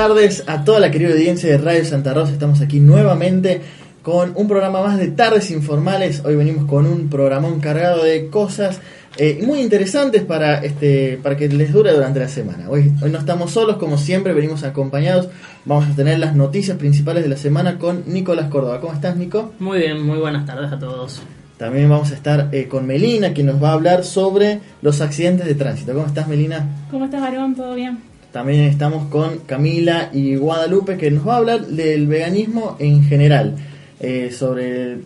Tardes 0.00 0.44
a 0.46 0.64
toda 0.64 0.80
la 0.80 0.90
querida 0.90 1.10
audiencia 1.10 1.50
de 1.50 1.58
Radio 1.58 1.84
Santa 1.84 2.14
Rosa. 2.14 2.32
Estamos 2.32 2.62
aquí 2.62 2.80
nuevamente 2.80 3.60
con 4.02 4.32
un 4.34 4.48
programa 4.48 4.82
más 4.82 4.96
de 4.96 5.08
Tardes 5.08 5.50
Informales. 5.50 6.22
Hoy 6.24 6.36
venimos 6.36 6.64
con 6.64 6.86
un 6.86 7.10
programón 7.10 7.60
cargado 7.60 8.02
de 8.02 8.28
cosas 8.28 8.80
eh, 9.18 9.42
muy 9.44 9.60
interesantes 9.60 10.22
para 10.22 10.64
este 10.64 11.20
para 11.22 11.36
que 11.36 11.50
les 11.50 11.74
dure 11.74 11.92
durante 11.92 12.18
la 12.18 12.28
semana. 12.28 12.70
Hoy, 12.70 12.94
hoy 13.02 13.10
no 13.10 13.18
estamos 13.18 13.50
solos, 13.50 13.76
como 13.76 13.98
siempre, 13.98 14.32
venimos 14.32 14.64
acompañados. 14.64 15.28
Vamos 15.66 15.86
a 15.86 15.94
tener 15.94 16.18
las 16.18 16.34
noticias 16.34 16.78
principales 16.78 17.22
de 17.22 17.28
la 17.28 17.36
semana 17.36 17.76
con 17.76 18.04
Nicolás 18.06 18.48
Córdoba. 18.48 18.80
¿Cómo 18.80 18.94
estás, 18.94 19.16
Nico? 19.16 19.52
Muy 19.58 19.80
bien, 19.80 20.00
muy 20.00 20.16
buenas 20.16 20.46
tardes 20.46 20.72
a 20.72 20.78
todos. 20.78 21.20
También 21.58 21.90
vamos 21.90 22.10
a 22.10 22.14
estar 22.14 22.48
eh, 22.52 22.68
con 22.68 22.86
Melina, 22.86 23.34
que 23.34 23.42
nos 23.42 23.62
va 23.62 23.68
a 23.68 23.72
hablar 23.74 24.04
sobre 24.04 24.60
los 24.80 25.02
accidentes 25.02 25.44
de 25.44 25.54
tránsito. 25.56 25.92
¿Cómo 25.92 26.06
estás, 26.06 26.26
Melina? 26.26 26.86
¿Cómo 26.90 27.04
estás, 27.04 27.20
Varón? 27.20 27.54
¿Todo 27.54 27.74
bien? 27.74 28.09
También 28.32 28.62
estamos 28.64 29.08
con 29.08 29.38
Camila 29.40 30.10
y 30.12 30.36
Guadalupe 30.36 30.96
que 30.96 31.10
nos 31.10 31.26
va 31.26 31.34
a 31.34 31.38
hablar 31.38 31.66
del 31.66 32.06
veganismo 32.06 32.76
en 32.78 33.02
general, 33.04 33.56
eh, 33.98 34.30
sobre 34.36 34.98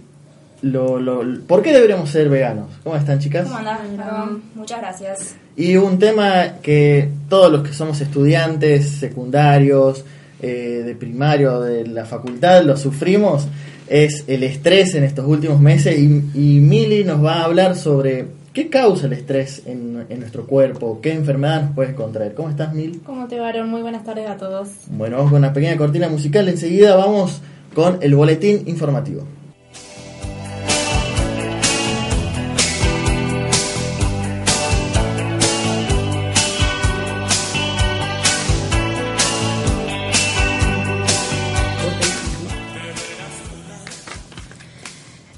lo, 0.62 0.98
lo- 0.98 1.40
por 1.46 1.62
qué 1.62 1.72
deberíamos 1.72 2.10
ser 2.10 2.28
veganos. 2.28 2.66
¿Cómo 2.82 2.96
están 2.96 3.18
chicas? 3.18 3.44
¿Cómo 3.44 3.56
andás, 3.56 3.80
Varón? 3.96 4.42
Muchas 4.54 4.80
gracias. 4.80 5.36
Y 5.56 5.76
un 5.76 5.98
tema 5.98 6.56
que 6.62 7.08
todos 7.28 7.50
los 7.50 7.66
que 7.66 7.72
somos 7.74 8.00
estudiantes 8.00 8.88
secundarios, 8.90 10.04
eh, 10.42 10.82
de 10.84 10.94
primario, 10.94 11.60
de 11.60 11.86
la 11.86 12.04
facultad, 12.04 12.62
lo 12.64 12.76
sufrimos, 12.76 13.46
es 13.88 14.24
el 14.26 14.42
estrés 14.42 14.94
en 14.94 15.04
estos 15.04 15.26
últimos 15.26 15.60
meses 15.60 15.98
y, 15.98 16.04
y 16.34 16.60
Mili 16.60 17.04
nos 17.04 17.22
va 17.24 17.36
a 17.40 17.44
hablar 17.44 17.76
sobre 17.76 18.26
qué 18.54 18.70
causa 18.70 19.06
el 19.06 19.12
estrés 19.12 19.62
en, 19.66 20.06
en 20.08 20.20
nuestro 20.20 20.46
cuerpo, 20.46 21.00
qué 21.02 21.12
enfermedad 21.12 21.62
nos 21.64 21.74
puede 21.74 21.94
contraer. 21.94 22.34
¿Cómo 22.34 22.48
estás, 22.48 22.72
Mil? 22.72 23.02
¿Cómo 23.04 23.26
te, 23.26 23.38
Varón? 23.38 23.68
Muy 23.68 23.82
buenas 23.82 24.04
tardes 24.04 24.30
a 24.30 24.36
todos. 24.36 24.68
Bueno, 24.86 25.16
vamos 25.16 25.32
con 25.32 25.40
una 25.40 25.52
pequeña 25.52 25.76
cortina 25.76 26.08
musical. 26.08 26.48
Enseguida 26.48 26.96
vamos 26.96 27.42
con 27.74 27.98
el 28.00 28.14
boletín 28.14 28.62
informativo. 28.66 29.24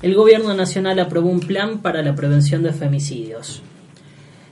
El 0.06 0.14
Gobierno 0.14 0.54
Nacional 0.54 1.00
aprobó 1.00 1.30
un 1.30 1.40
plan 1.40 1.82
para 1.82 2.00
la 2.00 2.14
prevención 2.14 2.62
de 2.62 2.72
femicidios. 2.72 3.60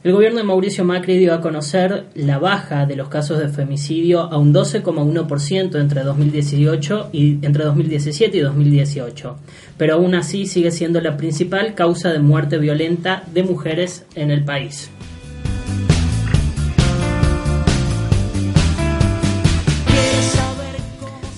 El 0.03 0.10
gobierno 0.10 0.38
de 0.38 0.44
Mauricio 0.44 0.84
Macri 0.84 1.16
dio 1.16 1.32
a 1.32 1.41
conocer 1.41 2.06
la 2.16 2.41
baja 2.41 2.87
de 2.87 2.97
los 2.97 3.06
casos 3.06 3.38
de 3.38 3.48
femicidio 3.48 4.22
a 4.22 4.37
un 4.37 4.53
12,1% 4.53 5.81
entre 5.81 6.03
2018 6.03 7.10
y 7.12 7.38
entre 7.47 7.62
2017 7.62 8.37
y 8.37 8.41
2018, 8.41 9.37
pero 9.78 9.94
aún 9.94 10.16
así 10.16 10.47
sigue 10.47 10.72
siendo 10.72 11.00
la 11.00 11.16
principal 11.16 11.76
causa 11.76 12.10
de 12.10 12.19
muerte 12.19 12.59
violenta 12.59 13.22
de 13.32 13.44
mujeres 13.44 14.06
en 14.16 14.32
el 14.32 14.44
país. 14.44 14.91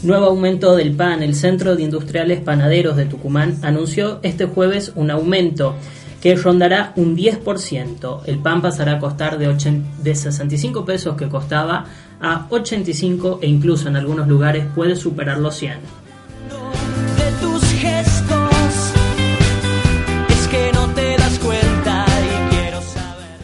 Nuevo 0.07 0.27
aumento 0.27 0.77
del 0.77 0.93
pan. 0.93 1.25
El 1.25 1.35
Centro 1.35 1.75
de 1.75 1.83
Industriales 1.83 2.41
Panaderos 2.41 2.95
de 2.95 3.07
Tucumán 3.07 3.59
anunció 3.63 4.21
este 4.23 4.45
jueves 4.45 4.93
un 4.95 5.11
aumento 5.11 5.75
que 6.23 6.37
rondará 6.37 6.93
un 6.95 7.17
10%. 7.17 8.21
El 8.27 8.39
pan 8.39 8.63
pasará 8.63 8.93
a 8.93 8.99
costar 9.01 9.37
de, 9.37 9.49
80 9.49 10.03
de 10.05 10.15
65 10.15 10.85
pesos 10.85 11.17
que 11.17 11.29
costaba 11.29 11.87
a 12.21 12.47
85 12.49 13.41
e 13.43 13.49
incluso 13.49 13.89
en 13.89 13.97
algunos 13.97 14.29
lugares 14.29 14.65
puede 14.77 14.95
superar 14.95 15.39
los 15.39 15.57
100. 15.57 15.73
de 15.73 17.33
tus 17.41 17.65
gestos 17.73 18.93
es 20.29 20.47
que 20.47 20.71
no 20.73 20.87
te 20.95 21.17
das 21.17 21.37
cuenta 21.41 22.07
y 22.23 22.55
quiero 22.55 22.81
saber 22.81 23.41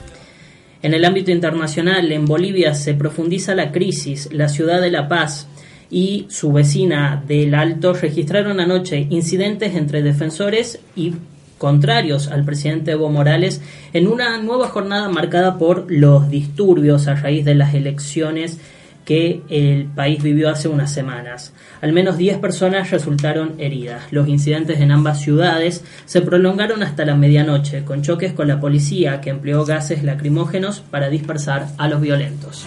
En 0.81 0.95
el 0.95 1.05
ámbito 1.05 1.33
internacional, 1.33 2.13
en 2.13 2.25
Bolivia 2.25 2.73
se 2.75 2.95
profundiza 2.95 3.57
la 3.57 3.73
crisis. 3.73 4.29
La 4.31 4.49
ciudad 4.49 4.81
de 4.81 4.93
La 4.93 5.09
Paz 5.09 5.49
y 5.93 6.25
su 6.31 6.51
vecina 6.53 7.23
del 7.29 7.55
Alto 7.55 7.93
registraron 7.93 8.61
anoche 8.61 9.07
incidentes 9.11 9.77
entre 9.77 10.03
defensores 10.03 10.81
y 10.97 11.13
contrarios 11.59 12.29
al 12.29 12.45
presidente 12.45 12.93
Evo 12.93 13.11
Morales 13.11 13.61
en 13.93 14.09
una 14.09 14.39
nueva 14.39 14.69
jornada 14.69 15.11
marcada 15.11 15.59
por 15.59 15.93
los 15.93 16.31
disturbios 16.31 17.07
a 17.09 17.15
raíz 17.15 17.45
de 17.45 17.55
las 17.55 17.75
elecciones 17.75 18.59
que 19.05 19.43
el 19.51 19.85
país 19.85 20.23
vivió 20.23 20.49
hace 20.49 20.69
unas 20.69 20.93
semanas. 20.93 21.53
Al 21.83 21.93
menos 21.93 22.17
10 22.17 22.39
personas 22.39 22.91
resultaron 22.91 23.55
heridas. 23.59 24.05
Los 24.13 24.29
incidentes 24.29 24.81
en 24.81 24.93
ambas 24.93 25.21
ciudades 25.21 25.85
se 26.07 26.23
prolongaron 26.23 26.83
hasta 26.83 27.05
la 27.05 27.17
medianoche, 27.17 27.85
con 27.85 28.03
choques 28.03 28.33
con 28.33 28.49
la 28.49 28.61
policía 28.61 29.21
que 29.21 29.31
empleó 29.31 29.67
gases 29.67 30.05
lacrimógenos 30.05 30.81
para 30.81 31.11
dispersar 31.11 31.67
a 31.77 31.89
los 31.89 32.01
violentos. 32.01 32.67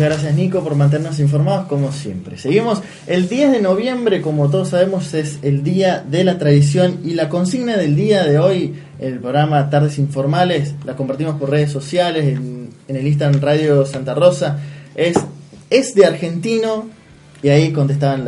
Muchas 0.00 0.14
gracias 0.14 0.34
Nico 0.34 0.64
por 0.64 0.76
mantenernos 0.76 1.20
informados 1.20 1.66
como 1.66 1.92
siempre. 1.92 2.38
Seguimos 2.38 2.80
el 3.06 3.28
10 3.28 3.52
de 3.52 3.60
noviembre, 3.60 4.22
como 4.22 4.48
todos 4.48 4.70
sabemos, 4.70 5.12
es 5.12 5.40
el 5.42 5.62
día 5.62 6.02
de 6.08 6.24
la 6.24 6.38
tradición 6.38 7.00
y 7.04 7.12
la 7.12 7.28
consigna 7.28 7.76
del 7.76 7.96
día 7.96 8.24
de 8.24 8.38
hoy, 8.38 8.76
el 8.98 9.18
programa 9.18 9.68
Tardes 9.68 9.98
Informales, 9.98 10.72
la 10.86 10.96
compartimos 10.96 11.38
por 11.38 11.50
redes 11.50 11.70
sociales, 11.70 12.24
en, 12.24 12.70
el 12.88 13.06
Instagram 13.06 13.42
Radio 13.42 13.84
Santa 13.84 14.14
Rosa, 14.14 14.58
es, 14.94 15.18
es 15.68 15.94
de 15.94 16.06
argentino 16.06 16.88
y 17.42 17.50
ahí 17.50 17.70
contestaban 17.70 18.26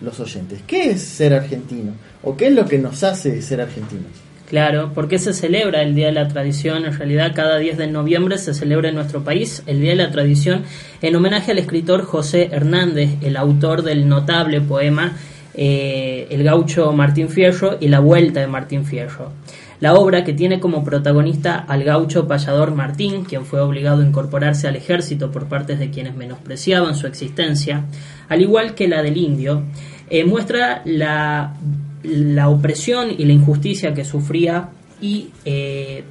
los 0.00 0.18
oyentes. 0.20 0.60
¿Qué 0.66 0.92
es 0.92 1.02
ser 1.02 1.34
argentino? 1.34 1.92
¿O 2.22 2.34
qué 2.34 2.46
es 2.46 2.54
lo 2.54 2.64
que 2.64 2.78
nos 2.78 3.04
hace 3.04 3.42
ser 3.42 3.60
argentinos? 3.60 4.29
Claro, 4.50 4.90
porque 4.96 5.20
se 5.20 5.32
celebra 5.32 5.80
el 5.80 5.94
Día 5.94 6.06
de 6.06 6.12
la 6.12 6.26
Tradición. 6.26 6.84
En 6.84 6.92
realidad, 6.92 7.34
cada 7.36 7.58
10 7.58 7.78
de 7.78 7.86
noviembre 7.86 8.36
se 8.36 8.52
celebra 8.52 8.88
en 8.88 8.96
nuestro 8.96 9.22
país 9.22 9.62
el 9.66 9.80
Día 9.80 9.90
de 9.90 9.96
la 9.96 10.10
Tradición 10.10 10.64
en 11.02 11.14
homenaje 11.14 11.52
al 11.52 11.58
escritor 11.58 12.02
José 12.02 12.48
Hernández, 12.50 13.10
el 13.22 13.36
autor 13.36 13.82
del 13.82 14.08
notable 14.08 14.60
poema 14.60 15.12
eh, 15.54 16.26
El 16.30 16.42
gaucho 16.42 16.92
Martín 16.92 17.28
Fierro 17.28 17.76
y 17.78 17.86
La 17.86 18.00
Vuelta 18.00 18.40
de 18.40 18.48
Martín 18.48 18.84
Fierro. 18.84 19.30
La 19.78 19.94
obra 19.94 20.24
que 20.24 20.32
tiene 20.32 20.58
como 20.58 20.82
protagonista 20.82 21.54
al 21.56 21.84
gaucho 21.84 22.26
payador 22.26 22.74
Martín, 22.74 23.22
quien 23.22 23.46
fue 23.46 23.60
obligado 23.60 24.02
a 24.02 24.04
incorporarse 24.06 24.66
al 24.66 24.74
ejército 24.74 25.30
por 25.30 25.46
parte 25.46 25.76
de 25.76 25.90
quienes 25.90 26.16
menospreciaban 26.16 26.96
su 26.96 27.06
existencia, 27.06 27.84
al 28.28 28.42
igual 28.42 28.74
que 28.74 28.88
la 28.88 29.00
del 29.00 29.16
indio, 29.16 29.62
eh, 30.10 30.24
muestra 30.24 30.82
la, 30.84 31.54
la 32.02 32.48
opresión 32.48 33.08
y 33.16 33.24
la 33.24 33.32
injusticia 33.32 33.94
que 33.94 34.04
sufría 34.04 34.70
y 35.00 35.30
eh, 35.44 36.04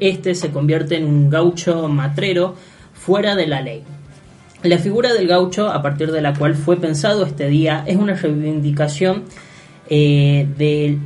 este 0.00 0.34
se 0.34 0.50
convierte 0.50 0.96
en 0.96 1.04
un 1.04 1.30
gaucho 1.30 1.88
matrero 1.88 2.54
fuera 2.92 3.34
de 3.34 3.46
la 3.46 3.60
ley. 3.60 3.82
La 4.62 4.78
figura 4.78 5.14
del 5.14 5.26
gaucho, 5.26 5.70
a 5.70 5.80
partir 5.80 6.12
de 6.12 6.20
la 6.20 6.34
cual 6.34 6.54
fue 6.54 6.76
pensado 6.76 7.24
este 7.24 7.48
día, 7.48 7.82
es 7.86 7.96
una 7.96 8.14
reivindicación 8.14 9.24
eh, 9.88 10.46
de 10.58 10.98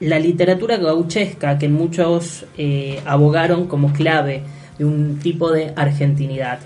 la 0.00 0.18
literatura 0.18 0.76
gauchesca 0.78 1.58
que 1.58 1.68
muchos 1.68 2.44
eh, 2.56 3.00
abogaron 3.04 3.66
como 3.66 3.92
clave 3.92 4.42
de 4.78 4.84
un 4.84 5.18
tipo 5.20 5.52
de 5.52 5.72
argentinidad. 5.76 6.58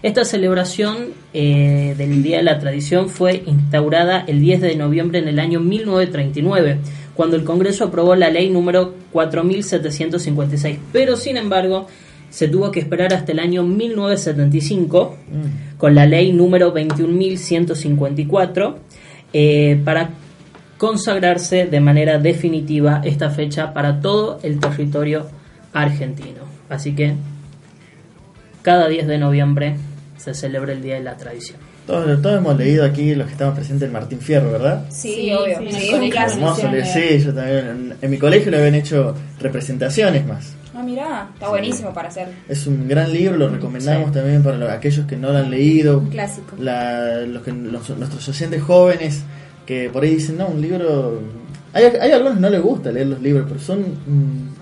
Esta 0.00 0.24
celebración 0.24 1.08
eh, 1.34 1.96
del 1.98 2.22
Día 2.22 2.36
de 2.36 2.44
la 2.44 2.60
Tradición 2.60 3.08
fue 3.08 3.42
instaurada 3.46 4.22
el 4.28 4.40
10 4.40 4.60
de 4.60 4.76
noviembre 4.76 5.18
en 5.18 5.26
el 5.26 5.40
año 5.40 5.58
1939, 5.58 6.78
cuando 7.14 7.34
el 7.34 7.42
Congreso 7.42 7.86
aprobó 7.86 8.14
la 8.14 8.30
ley 8.30 8.48
número 8.48 8.94
4756, 9.12 10.78
pero 10.92 11.16
sin 11.16 11.36
embargo 11.36 11.88
se 12.30 12.46
tuvo 12.46 12.70
que 12.70 12.78
esperar 12.78 13.12
hasta 13.12 13.32
el 13.32 13.40
año 13.40 13.64
1975 13.64 15.16
con 15.78 15.96
la 15.96 16.06
ley 16.06 16.32
número 16.32 16.72
21.154 16.72 18.74
eh, 19.32 19.80
para 19.84 20.10
consagrarse 20.76 21.66
de 21.66 21.80
manera 21.80 22.18
definitiva 22.18 23.00
esta 23.04 23.30
fecha 23.30 23.72
para 23.72 24.00
todo 24.00 24.38
el 24.44 24.60
territorio 24.60 25.26
argentino. 25.72 26.42
Así 26.68 26.94
que 26.94 27.14
cada 28.62 28.86
10 28.86 29.08
de 29.08 29.18
noviembre 29.18 29.74
se 30.18 30.34
celebra 30.34 30.72
el 30.72 30.82
Día 30.82 30.96
de 30.96 31.02
la 31.04 31.16
Tradición. 31.16 31.56
Todos, 31.86 32.20
todos 32.20 32.36
hemos 32.36 32.56
leído 32.58 32.84
aquí 32.84 33.14
los 33.14 33.26
que 33.26 33.32
estamos 33.32 33.54
presentes 33.54 33.86
el 33.86 33.92
Martín 33.92 34.20
Fierro, 34.20 34.52
¿verdad? 34.52 34.84
Sí, 34.90 35.14
Sí, 35.14 35.32
obvio. 35.32 35.58
sí, 35.58 35.66
Sí, 35.72 35.80
sí, 35.80 35.94
un 35.94 36.00
sí. 36.02 36.12
Hermoso, 36.14 36.62
yo 37.24 37.34
también. 37.34 37.66
En, 37.68 37.94
en 38.02 38.10
mi 38.10 38.18
colegio 38.18 38.50
le 38.50 38.58
habían 38.58 38.74
hecho 38.74 39.14
representaciones 39.40 40.26
más. 40.26 40.52
Ah, 40.74 40.82
mirá, 40.82 41.30
está 41.32 41.48
buenísimo 41.48 41.92
para 41.94 42.08
hacer. 42.08 42.28
Es 42.48 42.66
un 42.66 42.86
gran 42.86 43.12
libro, 43.12 43.36
lo 43.36 43.48
recomendamos 43.48 44.08
Sí. 44.08 44.12
también 44.14 44.42
para 44.42 44.58
los- 44.58 44.70
aquellos 44.70 45.06
que 45.06 45.16
no 45.16 45.32
lo 45.32 45.38
han 45.38 45.50
leído. 45.50 45.98
Un 45.98 46.10
clásico. 46.10 46.54
La- 46.58 47.20
los 47.22 47.42
que, 47.42 47.52
los- 47.52 47.88
nuestros 47.90 48.28
oyentes 48.28 48.62
jóvenes 48.62 49.22
que 49.66 49.88
por 49.90 50.02
ahí 50.04 50.14
dicen, 50.16 50.36
no, 50.38 50.46
un 50.48 50.60
libro... 50.60 51.20
Hay, 51.72 51.84
hay 51.84 52.10
algunos 52.12 52.34
que 52.36 52.40
no 52.40 52.50
les 52.50 52.60
gusta 52.62 52.90
leer 52.92 53.06
los 53.08 53.20
libros, 53.20 53.46
pero 53.48 53.60
son 53.60 53.80
mm, 53.80 54.57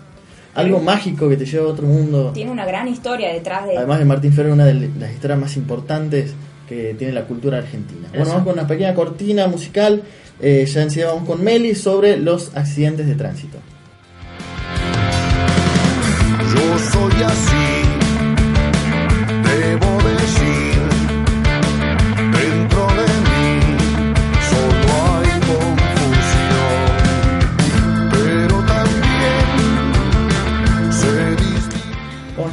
algo 0.56 0.80
mágico 0.80 1.28
que 1.28 1.36
te 1.36 1.44
lleva 1.46 1.66
a 1.66 1.68
otro 1.68 1.86
mundo. 1.86 2.32
Tiene 2.34 2.50
una 2.50 2.64
gran 2.66 2.88
historia 2.88 3.32
detrás 3.32 3.66
de 3.66 3.76
Además 3.76 3.98
de 4.00 4.04
Martín 4.06 4.32
Fierro, 4.32 4.52
una 4.52 4.64
de 4.64 4.74
las 4.98 5.12
historias 5.12 5.38
más 5.38 5.56
importantes 5.56 6.32
que 6.68 6.94
tiene 6.98 7.12
la 7.12 7.24
cultura 7.24 7.58
argentina. 7.58 8.08
Bueno, 8.08 8.24
Eso. 8.24 8.32
vamos 8.32 8.46
con 8.46 8.58
una 8.58 8.66
pequeña 8.66 8.94
cortina 8.94 9.46
musical. 9.46 10.02
eh, 10.40 10.66
ya 10.66 10.82
enseguida 10.82 11.08
vamos 11.12 11.28
con 11.28 11.42
Meli 11.44 11.74
sobre 11.74 12.16
los 12.18 12.54
accidentes 12.56 13.06
de 13.06 13.14
tránsito. 13.14 13.58
Yo 16.54 16.78
soy 16.90 17.22
así, 17.22 17.75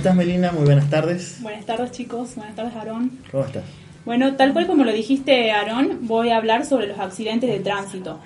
estás, 0.04 0.16
Melina? 0.18 0.52
Muy 0.52 0.66
buenas 0.66 0.90
tardes. 0.90 1.38
Buenas 1.42 1.66
tardes 1.66 1.92
chicos, 1.92 2.36
buenas 2.36 2.56
tardes 2.56 2.76
Aarón. 2.76 3.12
¿Cómo 3.32 3.46
estás? 3.46 3.64
Bueno, 4.04 4.36
tal 4.36 4.52
cual 4.52 4.68
como 4.68 4.84
lo 4.84 4.92
dijiste 4.92 5.52
Aarón, 5.52 6.00
voy 6.02 6.30
a 6.30 6.36
hablar 6.38 6.66
sobre 6.66 6.88
los 6.88 7.00
accidentes 7.00 7.50
de 7.50 7.60
tránsito. 7.62 8.20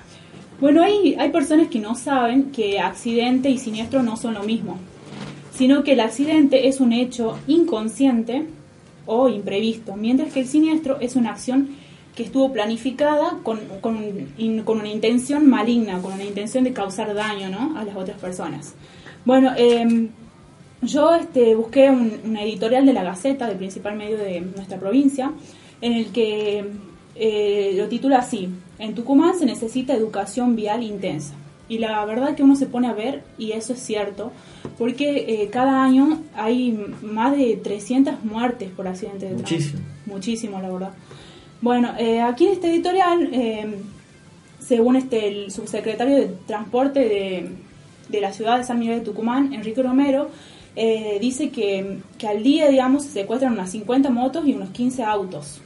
Bueno, 0.59 0.81
hay, 0.81 1.13
hay 1.19 1.29
personas 1.29 1.67
que 1.67 1.77
no 1.79 1.93
saben 1.93 2.51
que 2.51 2.79
accidente 2.79 3.51
y 3.51 3.59
siniestro 3.59 4.01
no 4.01 4.17
son 4.17 4.33
lo 4.33 4.41
mismo, 4.41 4.79
sino 5.53 5.83
que 5.83 5.93
el 5.93 5.99
accidente 5.99 6.67
es 6.67 6.79
un 6.79 6.93
hecho 6.93 7.37
inconsciente 7.45 8.45
o 9.05 9.29
imprevisto, 9.29 9.95
mientras 9.95 10.33
que 10.33 10.39
el 10.39 10.47
siniestro 10.47 10.99
es 10.99 11.15
una 11.15 11.29
acción 11.29 11.69
que 12.15 12.23
estuvo 12.23 12.51
planificada 12.51 13.37
con, 13.43 13.59
con, 13.81 13.99
in- 14.39 14.63
con 14.63 14.79
una 14.79 14.89
intención 14.89 15.47
maligna, 15.47 16.01
con 16.01 16.13
una 16.13 16.23
intención 16.23 16.63
de 16.63 16.73
causar 16.73 17.13
daño 17.13 17.49
¿no? 17.49 17.77
a 17.77 17.83
las 17.83 17.95
otras 17.95 18.17
personas. 18.19 18.73
Bueno, 19.25 19.51
em, 19.55 20.09
yo 20.81 21.15
este, 21.15 21.55
busqué 21.55 21.89
un, 21.89 22.19
una 22.25 22.43
editorial 22.43 22.85
de 22.85 22.93
la 22.93 23.03
Gaceta, 23.03 23.47
del 23.47 23.57
principal 23.57 23.95
medio 23.95 24.17
de 24.17 24.41
nuestra 24.41 24.79
provincia, 24.79 25.31
en 25.81 25.93
el 25.93 26.11
que 26.11 26.65
eh, 27.15 27.73
lo 27.77 27.87
titula 27.87 28.19
así, 28.19 28.49
en 28.79 28.93
Tucumán 28.93 29.37
se 29.37 29.45
necesita 29.45 29.93
educación 29.93 30.55
vial 30.55 30.83
intensa. 30.83 31.33
Y 31.69 31.79
la 31.79 32.05
verdad 32.05 32.35
que 32.35 32.43
uno 32.43 32.55
se 32.55 32.65
pone 32.65 32.87
a 32.87 32.93
ver, 32.93 33.23
y 33.37 33.51
eso 33.51 33.73
es 33.73 33.79
cierto, 33.79 34.31
porque 34.77 35.25
eh, 35.27 35.49
cada 35.51 35.83
año 35.83 36.21
hay 36.35 36.79
más 37.01 37.35
de 37.35 37.59
300 37.61 38.23
muertes 38.23 38.69
por 38.69 38.87
accidentes 38.87 39.29
de 39.29 39.35
tránsito. 39.35 39.57
Muchísimo. 39.61 39.83
Muchísimo, 40.05 40.61
la 40.61 40.69
verdad. 40.69 40.91
Bueno, 41.59 41.93
eh, 41.97 42.21
aquí 42.21 42.45
en 42.45 42.53
este 42.53 42.69
editorial, 42.69 43.29
eh, 43.33 43.75
según 44.59 44.95
este 44.95 45.27
el 45.27 45.51
subsecretario 45.51 46.15
de 46.15 46.31
Transporte 46.45 46.99
de, 46.99 47.49
de 48.09 48.21
la 48.21 48.31
ciudad 48.31 48.59
de 48.59 48.63
San 48.63 48.79
Miguel 48.79 48.99
de 48.99 49.05
Tucumán, 49.05 49.53
Enrique 49.53 49.81
Romero, 49.83 50.29
eh, 50.79 51.17
dice 51.19 51.49
que, 51.49 51.97
que 52.19 52.27
al 52.27 52.43
día, 52.43 52.69
digamos, 52.69 53.03
se 53.03 53.09
secuestran 53.09 53.53
unas 53.53 53.71
50 53.71 54.11
motos 54.11 54.45
y 54.45 54.53
unos 54.53 54.69
15 54.69 55.03
autos. 55.03 55.59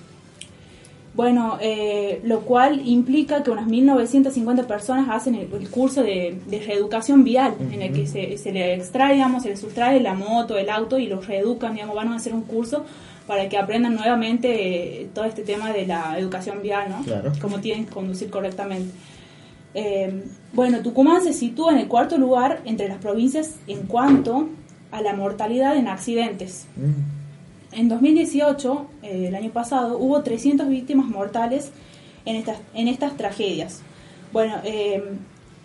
Bueno, 1.14 1.58
eh, 1.60 2.22
lo 2.24 2.40
cual 2.42 2.82
implica 2.88 3.44
que 3.44 3.52
unas 3.52 3.68
1.950 3.68 4.66
personas 4.66 5.10
hacen 5.10 5.36
el, 5.36 5.54
el 5.54 5.70
curso 5.70 6.02
de, 6.02 6.40
de 6.48 6.60
reeducación 6.62 7.26
vial, 7.26 7.56
en 7.60 7.82
el 7.82 7.92
que 7.92 8.08
se, 8.08 8.38
se 8.38 8.54
le 8.54 8.76
extrae, 8.76 9.16
digamos, 9.16 9.44
se 9.44 9.50
le 9.50 9.58
sustrae 9.58 10.00
la 10.00 10.14
moto, 10.14 10.58
el 10.58 10.70
auto 10.70 10.98
y 10.98 11.08
los 11.08 11.28
reeducan, 11.28 11.74
digamos, 11.74 11.94
van 11.94 12.08
a 12.08 12.16
hacer 12.16 12.34
un 12.34 12.44
curso 12.44 12.86
para 13.28 13.50
que 13.50 13.58
aprendan 13.58 13.96
nuevamente 13.96 15.02
eh, 15.02 15.10
todo 15.14 15.26
este 15.26 15.44
tema 15.44 15.74
de 15.74 15.86
la 15.86 16.18
educación 16.18 16.62
vial, 16.62 16.90
¿no? 16.90 17.04
Claro. 17.04 17.34
Cómo 17.42 17.60
tienen 17.60 17.86
que 17.86 17.92
conducir 17.92 18.30
correctamente. 18.30 18.94
Eh, 19.74 20.24
bueno, 20.54 20.82
Tucumán 20.82 21.22
se 21.22 21.34
sitúa 21.34 21.74
en 21.74 21.80
el 21.80 21.90
cuarto 21.90 22.18
lugar 22.18 22.62
entre 22.64 22.88
las 22.88 23.00
provincias 23.00 23.56
en 23.68 23.84
cuanto 23.88 24.48
a 24.92 25.02
la 25.02 25.14
mortalidad 25.14 25.76
en 25.76 25.88
accidentes. 25.88 26.68
Mm. 26.76 27.22
En 27.80 27.88
2018, 27.88 28.86
eh, 29.04 29.28
el 29.28 29.36
año 29.36 29.52
pasado, 29.52 29.98
hubo 29.98 30.22
300 30.22 30.68
víctimas 30.68 31.08
mortales 31.08 31.72
en 32.26 32.36
estas, 32.36 32.60
en 32.74 32.88
estas 32.88 33.16
tragedias. 33.16 33.82
Bueno, 34.34 34.56
eh, 34.64 35.02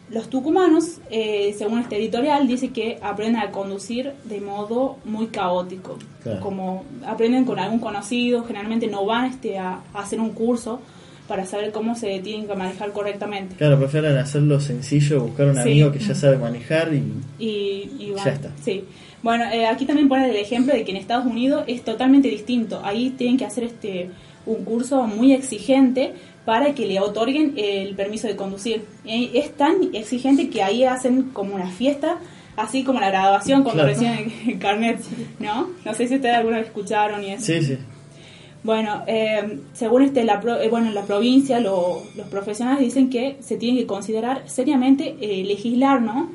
los 0.08 0.30
tucumanos, 0.30 1.00
eh, 1.10 1.54
según 1.58 1.80
este 1.80 1.96
editorial, 1.96 2.46
dice 2.46 2.70
que 2.70 2.98
aprenden 3.02 3.42
a 3.42 3.50
conducir 3.50 4.12
de 4.24 4.40
modo 4.40 4.98
muy 5.04 5.26
caótico. 5.26 5.98
Claro. 6.22 6.40
Como 6.40 6.84
aprenden 7.04 7.44
con 7.44 7.58
algún 7.58 7.80
conocido, 7.80 8.44
generalmente 8.44 8.86
no 8.86 9.04
van 9.04 9.26
este, 9.26 9.58
a, 9.58 9.80
a 9.92 9.98
hacer 9.98 10.20
un 10.20 10.30
curso 10.30 10.80
para 11.28 11.44
saber 11.46 11.72
cómo 11.72 11.94
se 11.96 12.18
tienen 12.20 12.46
que 12.46 12.54
manejar 12.54 12.92
correctamente. 12.92 13.56
Claro, 13.56 13.78
prefieren 13.78 14.16
hacerlo 14.16 14.60
sencillo, 14.60 15.20
buscar 15.22 15.46
un 15.48 15.54
Sí. 15.54 15.60
amigo 15.60 15.92
que 15.92 15.98
ya 15.98 16.14
sabe 16.14 16.36
manejar 16.38 16.92
y... 16.94 17.02
y, 17.42 17.90
y 17.98 18.06
Ya 18.08 18.12
bueno, 18.14 18.30
está. 18.30 18.50
Sí. 18.64 18.84
Bueno, 19.22 19.44
eh, 19.52 19.66
aquí 19.66 19.86
también 19.86 20.08
pone 20.08 20.30
el 20.30 20.36
ejemplo 20.36 20.72
de 20.72 20.84
que 20.84 20.92
en 20.92 20.98
Estados 20.98 21.26
Unidos 21.26 21.64
es 21.66 21.82
totalmente 21.82 22.28
distinto. 22.28 22.80
Ahí 22.84 23.10
tienen 23.10 23.36
que 23.36 23.44
hacer 23.44 23.64
este 23.64 24.10
un 24.44 24.64
curso 24.64 25.02
muy 25.08 25.32
exigente 25.32 26.12
para 26.44 26.72
que 26.74 26.86
le 26.86 27.00
otorguen 27.00 27.54
el 27.56 27.96
permiso 27.96 28.28
de 28.28 28.36
conducir. 28.36 28.84
Es 29.04 29.50
tan 29.56 29.74
exigente 29.92 30.48
que 30.48 30.62
ahí 30.62 30.84
hacen 30.84 31.30
como 31.32 31.56
una 31.56 31.66
fiesta, 31.68 32.18
así 32.56 32.84
como 32.84 33.00
la 33.00 33.08
graduación 33.10 33.64
cuando 33.64 33.82
Claro. 33.82 33.98
reciben 33.98 34.32
el 34.46 34.58
carnet, 34.60 35.00
¿no? 35.40 35.70
No 35.84 35.94
sé 35.94 36.06
si 36.06 36.14
ustedes 36.14 36.36
alguna 36.36 36.58
vez 36.58 36.66
escucharon 36.66 37.24
y 37.24 37.32
eso. 37.32 37.44
Sí, 37.46 37.60
sí. 37.62 37.78
Bueno, 38.66 39.02
eh, 39.06 39.60
según 39.74 40.02
este, 40.02 40.24
la, 40.24 40.40
pro- 40.40 40.60
eh, 40.60 40.68
bueno, 40.68 40.88
en 40.88 40.94
la 40.94 41.02
provincia, 41.04 41.60
lo- 41.60 42.02
los 42.16 42.26
profesionales 42.26 42.80
dicen 42.80 43.08
que 43.10 43.36
se 43.40 43.56
tiene 43.56 43.78
que 43.78 43.86
considerar 43.86 44.42
seriamente 44.48 45.16
eh, 45.20 45.44
legislar, 45.44 46.02
¿no? 46.02 46.30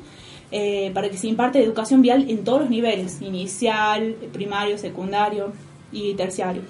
Eh, 0.50 0.90
para 0.94 1.10
que 1.10 1.16
se 1.18 1.26
imparte 1.28 1.62
educación 1.62 2.00
vial 2.00 2.24
en 2.30 2.42
todos 2.42 2.60
los 2.62 2.70
niveles, 2.70 3.20
inicial, 3.20 4.16
primario, 4.32 4.78
secundario 4.78 5.52
y 5.92 6.14
terciario. 6.14 6.62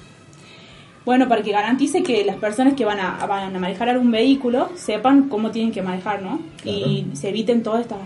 Bueno, 1.05 1.29
para 1.29 1.43
que 1.43 1.51
garantice 1.53 2.03
que 2.03 2.25
las 2.25 2.37
personas 2.37 2.75
que 2.75 2.85
van 2.85 2.99
a, 3.01 3.25
van 3.27 3.55
a 3.55 3.59
manejar 3.59 3.89
algún 3.89 4.11
vehículo 4.11 4.69
sepan 4.77 5.29
cómo 5.29 5.51
tienen 5.53 5.73
que 5.73 5.83
manejar, 5.83 6.23
¿no? 6.23 6.41
Y 6.65 7.07
se 7.15 7.29
eviten 7.31 7.63
todo 7.63 7.79
esta- 7.79 7.99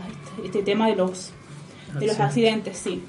este 0.44 0.62
tema 0.62 0.88
de 0.88 0.96
los, 0.96 1.32
de 2.00 2.06
los 2.06 2.16
accidentes, 2.25 2.76
sí. 2.78 3.02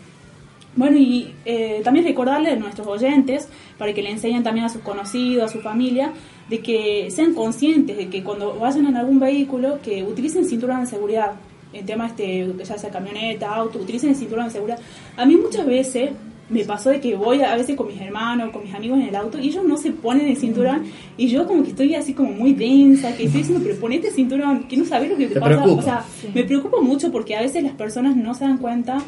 Bueno, 0.77 0.97
y 0.97 1.33
eh, 1.43 1.81
también 1.83 2.05
recordarle 2.05 2.51
a 2.51 2.55
nuestros 2.55 2.87
oyentes, 2.87 3.49
para 3.77 3.93
que 3.93 4.01
le 4.01 4.11
enseñen 4.11 4.43
también 4.43 4.65
a 4.67 4.69
sus 4.69 4.81
conocidos, 4.81 5.43
a 5.43 5.53
su 5.53 5.59
familia, 5.59 6.13
de 6.49 6.59
que 6.59 7.09
sean 7.11 7.33
conscientes 7.33 7.97
de 7.97 8.07
que 8.07 8.23
cuando 8.23 8.57
vayan 8.59 8.85
en 8.85 8.95
algún 8.95 9.19
vehículo, 9.19 9.79
que 9.81 10.03
utilicen 10.03 10.45
cinturón 10.45 10.81
de 10.81 10.85
seguridad. 10.87 11.33
El 11.73 11.83
tema 11.85 12.07
este, 12.07 12.47
ya 12.63 12.77
sea 12.77 12.89
camioneta, 12.89 13.53
auto, 13.53 13.79
utilicen 13.79 14.11
el 14.11 14.15
cinturón 14.15 14.45
de 14.45 14.51
seguridad. 14.51 14.79
A 15.17 15.25
mí 15.25 15.35
muchas 15.35 15.65
veces 15.65 16.11
me 16.49 16.63
pasó 16.63 16.91
de 16.91 17.01
que 17.01 17.15
voy 17.15 17.41
a, 17.41 17.51
a 17.51 17.57
veces 17.57 17.75
con 17.75 17.87
mis 17.87 17.99
hermanos, 17.99 18.51
con 18.51 18.63
mis 18.63 18.73
amigos 18.73 18.99
en 18.99 19.07
el 19.07 19.15
auto, 19.15 19.37
y 19.37 19.49
ellos 19.49 19.65
no 19.65 19.75
se 19.75 19.91
ponen 19.91 20.27
el 20.29 20.37
cinturón, 20.37 20.83
y 21.17 21.27
yo 21.27 21.45
como 21.45 21.63
que 21.63 21.71
estoy 21.71 21.93
así 21.95 22.13
como 22.13 22.31
muy 22.31 22.53
densa, 22.53 23.15
que 23.17 23.25
estoy 23.25 23.41
diciendo, 23.41 23.61
pero 23.67 23.77
ponete 23.81 24.07
el 24.07 24.13
cinturón, 24.13 24.63
que 24.63 24.77
no 24.77 24.85
sabes 24.85 25.09
lo 25.09 25.17
que 25.17 25.27
te, 25.27 25.33
Te 25.33 25.39
pasa. 25.41 25.55
preocupa. 25.61 25.81
O 25.81 25.83
sea, 25.83 26.05
me 26.33 26.43
preocupa 26.45 26.79
mucho 26.79 27.11
porque 27.11 27.35
a 27.35 27.41
veces 27.41 27.63
las 27.63 27.73
personas 27.73 28.15
no 28.15 28.33
se 28.33 28.45
dan 28.45 28.59
cuenta 28.59 28.99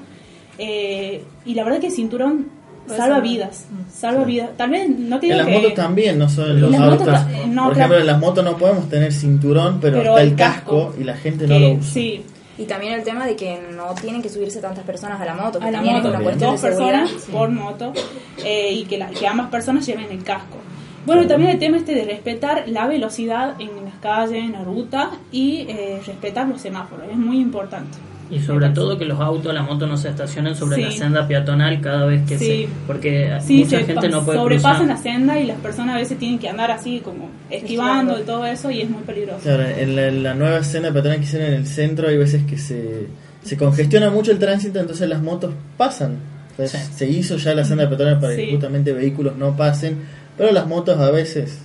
Eh, 0.60 1.24
y 1.46 1.54
la 1.56 1.64
verdad 1.64 1.80
que 1.80 1.88
el 1.88 1.94
cinturón 1.94 2.48
salva 2.88 3.20
vidas, 3.20 3.66
salva 3.94 4.24
vidas. 4.26 4.50
Tal 4.58 4.70
vez 4.72 4.90
no 4.90 5.20
te 5.20 5.28
En 5.28 5.32
digo 5.34 5.38
las 5.38 5.48
que... 5.48 5.54
motos 5.54 5.74
también, 5.76 6.18
no 6.20 6.28
solo 6.30 6.48
en 6.52 6.56
En 6.56 6.62
los 6.62 6.72
las 6.72 6.80
motos 6.82 7.08
autos. 7.08 7.22
eh, 7.34 7.48
no, 7.48 7.64
Por 7.66 7.74
claro. 7.74 7.78
ejemplo, 7.94 7.98
en 8.00 8.06
las 8.08 8.20
motos 8.20 8.44
no 8.44 8.58
podemos 8.58 8.90
tener 8.90 9.14
cinturón, 9.14 9.80
pero, 9.80 9.98
Pero 10.00 10.10
está 10.12 10.22
el 10.24 10.30
el 10.30 10.36
casco, 10.36 10.86
casco, 10.88 10.96
y 11.00 11.04
la 11.04 11.16
gente 11.16 11.46
que 11.46 11.54
no 11.54 11.60
lo 11.60 11.72
usa. 11.74 11.92
Sí, 11.94 12.24
Y 12.58 12.64
también 12.66 12.94
el 12.94 13.04
tema 13.04 13.26
de 13.26 13.36
que 13.36 13.60
no 13.76 13.94
tienen 14.02 14.22
que 14.22 14.28
subirse 14.30 14.60
tantas 14.60 14.84
personas 14.84 15.22
a 15.22 15.26
la 15.26 15.34
moto, 15.34 15.60
que 15.60 15.66
a 15.66 15.72
la 15.72 15.82
moto, 15.82 15.92
es 15.92 15.94
una 15.94 16.12
También. 16.12 16.24
cuestión 16.24 16.52
dos 16.52 16.62
de 16.62 16.68
personas 16.68 17.12
por 17.32 17.50
moto 17.52 17.94
eh, 18.44 18.74
y 18.74 18.84
que, 18.86 18.98
la- 18.98 19.10
que 19.12 19.26
ambas 19.28 19.50
personas 19.50 19.86
lleven 19.86 20.08
el 20.12 20.24
casco. 20.24 20.58
Bueno, 21.06 21.24
y 21.24 21.28
también 21.28 21.52
el 21.52 21.60
tema 21.60 21.78
este 21.78 21.96
de 21.96 22.04
respetar 22.04 22.66
la 22.68 22.86
velocidad 22.88 23.56
en 23.62 23.70
las 23.86 23.96
calles, 24.02 24.44
en 24.44 24.52
la 24.52 24.64
ruta 24.64 25.12
y 25.32 25.66
eh, 25.70 26.02
respetar 26.06 26.48
los 26.50 26.60
semáforos, 26.60 27.06
es 27.10 27.18
muy 27.18 27.40
importante. 27.40 27.98
Y 28.32 28.40
sobre 28.40 28.70
todo 28.70 28.96
que 28.98 29.06
los 29.06 29.20
autos, 29.20 29.52
la 29.54 29.64
moto 29.64 29.88
no 29.88 29.98
se 29.98 30.10
estacionen 30.10 30.56
sobre 30.56 30.76
Sí. 30.78 30.82
la 30.84 30.92
senda 30.92 31.28
peatonal 31.28 31.82
cada 31.82 32.06
vez 32.06 32.22
que 32.28 32.38
Sí. 32.38 32.46
se... 32.46 32.70
Porque 32.86 33.36
Sí, 33.42 33.64
mucha 33.64 33.80
se 33.80 33.84
gente 33.86 34.08
no 34.10 34.24
puede 34.24 34.38
sobrepasan 34.38 34.86
cruzar. 34.86 34.88
la 34.88 34.98
senda 34.98 35.40
y 35.40 35.46
las 35.48 35.58
personas 35.60 35.96
a 35.96 35.98
veces 35.98 36.20
tienen 36.20 36.38
que 36.38 36.48
andar 36.48 36.70
así 36.70 37.00
como 37.00 37.30
esquivando 37.50 38.14
Esquivando. 38.14 38.20
y 38.20 38.24
todo 38.24 38.46
eso 38.46 38.70
y 38.70 38.82
es 38.82 38.90
muy 38.90 39.02
peligroso. 39.02 39.40
Claro, 39.42 39.64
en 39.64 39.96
la, 39.96 40.08
en 40.08 40.22
la 40.24 40.34
nueva 40.36 40.58
escena 40.60 40.92
peatonal 40.92 41.18
que 41.18 41.24
hicieron 41.24 41.48
en 41.48 41.54
el 41.56 41.66
centro 41.66 42.08
hay 42.08 42.18
veces 42.18 42.44
que 42.44 42.58
se, 42.60 43.08
se 43.44 43.58
congestiona 43.58 44.12
mucho 44.12 44.32
el 44.32 44.38
tránsito, 44.38 44.80
entonces 44.80 45.10
las 45.10 45.22
motos 45.24 45.54
pasan. 45.76 46.18
Entonces, 46.52 46.82
Sí. 46.82 46.94
Se 46.98 47.08
hizo 47.10 47.38
ya 47.38 47.56
la 47.56 47.64
senda 47.66 47.88
peatonal 47.90 48.20
para 48.20 48.36
Sí. 48.36 48.46
que 48.46 48.52
justamente 48.52 48.94
vehículos 48.94 49.38
no 49.38 49.58
pasen, 49.58 49.98
pero 50.38 50.52
las 50.52 50.68
motos 50.68 51.00
a 51.00 51.10
veces 51.10 51.58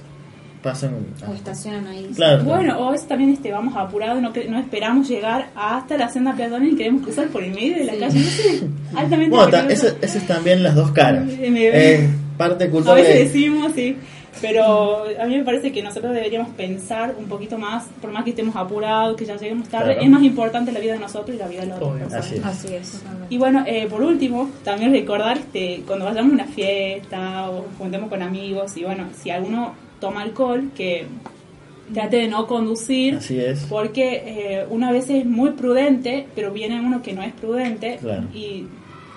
pasan. 0.64 0.94
O 1.28 1.34
estacionan 1.34 1.86
ahí. 1.86 2.10
Claro. 2.16 2.42
Bueno, 2.42 2.78
o 2.80 2.88
a 2.88 2.92
veces 2.92 3.06
también 3.06 3.30
este, 3.30 3.52
vamos 3.52 3.76
apurados, 3.76 4.20
no, 4.20 4.32
que- 4.32 4.48
no 4.48 4.58
esperamos 4.58 5.06
llegar 5.08 5.50
hasta 5.54 5.96
la 5.96 6.08
senda 6.08 6.32
peatonal 6.34 6.66
y 6.66 6.74
queremos 6.74 7.02
cruzar 7.02 7.28
por 7.28 7.44
el 7.44 7.52
medio 7.54 7.76
de 7.76 7.84
la 7.84 7.92
Sí. 7.92 7.98
calle. 8.00 8.18
No 8.18 8.26
sé, 8.30 8.68
altamente 8.96 9.36
Bueno, 9.36 9.56
eso, 9.68 9.88
eso 10.00 10.18
es 10.18 10.26
también 10.26 10.62
las 10.62 10.74
dos 10.74 10.90
caras. 10.90 11.28
Es 11.38 12.10
parte 12.38 12.64
A 12.64 12.70
culpable. 12.70 13.02
veces 13.02 13.32
decimos, 13.32 13.72
sí. 13.76 13.96
Pero 14.40 15.04
a 15.20 15.26
mí 15.26 15.36
me 15.38 15.44
parece 15.44 15.70
que 15.70 15.80
nosotros 15.80 16.12
deberíamos 16.12 16.48
pensar 16.56 17.14
un 17.16 17.26
poquito 17.26 17.56
más, 17.56 17.84
por 18.00 18.10
más 18.10 18.24
que 18.24 18.30
estemos 18.30 18.56
apurados, 18.56 19.16
que 19.16 19.24
ya 19.24 19.36
lleguemos 19.36 19.68
tarde, 19.68 19.92
Claro. 19.92 20.00
es 20.02 20.10
más 20.10 20.22
importante 20.24 20.72
la 20.72 20.80
vida 20.80 20.94
de 20.94 20.98
nosotros 20.98 21.36
y 21.36 21.38
la 21.38 21.46
vida 21.46 21.64
de 21.64 21.72
Obvio. 21.74 22.08
personas. 22.08 22.14
Así 22.14 22.34
es. 22.34 22.44
Así 22.44 22.74
es. 22.74 23.02
Y 23.30 23.38
bueno, 23.38 23.62
eh, 23.64 23.86
por 23.88 24.02
último, 24.02 24.50
también 24.64 24.90
recordar 24.92 25.38
este, 25.38 25.84
cuando 25.86 26.06
vayamos 26.06 26.32
a 26.32 26.34
una 26.34 26.46
fiesta 26.46 27.48
o 27.48 27.64
juntemos 27.78 28.10
con 28.10 28.22
amigos, 28.22 28.76
y 28.76 28.82
bueno, 28.82 29.04
si 29.22 29.30
alguno 29.30 29.72
toma 30.00 30.22
alcohol, 30.22 30.70
que 30.76 31.06
trate 31.92 32.16
de 32.16 32.28
no 32.28 32.46
conducir, 32.46 33.16
Así 33.16 33.38
es. 33.38 33.64
porque 33.68 34.22
eh, 34.26 34.66
uno 34.70 34.88
a 34.88 34.92
veces 34.92 35.16
es 35.22 35.26
muy 35.26 35.50
prudente, 35.50 36.26
pero 36.34 36.50
viene 36.52 36.80
uno 36.80 37.02
que 37.02 37.12
no 37.12 37.22
es 37.22 37.32
prudente 37.34 37.98
Claro. 38.00 38.24
y 38.32 38.66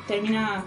termina 0.08 0.66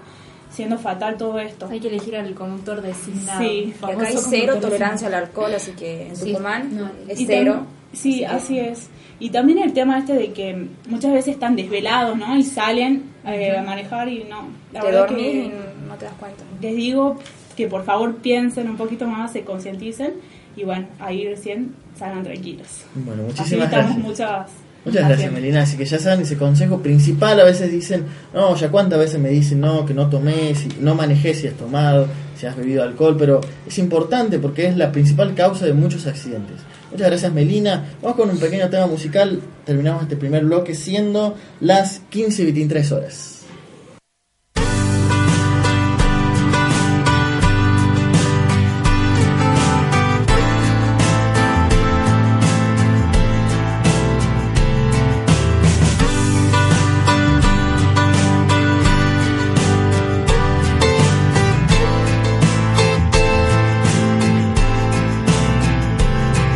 siendo 0.51 0.79
fatal 0.79 1.17
todo 1.17 1.39
esto. 1.39 1.69
Hay 1.71 1.79
que 1.81 1.89
elegir 1.89 2.17
al 2.17 2.35
conductor 2.35 2.81
designado. 2.83 3.41
Sí. 3.43 3.73
Y 3.81 3.85
acá 3.85 4.07
hay 4.07 4.17
cero 4.17 4.57
tolerancia 4.61 5.09
al 5.09 5.15
alcohol, 5.15 5.55
así 5.55 5.73
que 5.73 6.09
en 6.09 6.17
Sí. 6.17 6.33
Tucumán 6.33 6.77
No, 6.77 6.91
es 7.09 7.21
Y 7.21 7.27
cero. 7.27 7.67
Sí, 7.93 8.25
así 8.25 8.59
es. 8.59 8.89
Y 9.19 9.31
también 9.31 9.59
el 9.59 9.73
tema 9.73 9.99
este 9.99 10.15
de 10.15 10.33
que 10.33 10.69
muchas 10.89 11.13
veces 11.13 11.35
están 11.35 11.55
desvelados, 11.57 12.17
¿no? 12.17 12.37
Y 12.37 12.43
salen 12.45 13.11
eh, 13.27 13.57
a 13.57 13.63
manejar 13.63 14.09
y 14.09 14.25
no. 14.25 14.45
La 14.73 14.81
Te 14.81 14.87
verdad 14.87 15.09
dormís 15.09 15.27
que 15.27 15.37
y 15.45 15.53
no 15.89 15.95
te 15.97 16.05
das 16.07 16.15
cuenta. 16.15 16.43
les 16.61 16.75
digo 16.77 17.17
que 17.61 17.69
por 17.69 17.85
favor 17.85 18.17
piensen 18.17 18.71
un 18.71 18.79
poquito 18.79 19.07
más, 19.07 19.33
se 19.33 19.43
concienticen 19.43 20.15
y 20.57 20.65
bueno, 20.65 20.87
ahí 20.99 21.29
recién 21.29 21.75
salgan 21.99 22.25
tranquilos. 22.25 22.85
Bueno, 22.95 23.25
muchísimas 23.25 23.71
gracias. 23.71 23.99
muchas... 23.99 24.47
Muchas 24.83 25.07
gracias. 25.07 25.31
Melina. 25.31 25.61
Así 25.61 25.77
que 25.77 25.85
ya 25.85 25.99
saben 25.99 26.23
ese 26.23 26.39
consejo 26.39 26.79
principal. 26.79 27.39
A 27.39 27.45
veces 27.45 27.71
dicen, 27.71 28.07
no, 28.33 28.57
ya 28.57 28.71
cuántas 28.71 28.99
veces 28.99 29.21
me 29.21 29.29
dicen, 29.29 29.61
no, 29.61 29.85
que 29.85 29.93
no 29.93 30.09
tomé, 30.09 30.55
si, 30.55 30.69
no 30.81 30.95
manejé 30.95 31.35
si 31.35 31.49
has 31.49 31.55
tomado, 31.55 32.07
si 32.35 32.47
has 32.47 32.57
bebido 32.57 32.83
alcohol. 32.83 33.15
Pero 33.19 33.43
es 33.67 33.77
importante 33.77 34.39
porque 34.39 34.69
es 34.69 34.79
la 34.79 34.91
principal 34.91 35.35
causa 35.35 35.67
de 35.67 35.75
muchos 35.75 36.07
accidentes. 36.07 36.57
Muchas 36.91 37.09
gracias, 37.09 37.31
Melina. 37.31 37.91
Vamos 38.01 38.17
con 38.17 38.31
un 38.31 38.39
pequeño 38.39 38.71
tema 38.71 38.87
musical. 38.87 39.43
Terminamos 39.67 40.05
este 40.05 40.17
primer 40.17 40.47
bloque 40.47 40.75
siendo 40.75 41.37
las 41.61 42.01
15 42.09 42.41
y 42.41 42.45
23 42.47 42.93
horas. 42.93 43.40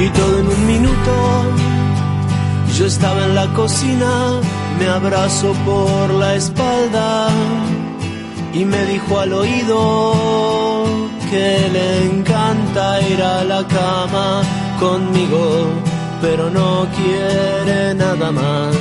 Y 0.05 0.09
todo 0.11 0.39
en 0.39 0.49
un 0.49 0.67
minuto. 0.67 1.13
Yo 2.77 2.87
estaba 2.87 3.25
en 3.25 3.35
la 3.35 3.47
cocina, 3.55 4.41
me 4.79 4.87
abrazó 4.89 5.53
por 5.65 6.11
la 6.23 6.35
espalda 6.35 7.29
y 8.53 8.65
me 8.65 8.85
dijo 8.87 9.19
al 9.19 9.33
oído 9.33 10.85
que 11.31 11.69
le 11.77 11.89
encanta 12.11 13.01
ir 13.13 13.23
a 13.23 13.45
la 13.45 13.67
cama 13.67 14.43
conmigo, 14.79 15.69
pero 16.21 16.51
no 16.51 16.87
quiere 16.97 17.95
nada 17.95 18.31
más. 18.33 18.77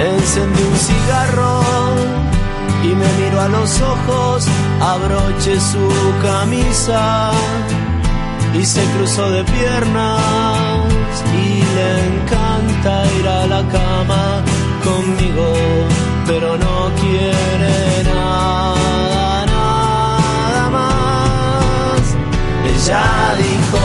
Encendí 0.00 0.62
un 0.72 0.78
cigarro 0.86 2.11
y 2.82 2.94
me 2.94 3.06
miró 3.20 3.40
a 3.40 3.48
los 3.48 3.80
ojos, 3.80 4.46
abroché 4.80 5.58
su 5.60 5.88
camisa 6.20 7.30
y 8.54 8.64
se 8.64 8.84
cruzó 8.96 9.30
de 9.30 9.44
piernas 9.44 10.20
y 11.32 11.62
le 11.76 12.06
encanta 12.06 13.06
ir 13.18 13.28
a 13.28 13.46
la 13.46 13.62
cama 13.68 14.42
conmigo, 14.84 15.54
pero 16.26 16.56
no 16.58 16.90
quiere 17.00 18.04
nada, 18.04 19.46
nada 19.46 20.70
más. 20.70 22.02
Ella 22.74 23.04
dijo 23.38 23.84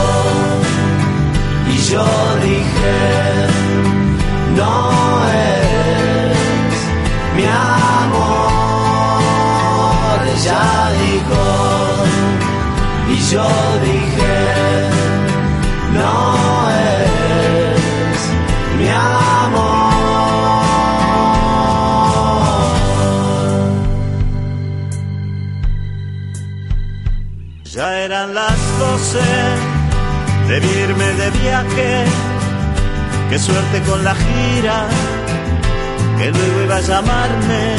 y 1.72 1.78
yo 1.90 2.06
dije, 2.42 2.98
no 4.56 4.90
eres 5.30 6.78
mi 7.36 7.44
amor. 7.44 7.87
Ella 10.40 10.92
dijo 11.02 11.42
y 13.08 13.16
yo 13.32 13.48
dije, 13.82 14.36
no 15.94 16.70
eres 16.70 18.20
mi 18.78 18.88
amor. 18.88 19.88
Ya 27.64 27.98
eran 28.04 28.32
las 28.32 28.58
doce, 28.78 29.28
debí 30.46 30.68
irme 30.68 31.08
de 31.14 31.30
viaje, 31.30 32.04
qué 33.28 33.38
suerte 33.40 33.82
con 33.88 34.04
la 34.04 34.14
gira, 34.14 34.86
que 36.16 36.30
luego 36.30 36.62
iba 36.62 36.76
a 36.76 36.80
llamarme, 36.80 37.76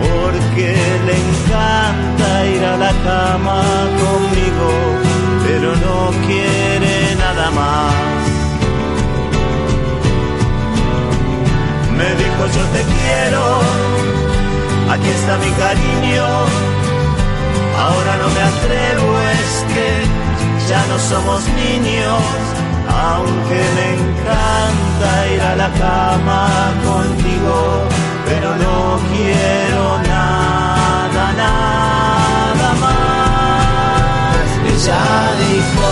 porque 0.00 0.68
le 1.06 1.14
encanta 1.26 2.46
ir 2.46 2.64
a 2.64 2.76
la 2.76 2.92
cama 3.08 3.62
conmigo, 4.02 4.70
pero 5.46 5.68
no 5.76 6.10
quiere 6.26 7.14
nada 7.16 7.50
más. 7.50 7.94
Me 11.98 12.08
dijo 12.22 12.42
yo 12.56 12.64
te 12.74 12.82
quiero, 12.94 13.44
aquí 14.92 15.08
está 15.08 15.38
mi 15.38 15.50
cariño, 15.64 16.26
ahora 17.84 18.12
no 18.22 18.28
me 18.36 18.42
atrevo, 18.52 19.08
es 19.38 19.52
que 19.72 19.88
ya 20.68 20.80
no 20.90 20.98
somos 20.98 21.40
niños, 21.62 22.22
aunque 22.88 23.60
me 23.76 23.86
encanta 24.00 25.08
ir 25.34 25.40
a 25.40 25.56
la 25.56 25.70
cama 25.84 26.48
contigo, 26.84 27.54
pero 28.26 28.56
no 28.56 28.98
quiero 29.12 29.98
nada, 30.02 31.24
nada 31.42 32.68
más. 32.82 34.46
Ella 34.72 35.04
dijo, 35.44 35.90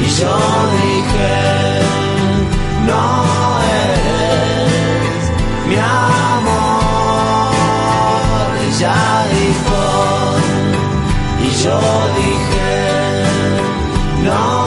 y 0.00 0.06
yo 0.20 0.34
dije, 0.82 1.34
no 2.86 3.04
eres 3.88 5.20
mi 5.68 5.76
amor. 5.76 6.72
Ella 8.66 9.00
dijo, 9.36 9.80
y 11.40 11.48
yo 11.62 11.78
dije, 12.18 12.74
no 14.24 14.61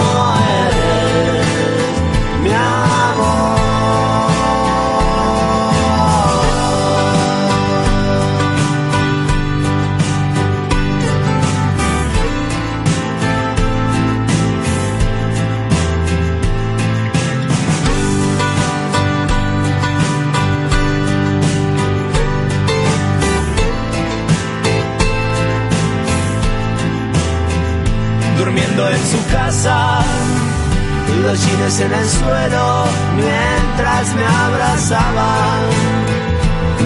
dos 31.25 31.39
jeans 31.45 31.79
en 31.79 31.91
el 31.91 32.07
suelo 32.07 32.85
mientras 33.15 34.15
me 34.15 34.25
abrazaban. 34.25 35.61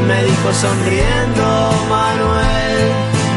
Me 0.07 0.23
dijo 0.23 0.53
sonriendo 0.53 1.45
Manuel, 1.89 2.77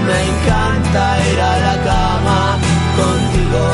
me 0.06 0.18
encanta 0.30 1.02
ir 1.32 1.40
a 1.40 1.54
la 1.66 1.76
cama 1.90 2.40
contigo, 3.00 3.64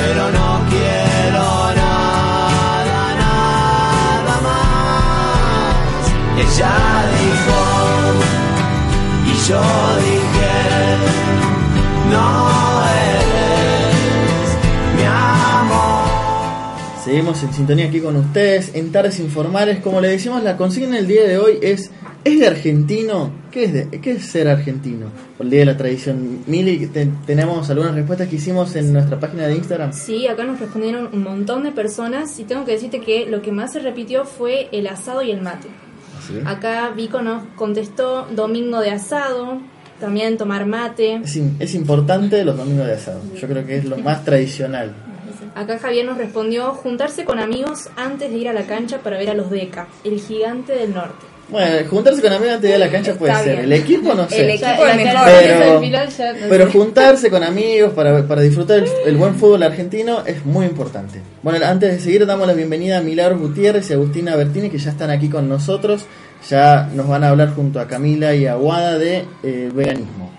pero 0.00 0.22
no 0.38 0.48
quiero 0.70 1.44
nada, 1.82 3.00
nada 3.24 4.36
más. 4.46 6.02
Ella 6.44 6.76
dijo, 7.20 7.58
y 9.30 9.34
yo 9.48 9.62
dije, 10.08 10.54
no 12.12 12.69
Seguimos 17.04 17.42
en 17.42 17.52
sintonía 17.54 17.86
aquí 17.86 18.00
con 18.00 18.14
ustedes 18.16 18.72
en 18.74 18.92
Tardes 18.92 19.20
Informales. 19.20 19.78
Como 19.80 20.00
le 20.00 20.08
decimos, 20.08 20.42
la 20.42 20.56
consigna 20.56 20.96
del 20.96 21.06
día 21.06 21.26
de 21.26 21.38
hoy 21.38 21.58
es 21.62 21.90
¿Es 22.22 22.38
de 22.38 22.46
argentino? 22.46 23.30
¿Qué 23.50 23.64
es, 23.64 23.72
de- 23.72 23.88
qué 24.02 24.10
es 24.12 24.26
ser 24.26 24.46
argentino? 24.48 25.06
Por 25.38 25.46
el 25.46 25.50
Día 25.50 25.60
de 25.60 25.66
la 25.66 25.76
Tradición. 25.78 26.40
Mili, 26.46 26.86
te- 26.88 27.08
tenemos 27.26 27.70
algunas 27.70 27.94
respuestas 27.94 28.28
que 28.28 28.36
hicimos 28.36 28.76
en 28.76 28.92
nuestra 28.92 29.18
página 29.18 29.46
de 29.46 29.54
Instagram. 29.54 29.94
Sí, 29.94 30.28
acá 30.28 30.44
nos 30.44 30.60
respondieron 30.60 31.08
un 31.14 31.22
montón 31.22 31.62
de 31.62 31.72
personas 31.72 32.38
y 32.38 32.44
tengo 32.44 32.66
que 32.66 32.72
decirte 32.72 33.00
que 33.00 33.24
lo 33.24 33.40
que 33.40 33.52
más 33.52 33.72
se 33.72 33.78
repitió 33.80 34.26
fue 34.26 34.68
el 34.70 34.86
asado 34.88 35.22
y 35.22 35.30
el 35.30 35.40
mate. 35.40 35.68
Es. 36.38 36.46
Acá 36.46 36.90
Vico 36.94 37.22
nos 37.22 37.42
contestó 37.56 38.26
domingo 38.36 38.80
de 38.80 38.90
asado, 38.90 39.58
también 39.98 40.36
tomar 40.36 40.66
mate. 40.66 41.22
Es 41.58 41.74
importante 41.74 42.44
los 42.44 42.54
domingos 42.58 42.86
de 42.86 42.92
asado. 42.92 43.22
Yo 43.40 43.48
creo 43.48 43.64
que 43.66 43.78
es 43.78 43.86
lo 43.86 43.96
más 43.96 44.26
tradicional. 44.26 44.92
Acá 45.54 45.78
Javier 45.78 46.06
nos 46.06 46.16
respondió 46.18 46.72
juntarse 46.74 47.24
con 47.24 47.38
amigos 47.38 47.88
antes 47.96 48.30
de 48.30 48.36
ir 48.38 48.48
a 48.48 48.52
la 48.52 48.62
cancha 48.62 48.98
para 48.98 49.18
ver 49.18 49.30
a 49.30 49.34
los 49.34 49.50
Deca, 49.50 49.88
el 50.04 50.20
gigante 50.20 50.72
del 50.74 50.94
norte. 50.94 51.26
Bueno, 51.48 51.68
juntarse 51.90 52.22
con 52.22 52.32
amigos 52.32 52.54
antes 52.54 52.70
de 52.70 52.76
ir 52.76 52.82
a 52.82 52.86
la 52.86 52.92
cancha 52.92 53.14
puede 53.14 53.32
Está 53.32 53.42
ser. 53.44 53.52
bien. 53.54 53.64
El 53.64 53.72
equipo 53.72 54.14
no 54.14 54.28
sé. 54.28 54.40
El 54.44 54.50
equipo 54.50 54.66
Ya, 54.66 54.74
es 54.74 54.78
la 54.78 54.94
mejor. 55.80 55.90
cancha 55.90 56.32
Pero- 56.48 56.70
juntarse 56.70 57.28
con 57.30 57.42
amigos 57.42 57.92
para, 57.92 58.24
para 58.28 58.42
disfrutar 58.42 58.78
el, 58.78 58.86
el 59.04 59.16
buen 59.16 59.34
fútbol 59.34 59.64
argentino 59.64 60.22
es 60.24 60.46
muy 60.46 60.66
importante. 60.66 61.20
Bueno, 61.42 61.66
antes 61.66 61.92
de 61.92 61.98
seguir 62.00 62.24
damos 62.24 62.46
la 62.46 62.52
bienvenida 62.54 62.98
a 62.98 63.00
Milagros 63.00 63.40
Gutiérrez 63.40 63.90
y 63.90 63.94
Agustina 63.94 64.36
Bertini 64.36 64.70
que 64.70 64.78
ya 64.78 64.90
están 64.90 65.10
aquí 65.10 65.28
con 65.28 65.48
nosotros. 65.48 66.06
Ya 66.48 66.88
nos 66.94 67.08
van 67.08 67.24
a 67.24 67.30
hablar 67.30 67.52
junto 67.54 67.80
a 67.80 67.88
Camila 67.88 68.32
y 68.34 68.46
a 68.46 68.54
Guada 68.54 68.96
de 68.98 69.24
eh, 69.42 69.70
veganismo. 69.74 70.30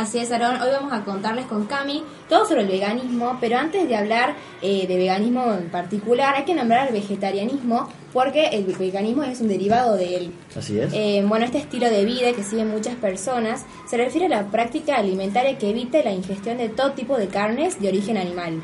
Así 0.00 0.16
es, 0.16 0.32
Aaron. 0.32 0.62
Hoy 0.62 0.70
vamos 0.72 0.94
a 0.94 1.04
contarles 1.04 1.44
con 1.44 1.66
Cami 1.66 2.02
todo 2.26 2.46
sobre 2.46 2.62
el 2.62 2.68
veganismo, 2.68 3.36
pero 3.38 3.58
antes 3.58 3.86
de 3.86 3.94
hablar 3.94 4.34
eh, 4.62 4.86
de 4.86 4.96
veganismo 4.96 5.52
en 5.52 5.68
particular, 5.68 6.36
hay 6.36 6.44
que 6.44 6.54
nombrar 6.54 6.88
el 6.88 6.94
vegetarianismo 6.94 7.86
porque 8.10 8.46
el 8.46 8.64
veganismo 8.64 9.24
es 9.24 9.42
un 9.42 9.48
derivado 9.48 9.98
de 9.98 10.16
él. 10.16 10.32
Así 10.56 10.80
es. 10.80 10.90
Eh, 10.94 11.22
bueno, 11.28 11.44
este 11.44 11.58
estilo 11.58 11.90
de 11.90 12.06
vida 12.06 12.32
que 12.32 12.42
siguen 12.42 12.70
muchas 12.70 12.94
personas 12.94 13.66
se 13.86 13.98
refiere 13.98 14.24
a 14.24 14.30
la 14.30 14.46
práctica 14.46 14.96
alimentaria 14.96 15.58
que 15.58 15.68
evita 15.68 16.02
la 16.02 16.12
ingestión 16.12 16.56
de 16.56 16.70
todo 16.70 16.92
tipo 16.92 17.18
de 17.18 17.28
carnes 17.28 17.78
de 17.78 17.88
origen 17.88 18.16
animal. 18.16 18.62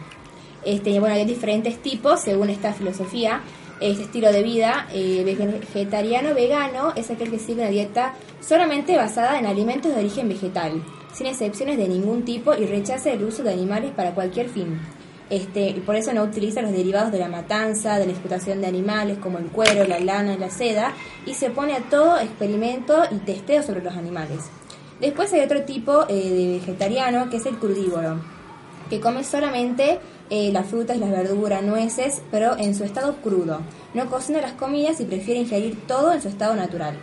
Este, 0.64 0.98
bueno, 1.00 1.16
hay 1.16 1.26
diferentes 1.26 1.82
tipos 1.82 2.18
según 2.18 2.48
esta 2.48 2.72
filosofía. 2.72 3.42
Este 3.78 4.04
estilo 4.04 4.32
de 4.32 4.42
vida 4.42 4.88
eh, 4.90 5.22
vegetariano 5.22 6.34
vegano 6.34 6.94
es 6.96 7.10
aquel 7.10 7.30
que 7.30 7.38
sigue 7.38 7.60
una 7.60 7.68
dieta 7.68 8.14
solamente 8.40 8.96
basada 8.96 9.38
en 9.38 9.44
alimentos 9.44 9.92
de 9.92 10.00
origen 10.00 10.30
vegetal, 10.30 10.82
sin 11.16 11.26
excepciones 11.26 11.78
de 11.78 11.88
ningún 11.88 12.26
tipo 12.26 12.54
y 12.54 12.66
rechaza 12.66 13.10
el 13.10 13.24
uso 13.24 13.42
de 13.42 13.50
animales 13.50 13.92
para 13.96 14.14
cualquier 14.14 14.50
fin. 14.50 14.78
Este, 15.30 15.70
y 15.70 15.80
por 15.80 15.96
eso 15.96 16.12
no 16.12 16.22
utiliza 16.22 16.60
los 16.60 16.72
derivados 16.72 17.10
de 17.10 17.18
la 17.18 17.28
matanza, 17.28 17.98
de 17.98 18.04
la 18.04 18.12
explotación 18.12 18.60
de 18.60 18.66
animales 18.66 19.16
como 19.18 19.38
el 19.38 19.46
cuero, 19.46 19.86
la 19.86 19.98
lana 19.98 20.34
y 20.34 20.38
la 20.38 20.50
seda, 20.50 20.92
y 21.24 21.32
se 21.32 21.48
opone 21.48 21.72
a 21.72 21.80
todo 21.88 22.18
experimento 22.18 23.02
y 23.10 23.16
testeo 23.16 23.62
sobre 23.62 23.82
los 23.82 23.96
animales. 23.96 24.50
Después 25.00 25.32
hay 25.32 25.40
otro 25.40 25.62
tipo 25.62 26.04
eh, 26.08 26.14
de 26.14 26.58
vegetariano 26.58 27.30
que 27.30 27.38
es 27.38 27.46
el 27.46 27.56
crudívoro, 27.56 28.20
que 28.90 29.00
come 29.00 29.24
solamente 29.24 29.98
eh, 30.28 30.50
las 30.52 30.66
frutas 30.66 30.98
las 30.98 31.10
verduras, 31.10 31.62
nueces, 31.62 32.20
pero 32.30 32.58
en 32.58 32.74
su 32.74 32.84
estado 32.84 33.16
crudo. 33.22 33.62
No 33.94 34.06
cocina 34.10 34.42
las 34.42 34.52
comidas 34.52 35.00
y 35.00 35.06
prefiere 35.06 35.40
ingerir 35.40 35.86
todo 35.86 36.12
en 36.12 36.20
su 36.20 36.28
estado 36.28 36.54
natural. 36.54 36.94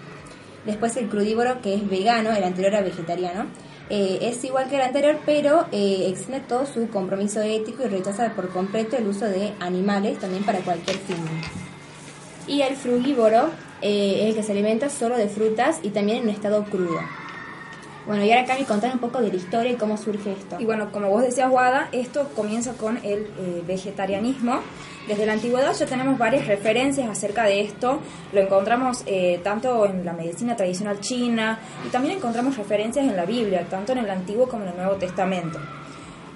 Después 0.66 0.96
el 0.98 1.10
crudívoro, 1.10 1.62
que 1.62 1.74
es 1.74 1.90
vegano, 1.90 2.32
el 2.32 2.44
anterior 2.44 2.76
a 2.76 2.82
vegetariano, 2.82 3.48
eh, 3.90 4.20
es 4.22 4.44
igual 4.44 4.70
que 4.70 4.76
el 4.76 4.82
anterior, 4.82 5.18
pero 5.26 5.66
eh, 5.72 6.08
extiende 6.08 6.40
todo 6.40 6.66
su 6.66 6.90
compromiso 6.90 7.42
ético 7.42 7.84
y 7.84 7.88
rechaza 7.88 8.34
por 8.34 8.50
completo 8.50 8.98
el 8.98 9.08
uso 9.08 9.26
de 9.26 9.54
animales 9.60 10.20
también 10.20 10.44
para 10.44 10.60
cualquier 10.60 10.98
fin. 10.98 11.18
Y 12.48 12.62
el 12.62 12.76
frugívoro 12.76 13.50
eh, 13.82 14.20
es 14.22 14.30
el 14.30 14.36
que 14.36 14.44
se 14.44 14.52
alimenta 14.52 14.90
solo 14.90 15.18
de 15.18 15.28
frutas 15.28 15.80
y 15.84 15.90
también 15.90 16.20
en 16.20 16.24
un 16.24 16.30
estado 16.30 16.64
crudo. 16.66 17.00
Bueno, 18.06 18.24
y 18.26 18.32
ahora 18.32 18.46
Cami, 18.46 18.66
contar 18.66 18.94
un 18.94 19.00
poco 19.00 19.22
de 19.22 19.30
la 19.30 19.36
historia 19.36 19.72
y 19.72 19.76
cómo 19.76 19.98
surge 19.98 20.34
esto. 20.34 20.58
Y 20.60 20.66
bueno, 20.66 20.92
como 20.92 21.10
vos 21.10 21.22
decías, 21.22 21.50
Guada, 21.50 21.88
esto 21.94 22.30
comienza 22.36 22.74
con 22.74 22.98
el 22.98 23.28
eh, 23.38 23.64
vegetarianismo. 23.66 24.60
Desde 25.08 25.26
la 25.26 25.34
antigüedad 25.34 25.74
ya 25.74 25.86
tenemos 25.86 26.18
varias 26.18 26.48
referencias 26.48 27.10
acerca 27.10 27.44
de 27.44 27.60
esto. 27.62 28.00
Lo 28.32 28.40
encontramos 28.40 29.04
eh, 29.06 29.40
tanto 29.44 29.86
en 29.86 30.06
la 30.06 30.14
medicina 30.14 30.56
tradicional 30.56 31.00
china 31.02 31.60
y 31.86 31.90
también 31.90 32.18
encontramos 32.18 32.56
referencias 32.56 33.06
en 33.06 33.18
la 33.18 33.26
Biblia, 33.26 33.66
tanto 33.70 33.92
en 33.92 33.98
el 34.00 34.10
Antiguo 34.10 34.48
como 34.48 34.64
en 34.64 34.70
el 34.70 34.78
Nuevo 34.78 34.94
Testamento. 34.96 35.60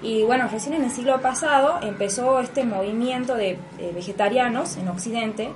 Y 0.02 0.22
bueno, 0.22 0.48
recién 0.52 0.74
en 0.74 0.84
el 0.84 0.90
siglo 0.90 1.20
pasado 1.20 1.80
empezó 1.82 2.38
este 2.40 2.64
movimiento 2.64 3.34
de 3.34 3.52
eh, 3.78 3.92
vegetarianos 3.94 4.76
en 4.76 4.88
Occidente 4.88 5.48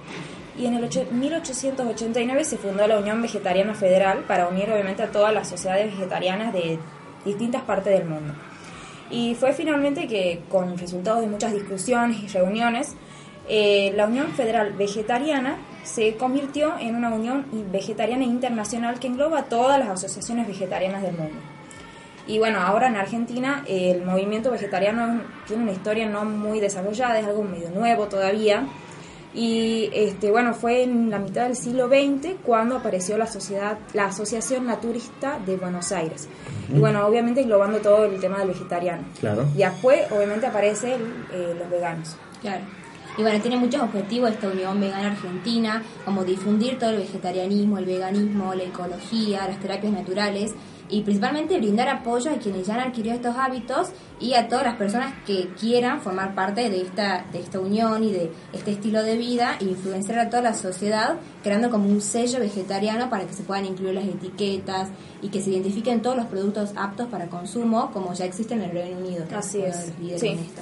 y 0.58 0.66
en 0.66 0.74
el 0.74 0.84
ocho- 0.84 1.06
1889 1.10 2.44
se 2.44 2.56
fundó 2.56 2.86
la 2.86 2.98
Unión 2.98 3.20
Vegetariana 3.22 3.74
Federal 3.74 4.24
para 4.26 4.48
unir 4.48 4.70
obviamente 4.70 5.02
a 5.02 5.10
todas 5.12 5.32
las 5.32 5.48
sociedades 5.48 5.86
vegetarianas 5.94 6.52
de 6.52 6.78
distintas 7.24 7.62
partes 7.62 7.96
del 7.98 8.08
mundo. 8.08 8.34
Y 9.12 9.34
fue 9.34 9.52
finalmente 9.52 10.08
que 10.08 10.40
con 10.48 10.78
resultados 10.78 11.20
de 11.20 11.26
muchas 11.26 11.52
discusiones 11.52 12.22
y 12.22 12.28
reuniones, 12.28 12.94
eh, 13.46 13.92
la 13.94 14.06
Unión 14.06 14.28
Federal 14.28 14.72
Vegetariana 14.72 15.58
se 15.84 16.16
convirtió 16.16 16.78
en 16.78 16.96
una 16.96 17.10
unión 17.10 17.44
vegetariana 17.70 18.24
internacional 18.24 18.98
que 18.98 19.08
engloba 19.08 19.44
todas 19.44 19.78
las 19.78 19.90
asociaciones 19.90 20.46
vegetarianas 20.46 21.02
del 21.02 21.12
mundo. 21.12 21.34
Y 22.26 22.38
bueno, 22.38 22.60
ahora 22.60 22.88
en 22.88 22.96
Argentina 22.96 23.64
el 23.68 24.02
movimiento 24.02 24.50
vegetariano 24.50 25.20
tiene 25.46 25.64
una 25.64 25.72
historia 25.72 26.08
no 26.08 26.24
muy 26.24 26.60
desarrollada, 26.60 27.18
es 27.18 27.26
algo 27.26 27.42
medio 27.42 27.68
nuevo 27.70 28.06
todavía. 28.06 28.64
Y 29.34 29.88
este, 29.94 30.30
bueno, 30.30 30.52
fue 30.52 30.82
en 30.82 31.10
la 31.10 31.18
mitad 31.18 31.44
del 31.44 31.56
siglo 31.56 31.88
XX 31.88 32.34
cuando 32.44 32.76
apareció 32.76 33.16
la 33.16 33.26
sociedad, 33.26 33.78
la 33.94 34.06
Asociación 34.06 34.66
Naturista 34.66 35.38
de 35.44 35.56
Buenos 35.56 35.90
Aires. 35.92 36.28
Y 36.74 36.78
bueno, 36.78 37.06
obviamente 37.06 37.40
englobando 37.40 37.78
todo 37.78 38.04
el 38.04 38.20
tema 38.20 38.38
del 38.38 38.48
vegetariano. 38.48 39.04
Claro. 39.20 39.46
Y 39.54 39.58
después, 39.58 40.10
obviamente, 40.12 40.46
aparecen 40.46 41.00
eh, 41.32 41.54
los 41.58 41.70
veganos. 41.70 42.16
Claro. 42.42 42.62
Y 43.16 43.22
bueno, 43.22 43.40
tiene 43.40 43.58
muchos 43.58 43.82
objetivos 43.82 44.30
esta 44.30 44.48
Unión 44.48 44.80
Vegana 44.80 45.08
Argentina, 45.08 45.82
como 46.04 46.24
difundir 46.24 46.78
todo 46.78 46.90
el 46.90 46.98
vegetarianismo, 46.98 47.78
el 47.78 47.84
veganismo, 47.84 48.54
la 48.54 48.62
ecología, 48.62 49.46
las 49.46 49.60
terapias 49.60 49.92
naturales 49.92 50.54
y 50.92 51.00
principalmente 51.00 51.58
brindar 51.58 51.88
apoyo 51.88 52.30
a 52.30 52.34
quienes 52.34 52.66
ya 52.66 52.74
han 52.74 52.80
adquirido 52.80 53.14
estos 53.14 53.34
hábitos 53.34 53.88
y 54.20 54.34
a 54.34 54.46
todas 54.46 54.64
las 54.64 54.76
personas 54.76 55.14
que 55.26 55.48
quieran 55.58 56.02
formar 56.02 56.34
parte 56.34 56.68
de 56.68 56.82
esta, 56.82 57.24
de 57.32 57.40
esta 57.40 57.58
unión 57.58 58.04
y 58.04 58.12
de 58.12 58.30
este 58.52 58.72
estilo 58.72 59.02
de 59.02 59.16
vida 59.16 59.56
e 59.58 59.64
influenciar 59.64 60.18
a 60.18 60.28
toda 60.28 60.42
la 60.42 60.54
sociedad 60.54 61.16
creando 61.42 61.70
como 61.70 61.88
un 61.88 62.02
sello 62.02 62.38
vegetariano 62.40 63.08
para 63.08 63.26
que 63.26 63.32
se 63.32 63.42
puedan 63.42 63.64
incluir 63.64 63.94
las 63.94 64.04
etiquetas 64.04 64.90
y 65.22 65.30
que 65.30 65.40
se 65.40 65.50
identifiquen 65.50 66.02
todos 66.02 66.16
los 66.16 66.26
productos 66.26 66.72
aptos 66.76 67.08
para 67.08 67.26
consumo 67.28 67.90
como 67.90 68.12
ya 68.12 68.26
existen 68.26 68.60
en 68.60 68.70
el 68.70 68.76
Reino 68.76 68.98
Unido. 68.98 69.24
Así 69.34 69.62
es. 69.62 69.92
Sí. 70.18 70.28
en 70.28 70.38
esto. 70.40 70.60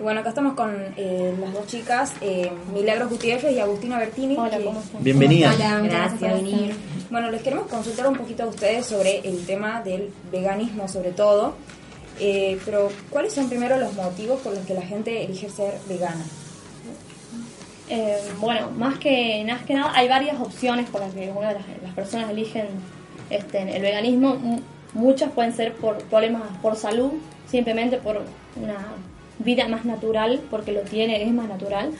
Y 0.00 0.02
bueno, 0.02 0.20
acá 0.20 0.30
estamos 0.30 0.54
con 0.54 0.74
eh, 0.96 1.34
las 1.38 1.52
dos 1.52 1.66
chicas, 1.66 2.14
eh, 2.22 2.50
Milagros 2.72 3.10
Gutiérrez 3.10 3.52
y 3.52 3.60
Agustina 3.60 3.98
Bertini. 3.98 4.34
Hola, 4.34 4.56
que- 4.56 4.64
¿cómo 4.64 4.80
están? 4.80 5.04
Bienvenida. 5.04 5.52
Hola, 5.54 5.80
gracias 5.82 6.10
por 6.12 6.20
Gracias. 6.28 6.42
venir. 6.42 6.74
Bueno, 7.10 7.30
les 7.30 7.42
queremos 7.42 7.66
consultar 7.66 8.06
un 8.08 8.16
poquito 8.16 8.44
a 8.44 8.46
ustedes 8.46 8.86
sobre 8.86 9.18
el 9.18 9.44
tema 9.44 9.82
del 9.82 10.10
veganismo 10.32 10.88
sobre 10.88 11.10
todo. 11.10 11.52
Eh, 12.18 12.58
pero, 12.64 12.88
¿cuáles 13.10 13.34
son 13.34 13.50
primero 13.50 13.76
los 13.76 13.92
motivos 13.92 14.40
por 14.40 14.54
los 14.54 14.64
que 14.64 14.72
la 14.72 14.80
gente 14.82 15.22
elige 15.22 15.50
ser 15.50 15.74
vegana? 15.86 16.24
Eh, 17.90 18.16
bueno, 18.40 18.70
más 18.70 18.98
que, 18.98 19.44
más 19.46 19.66
que 19.66 19.74
nada, 19.74 19.92
hay 19.94 20.08
varias 20.08 20.40
opciones 20.40 20.88
por 20.88 21.02
las 21.02 21.12
que 21.12 21.30
una 21.30 21.48
de 21.48 21.54
las, 21.56 21.64
las 21.82 21.94
personas 21.94 22.30
eligen 22.30 22.68
este, 23.28 23.76
el 23.76 23.82
veganismo. 23.82 24.32
M- 24.34 24.62
Muchas 24.94 25.30
pueden 25.30 25.52
ser 25.54 25.74
por 25.74 25.98
problemas 26.04 26.42
por 26.62 26.74
salud, 26.74 27.12
simplemente 27.48 27.98
por 27.98 28.22
una 28.56 28.76
vida 29.40 29.66
más 29.68 29.84
natural, 29.84 30.40
porque 30.50 30.72
lo 30.72 30.80
tiene, 30.82 31.22
es 31.22 31.32
más 31.32 31.48
natural. 31.48 31.90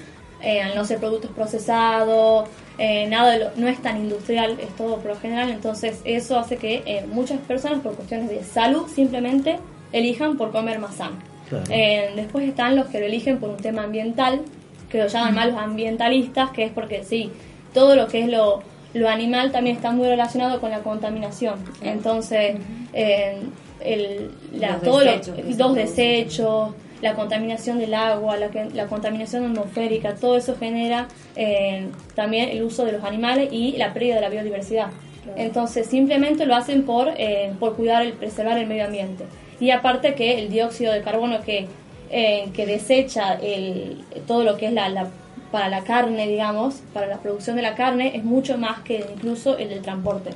Eh, 0.43 0.63
al 0.63 0.75
no 0.75 0.87
ser 0.87 0.99
productos 0.99 1.31
procesados, 1.33 2.49
eh, 2.79 3.07
nada 3.09 3.33
de 3.33 3.39
lo- 3.41 3.51
no 3.57 3.69
es 3.69 3.79
tan 3.83 3.99
industrial, 3.99 4.57
es 4.59 4.75
todo 4.77 4.97
por 4.97 5.11
lo 5.13 5.17
general. 5.21 5.51
Entonces, 5.51 6.01
eso 6.05 6.39
hace 6.39 6.57
que 6.57 6.83
eh, 6.87 7.05
muchas 7.13 7.39
personas, 7.41 7.81
por 7.81 7.95
cuestiones 7.95 8.31
de 8.31 8.43
salud, 8.43 8.87
simplemente 8.89 9.59
elijan 9.93 10.39
por 10.39 10.51
comer 10.51 10.79
más 10.79 10.95
sano. 10.95 11.17
Claro. 11.51 11.65
Eh, 11.69 12.13
después 12.17 12.49
están 12.49 12.75
los 12.77 12.87
que 12.87 13.01
lo 13.01 13.07
eligen 13.07 13.39
por 13.39 13.51
un 13.51 13.57
tema 13.59 13.83
ambiental, 13.83 14.41
que 14.89 14.99
lo 14.99 15.09
llaman 15.09 15.35
más 15.35 15.47
los 15.49 15.57
ambientalistas, 15.59 16.51
que 16.53 16.65
es 16.65 16.73
porque 16.73 17.05
sí, 17.05 17.31
todo 17.75 17.95
lo 17.95 18.07
que 18.09 18.21
es 18.23 18.29
lo, 18.29 18.63
lo 18.95 19.09
animal 19.11 19.53
también 19.53 19.77
está 19.77 19.91
muy 19.91 20.09
relacionado 20.09 20.59
con 20.61 20.71
la 20.71 20.79
contaminación. 20.81 21.57
Entonces, 21.83 22.57
eh, 22.95 23.41
el, 23.85 24.31
la, 24.53 24.73
Los 24.75 24.83
todo 24.83 24.99
desechos 25.01 25.37
los 25.39 25.57
producen. 25.57 25.75
desechos, 25.75 26.71
la 27.03 27.15
contaminación 27.15 27.79
del 27.79 27.95
agua, 27.95 28.37
la, 28.37 28.87
contaminación 28.87 29.45
atmosférica, 29.45 30.15
todo 30.15 30.37
eso 30.37 30.57
genera 30.59 31.09
eh, 31.37 31.87
también 32.15 32.51
el 32.51 32.63
uso 32.63 32.85
de 32.85 32.93
los 32.93 33.05
animales 33.05 33.49
y 33.53 33.77
la 33.77 33.93
pérdida 33.95 34.17
de 34.17 34.21
la 34.21 34.29
biodiversidad. 34.29 34.89
Entonces 35.37 35.87
simplemente 35.87 36.45
lo 36.47 36.55
hacen 36.57 36.85
por, 36.85 37.09
eh, 37.17 37.53
por 37.61 37.77
cuidar, 37.77 38.03
el, 38.03 38.13
preservar 38.15 38.59
el 38.59 38.67
medio 38.67 38.85
ambiente. 38.87 39.25
Y 39.61 39.71
aparte 39.71 40.15
que 40.15 40.39
el 40.39 40.51
dióxido 40.51 40.93
de 40.93 41.03
carbono 41.03 41.41
que, 41.43 41.69
eh, 42.11 42.49
que 42.55 42.67
desecha 42.67 43.35
el, 43.35 44.03
todo 44.27 44.43
lo 44.45 44.57
que 44.57 44.67
es 44.67 44.73
la, 44.73 44.89
la- 44.89 45.09
para 45.53 45.69
la 45.69 45.83
carne, 45.83 46.29
digamos, 46.29 46.81
para 46.95 47.07
la 47.07 47.19
producción 47.19 47.57
de 47.57 47.63
la 47.63 47.75
carne, 47.75 48.13
es 48.17 48.25
mucho 48.25 48.57
más 48.57 48.81
que 48.81 49.05
incluso 49.15 49.59
el 49.59 49.69
del 49.69 49.83
transporte. 49.83 50.31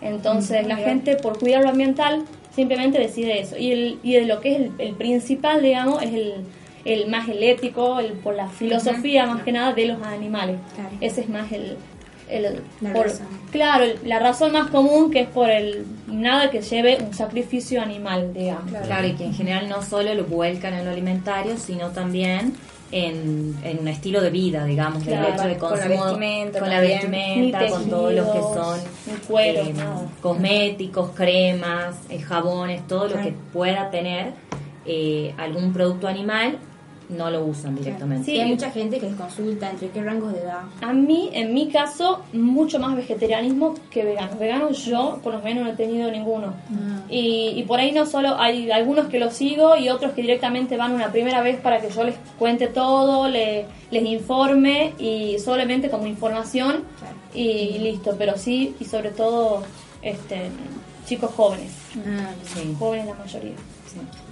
Entonces 0.00 0.66
la 0.66 0.76
gente 0.76 1.16
por 1.16 1.38
cuidar 1.38 1.62
lo 1.62 1.70
ambiental 1.70 2.24
simplemente 2.54 2.98
decide 2.98 3.40
eso. 3.40 3.56
Y, 3.56 3.72
el, 3.72 3.98
y 4.02 4.14
de 4.14 4.26
lo 4.26 4.40
que 4.40 4.52
es 4.54 4.60
el, 4.60 4.72
el 4.78 4.94
principal, 4.94 5.62
digamos, 5.62 6.02
es 6.02 6.12
el, 6.14 6.32
el 6.84 7.08
más 7.08 7.28
el 7.28 7.42
ético, 7.42 7.98
el, 8.00 8.12
por 8.12 8.34
la 8.34 8.48
filosofía 8.48 9.26
más 9.26 9.42
que 9.42 9.52
nada 9.52 9.72
de 9.72 9.86
los 9.86 10.02
animales. 10.02 10.56
Claro. 10.74 10.90
Ese 11.00 11.22
es 11.22 11.28
más 11.28 11.50
el... 11.52 11.76
el- 12.28 12.60
La 12.80 12.92
por- 12.92 13.06
razón. 13.06 13.26
Claro, 13.50 13.84
el- 13.84 13.98
la 14.04 14.18
razón 14.18 14.52
más 14.52 14.68
común 14.70 15.10
que 15.10 15.20
es 15.20 15.28
por 15.28 15.50
el 15.50 15.84
nada 16.08 16.50
que 16.50 16.60
lleve 16.60 16.98
un 17.00 17.14
sacrificio 17.14 17.80
animal, 17.82 18.32
digamos. 18.34 18.70
Claro, 18.86 19.06
y 19.06 19.12
que 19.12 19.24
en 19.24 19.34
general 19.34 19.68
no 19.68 19.82
solo 19.82 20.14
lo 20.14 20.24
vuelcan 20.24 20.74
en 20.74 20.84
lo 20.84 20.90
alimentario, 20.90 21.56
sino 21.56 21.88
también 21.90 22.54
en, 22.92 23.56
en 23.64 23.78
un 23.80 23.88
estilo 23.88 24.20
de 24.20 24.30
vida, 24.30 24.64
digamos, 24.64 25.04
del 25.04 25.18
Claro, 25.18 25.34
hecho 25.34 25.48
de 25.48 25.56
con 25.58 25.70
la 25.72 25.76
consumo, 25.86 26.04
vestimenta 26.04 26.58
con 26.60 26.68
la 26.70 26.80
vestimenta, 26.80 27.66
con 27.68 27.90
todo 27.90 28.10
lo 28.10 28.32
que 28.32 28.38
son 28.40 28.80
cuero, 29.26 29.60
eh, 29.62 29.72
nada. 29.74 30.06
cosméticos, 30.20 31.10
cremas, 31.10 31.96
eh, 32.08 32.20
jabones, 32.20 32.86
todo 32.86 33.08
lo 33.08 33.16
que 33.22 33.34
pueda 33.52 33.90
tener 33.90 34.32
eh, 34.86 35.34
algún 35.38 35.72
producto 35.72 36.06
animal, 36.08 36.58
no 37.16 37.30
lo 37.30 37.44
usan 37.44 37.74
directamente. 37.76 38.24
Sí, 38.32 38.38
hay 38.40 38.50
mucha 38.50 38.70
gente 38.70 38.98
que 38.98 39.06
les 39.06 39.14
consulta 39.16 39.70
entre 39.70 39.88
qué 39.90 40.02
rangos 40.02 40.32
de 40.32 40.40
edad. 40.40 40.62
A 40.82 40.92
mí, 40.92 41.30
en 41.32 41.54
mi 41.54 41.68
caso, 41.68 42.20
mucho 42.32 42.78
más 42.78 42.94
vegetarianismo 42.96 43.74
que 43.90 44.04
vegano. 44.04 44.36
Veganos 44.38 44.84
yo, 44.84 45.20
por 45.22 45.32
lo 45.34 45.40
menos, 45.40 45.64
no 45.64 45.70
he 45.70 45.74
tenido 45.76 46.10
ninguno. 46.10 46.54
Y, 47.08 47.52
y 47.56 47.62
por 47.64 47.80
ahí 47.80 47.92
no 47.92 48.06
solo, 48.06 48.38
hay 48.38 48.70
algunos 48.70 49.06
que 49.06 49.18
los 49.18 49.34
sigo 49.34 49.76
y 49.76 49.88
otros 49.88 50.12
que 50.12 50.22
directamente 50.22 50.76
van 50.76 50.92
una 50.92 51.12
primera 51.12 51.40
vez 51.42 51.60
para 51.60 51.80
que 51.80 51.90
yo 51.90 52.04
les 52.04 52.16
cuente 52.38 52.66
todo, 52.68 53.28
le- 53.28 53.66
les 53.90 54.04
informe 54.04 54.92
y 54.98 55.38
solamente 55.38 55.88
como 55.90 56.06
información 56.06 56.82
y 57.34 57.78
listo. 57.78 58.14
Pero 58.18 58.36
sí, 58.36 58.74
y 58.80 58.84
sobre 58.84 59.10
todo, 59.10 59.62
este 60.02 60.50
chicos 61.06 61.30
jóvenes. 61.36 61.70
Sí. 62.54 62.74
Jóvenes 62.78 63.06
la 63.06 63.14
mayoría. 63.14 63.52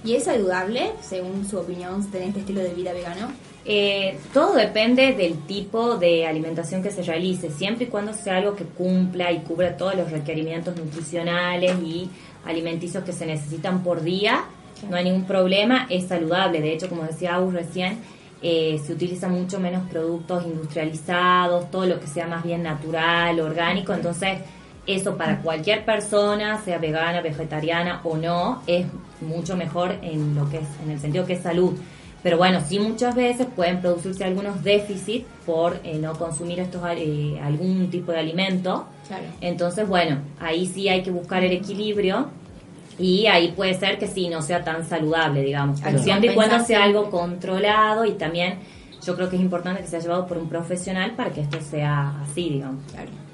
¿Y 0.03 0.15
es 0.15 0.25
saludable, 0.25 0.91
según 1.01 1.45
su 1.45 1.57
opinión, 1.57 2.09
tener 2.11 2.29
este 2.29 2.41
estilo 2.41 2.61
de 2.61 2.73
vida 2.73 2.93
vegano? 2.93 3.31
Eh, 3.65 4.17
todo 4.33 4.55
depende 4.55 5.13
del 5.13 5.37
tipo 5.45 5.97
de 5.97 6.27
alimentación 6.27 6.83
que 6.83 6.91
se 6.91 7.01
realice, 7.03 7.49
siempre 7.49 7.85
y 7.85 7.87
cuando 7.87 8.13
sea 8.13 8.37
algo 8.37 8.55
que 8.55 8.65
cumpla 8.65 9.31
y 9.31 9.39
cubra 9.39 9.77
todos 9.77 9.95
los 9.95 10.11
requerimientos 10.11 10.75
nutricionales 10.75 11.73
y 11.81 12.09
alimenticios 12.45 13.05
que 13.05 13.13
se 13.13 13.25
necesitan 13.25 13.81
por 13.81 14.01
día, 14.01 14.43
no 14.89 14.97
hay 14.97 15.05
ningún 15.05 15.25
problema, 15.25 15.87
es 15.89 16.07
saludable. 16.07 16.59
De 16.59 16.73
hecho, 16.73 16.89
como 16.89 17.03
decía 17.03 17.35
Agus 17.35 17.53
recién, 17.53 17.99
eh, 18.41 18.81
se 18.85 18.91
utiliza 18.91 19.29
mucho 19.29 19.61
menos 19.61 19.89
productos 19.89 20.45
industrializados, 20.45 21.71
todo 21.71 21.85
lo 21.85 22.01
que 22.01 22.07
sea 22.07 22.27
más 22.27 22.43
bien 22.43 22.63
natural, 22.63 23.39
orgánico, 23.39 23.93
entonces 23.93 24.39
eso 24.85 25.17
para 25.17 25.41
cualquier 25.41 25.85
persona, 25.85 26.61
sea 26.63 26.77
vegana, 26.77 27.21
vegetariana 27.21 28.01
o 28.03 28.17
no, 28.17 28.61
es 28.67 28.85
mucho 29.21 29.55
mejor 29.55 29.97
en 30.01 30.35
lo 30.35 30.49
que 30.49 30.57
es, 30.57 30.67
en 30.83 30.91
el 30.91 30.99
sentido 30.99 31.25
que 31.25 31.33
es 31.33 31.41
salud. 31.41 31.77
Pero 32.21 32.37
bueno, 32.37 32.61
sí 32.65 32.79
muchas 32.79 33.15
veces 33.15 33.47
pueden 33.53 33.81
producirse 33.81 34.23
algunos 34.23 34.63
déficits 34.63 35.27
por 35.45 35.79
eh, 35.83 35.97
no 35.99 36.13
consumir 36.13 36.59
estos 36.61 36.81
eh, 36.95 37.37
algún 37.43 37.89
tipo 37.89 38.13
de 38.13 38.19
alimento. 38.19 38.85
Claro. 39.07 39.25
Entonces, 39.41 39.87
bueno, 39.87 40.19
ahí 40.39 40.65
sí 40.65 40.87
hay 40.87 41.03
que 41.03 41.11
buscar 41.11 41.43
el 41.43 41.51
equilibrio 41.51 42.29
y 42.97 43.25
ahí 43.27 43.51
puede 43.51 43.73
ser 43.73 43.97
que 43.97 44.07
sí 44.07 44.29
no 44.29 44.41
sea 44.41 44.63
tan 44.63 44.85
saludable, 44.85 45.41
digamos. 45.41 45.81
Pero 45.81 45.99
siempre 45.99 46.31
y 46.31 46.35
cuando 46.35 46.63
sea 46.63 46.83
algo 46.83 47.09
controlado 47.09 48.05
y 48.05 48.11
también 48.11 48.59
yo 49.05 49.15
creo 49.15 49.29
que 49.29 49.35
es 49.35 49.41
importante 49.41 49.81
que 49.81 49.87
sea 49.87 49.99
llevado 49.99 50.25
por 50.27 50.37
un 50.37 50.47
profesional 50.47 51.15
para 51.15 51.31
que 51.31 51.41
esto 51.41 51.59
sea 51.61 52.21
así, 52.21 52.49
digamos. 52.49 52.83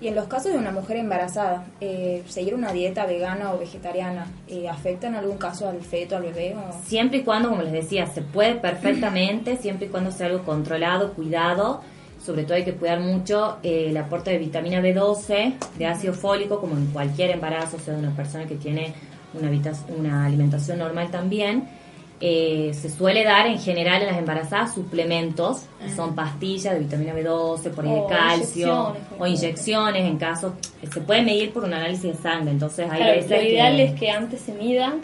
Y 0.01 0.07
en 0.07 0.15
los 0.15 0.27
casos 0.27 0.53
de 0.53 0.57
una 0.57 0.71
mujer 0.71 0.97
embarazada, 0.97 1.65
eh, 1.81 2.23
¿seguir 2.27 2.55
una 2.55 2.71
dieta 2.71 3.05
vegana 3.05 3.53
o 3.53 3.59
vegetariana 3.59 4.27
eh, 4.47 4.67
afecta 4.67 5.07
en 5.07 5.15
algún 5.15 5.37
caso 5.37 5.67
al 5.67 5.81
feto, 5.81 6.15
al 6.15 6.23
bebé? 6.23 6.55
O... 6.55 6.73
Siempre 6.85 7.19
y 7.19 7.23
cuando, 7.23 7.49
como 7.49 7.61
les 7.61 7.73
decía, 7.73 8.07
se 8.07 8.21
puede 8.21 8.55
perfectamente, 8.55 9.57
siempre 9.61 9.87
y 9.87 9.89
cuando 9.89 10.11
sea 10.11 10.27
algo 10.27 10.43
controlado, 10.43 11.13
cuidado. 11.13 11.81
Sobre 12.23 12.43
todo 12.43 12.55
hay 12.55 12.65
que 12.65 12.73
cuidar 12.73 12.99
mucho 12.99 13.57
eh, 13.63 13.87
el 13.89 13.97
aporte 13.97 14.31
de 14.31 14.37
vitamina 14.39 14.81
B12, 14.81 15.53
de 15.77 15.85
ácido 15.85 16.13
fólico, 16.13 16.59
como 16.59 16.75
en 16.75 16.87
cualquier 16.87 17.31
embarazo, 17.31 17.77
o 17.77 17.79
sea, 17.79 17.93
de 17.93 17.99
una 17.99 18.15
persona 18.15 18.45
que 18.45 18.55
tiene 18.55 18.93
una, 19.33 19.49
una 19.97 20.25
alimentación 20.25 20.79
normal 20.79 21.09
también. 21.11 21.78
Eh, 22.21 22.71
se 22.73 22.89
suele 22.89 23.23
dar 23.23 23.47
en 23.47 23.57
general 23.59 24.01
en 24.01 24.07
las 24.09 24.17
embarazadas 24.17 24.73
suplementos, 24.73 25.61
que 25.81 25.89
son 25.95 26.15
pastillas 26.15 26.73
de 26.73 26.81
vitamina 26.81 27.13
B12, 27.13 27.69
por 27.71 27.85
ahí 27.85 27.93
de 27.93 28.05
calcio, 28.09 28.67
inyecciones, 28.67 29.01
o 29.19 29.25
inyecciones 29.27 30.05
en 30.05 30.17
caso, 30.17 30.53
se 30.91 30.99
puede 30.99 31.21
medir 31.21 31.53
por 31.53 31.63
un 31.63 31.73
análisis 31.73 32.03
de 32.03 32.15
sangre, 32.21 32.51
entonces 32.51 32.89
hay 32.91 32.97
Claro, 32.97 33.13
veces 33.15 33.29
lo 33.31 33.41
ideal 33.41 33.75
que- 33.77 33.83
es 33.85 33.93
que 33.99 34.11
antes 34.11 34.41
se 34.41 34.51
mida 34.51 34.95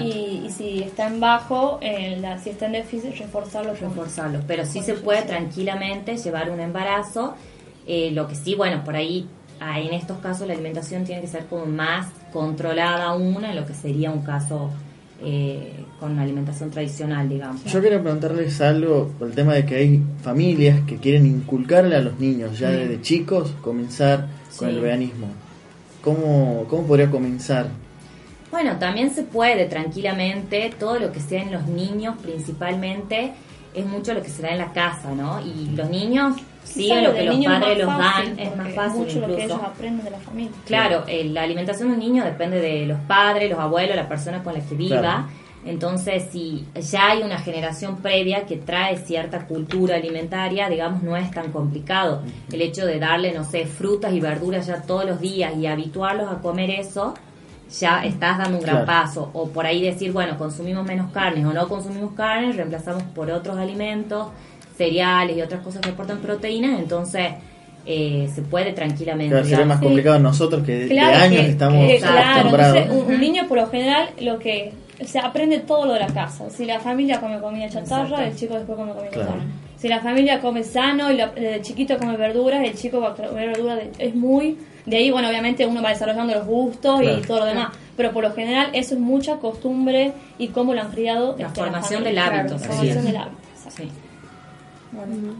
y, 0.00 0.42
y 0.46 0.50
si 0.50 0.82
está 0.82 1.06
en 1.06 1.20
bajo, 1.20 1.78
en 1.80 2.20
la, 2.22 2.38
si 2.38 2.50
está 2.50 2.66
en 2.66 2.72
déficit, 2.72 3.14
reforzarlo. 3.18 3.74
reforzarlo. 3.74 4.40
Pero 4.48 4.64
sí 4.66 4.82
se 4.82 4.94
puede 4.94 5.22
tranquilamente 5.22 6.16
llevar 6.16 6.50
un 6.50 6.58
embarazo. 6.58 7.34
Eh, 7.86 8.10
lo 8.10 8.26
que 8.26 8.34
sí, 8.34 8.56
bueno, 8.56 8.82
por 8.82 8.96
ahí, 8.96 9.28
ah, 9.60 9.78
en 9.78 9.92
estos 9.94 10.18
casos 10.18 10.48
la 10.48 10.54
alimentación 10.54 11.04
tiene 11.04 11.20
que 11.20 11.28
ser 11.28 11.46
como 11.46 11.66
más 11.66 12.08
controlada 12.32 13.04
aún 13.04 13.44
en 13.44 13.54
lo 13.54 13.64
que 13.64 13.74
sería 13.74 14.10
un 14.10 14.22
caso 14.22 14.70
eh, 15.24 15.72
con 15.98 16.18
alimentación 16.18 16.70
tradicional, 16.70 17.28
digamos. 17.28 17.64
Yo 17.64 17.80
quería 17.80 18.00
preguntarles 18.02 18.60
algo 18.60 19.10
por 19.18 19.28
el 19.28 19.34
tema 19.34 19.54
de 19.54 19.64
que 19.64 19.76
hay 19.76 20.02
familias 20.22 20.80
que 20.86 20.96
quieren 20.96 21.24
inculcarle 21.26 21.96
a 21.96 22.00
los 22.00 22.18
niños 22.20 22.58
ya 22.58 22.68
Mm. 22.68 22.72
desde 22.72 23.00
chicos 23.02 23.54
comenzar 23.62 24.26
con 24.58 24.68
el 24.68 24.80
veganismo. 24.80 25.28
¿Cómo, 26.02 26.66
¿Cómo 26.68 26.86
podría 26.86 27.10
comenzar? 27.10 27.68
Bueno, 28.50 28.76
también 28.78 29.10
se 29.14 29.22
puede 29.22 29.64
tranquilamente, 29.66 30.72
todo 30.78 30.98
lo 30.98 31.10
que 31.10 31.20
sea 31.20 31.42
en 31.42 31.50
los 31.52 31.66
niños 31.66 32.14
principalmente, 32.22 33.32
es 33.74 33.86
mucho 33.86 34.14
lo 34.14 34.22
que 34.22 34.28
se 34.28 34.42
da 34.42 34.50
en 34.50 34.58
la 34.58 34.72
casa, 34.72 35.12
¿no? 35.12 35.40
Y 35.44 35.74
los 35.74 35.90
niños 35.90 36.36
Claro, 36.74 37.08
lo 37.10 37.14
que 37.14 37.24
los 37.24 37.44
padres 37.46 37.78
los 37.78 37.86
fácil, 37.86 38.36
dan, 38.36 38.38
es 38.38 38.56
más 38.56 38.74
fácil 38.74 39.00
mucho 39.00 39.20
lo 39.20 39.26
que 39.26 39.32
incluso. 39.32 39.54
ellos 39.54 39.60
aprenden 39.66 40.04
de 40.04 40.10
la 40.10 40.18
familia. 40.18 40.52
Claro, 40.66 41.04
eh, 41.06 41.24
la 41.24 41.42
alimentación 41.42 41.88
de 41.88 41.94
un 41.94 42.00
niño 42.00 42.24
depende 42.24 42.60
de 42.60 42.86
los 42.86 42.98
padres, 43.00 43.50
los 43.50 43.58
abuelos, 43.58 43.94
la 43.96 44.08
persona 44.08 44.42
con 44.42 44.54
la 44.54 44.60
que 44.60 44.74
viva. 44.74 44.98
Claro. 45.00 45.24
Entonces, 45.66 46.26
si 46.30 46.66
ya 46.74 47.10
hay 47.12 47.22
una 47.22 47.38
generación 47.38 47.96
previa 47.96 48.44
que 48.44 48.56
trae 48.58 48.98
cierta 48.98 49.46
cultura 49.46 49.96
alimentaria, 49.96 50.68
digamos, 50.68 51.02
no 51.02 51.16
es 51.16 51.30
tan 51.30 51.52
complicado. 51.52 52.22
El 52.52 52.60
hecho 52.60 52.84
de 52.84 52.98
darle, 52.98 53.32
no 53.32 53.44
sé, 53.44 53.64
frutas 53.64 54.12
y 54.12 54.20
verduras 54.20 54.66
ya 54.66 54.82
todos 54.82 55.06
los 55.06 55.20
días 55.20 55.56
y 55.56 55.66
habituarlos 55.66 56.30
a 56.30 56.40
comer 56.42 56.68
eso, 56.70 57.14
ya 57.80 58.04
estás 58.04 58.36
dando 58.36 58.58
un 58.58 58.62
gran 58.62 58.84
Claro. 58.84 58.86
paso. 58.86 59.30
O 59.32 59.48
por 59.48 59.64
ahí 59.64 59.80
decir, 59.82 60.12
bueno, 60.12 60.36
consumimos 60.36 60.84
menos 60.84 61.10
carnes 61.12 61.46
o 61.46 61.52
no 61.54 61.66
consumimos 61.66 62.12
carnes, 62.12 62.56
reemplazamos 62.56 63.02
por 63.14 63.30
otros 63.30 63.56
alimentos, 63.56 64.28
cereales 64.76 65.36
y 65.36 65.42
otras 65.42 65.60
cosas 65.62 65.80
que 65.82 65.90
aportan 65.90 66.18
proteínas, 66.18 66.78
entonces 66.80 67.28
eh, 67.86 68.28
se 68.34 68.42
puede 68.42 68.72
tranquilamente. 68.72 69.30
Claro, 69.32 69.46
sería 69.46 69.64
más 69.66 69.80
complicado 69.80 70.18
nosotros 70.18 70.62
que 70.64 70.72
de- 70.72 70.88
Claro 70.88 71.18
de 71.18 71.22
años 71.24 71.40
que- 71.42 71.48
estamos 71.50 71.86
que, 71.86 71.98
claro, 71.98 72.18
acostumbrados. 72.30 72.76
entonces 72.78 73.08
un, 73.08 73.20
niño 73.20 73.46
por 73.46 73.58
lo 73.58 73.66
general 73.68 74.08
lo 74.20 74.38
que 74.38 74.72
se 75.04 75.18
aprende 75.18 75.58
todo 75.58 75.86
lo 75.86 75.92
de 75.92 76.00
la 76.00 76.06
casa. 76.06 76.48
Si 76.50 76.64
la 76.64 76.80
familia 76.80 77.20
come 77.20 77.40
comida 77.40 77.68
chatarra, 77.68 78.04
Exacto. 78.04 78.22
el 78.24 78.36
chico 78.36 78.54
después 78.54 78.78
come 78.78 78.92
comida 78.92 79.10
Claro. 79.10 79.28
chatarra. 79.28 79.44
Si 79.76 79.88
la 79.88 80.00
familia 80.00 80.40
come 80.40 80.62
sano 80.64 81.12
y 81.12 81.16
la- 81.18 81.32
el 81.36 81.60
chiquito 81.60 81.98
come 81.98 82.16
verduras, 82.16 82.64
el 82.64 82.74
chico 82.74 83.00
va 83.00 83.10
a 83.10 83.14
comer 83.14 83.48
verduras. 83.50 83.76
de- 83.76 83.90
es 83.98 84.14
muy 84.14 84.56
de 84.86 84.96
ahí, 84.98 85.10
bueno, 85.10 85.28
obviamente 85.28 85.66
uno 85.66 85.82
va 85.82 85.90
desarrollando 85.90 86.34
los 86.34 86.46
gustos 86.46 87.00
Claro. 87.00 87.18
y 87.18 87.22
todo 87.22 87.38
lo 87.40 87.44
demás. 87.46 87.68
Pero 87.96 88.12
por 88.12 88.22
lo 88.24 88.32
general 88.32 88.68
eso 88.72 88.94
es 88.94 89.00
mucha 89.00 89.36
costumbre 89.36 90.12
y 90.38 90.48
cómo 90.48 90.72
lo 90.74 90.80
han 90.80 90.90
criado. 90.90 91.36
La 91.38 91.46
este, 91.48 91.60
formación 91.60 92.02
familia. 92.02 92.22
del 92.24 92.32
hábito, 92.40 92.54
la 92.54 92.60
formación 92.60 93.04
del 93.04 93.16
hábito. 93.16 93.36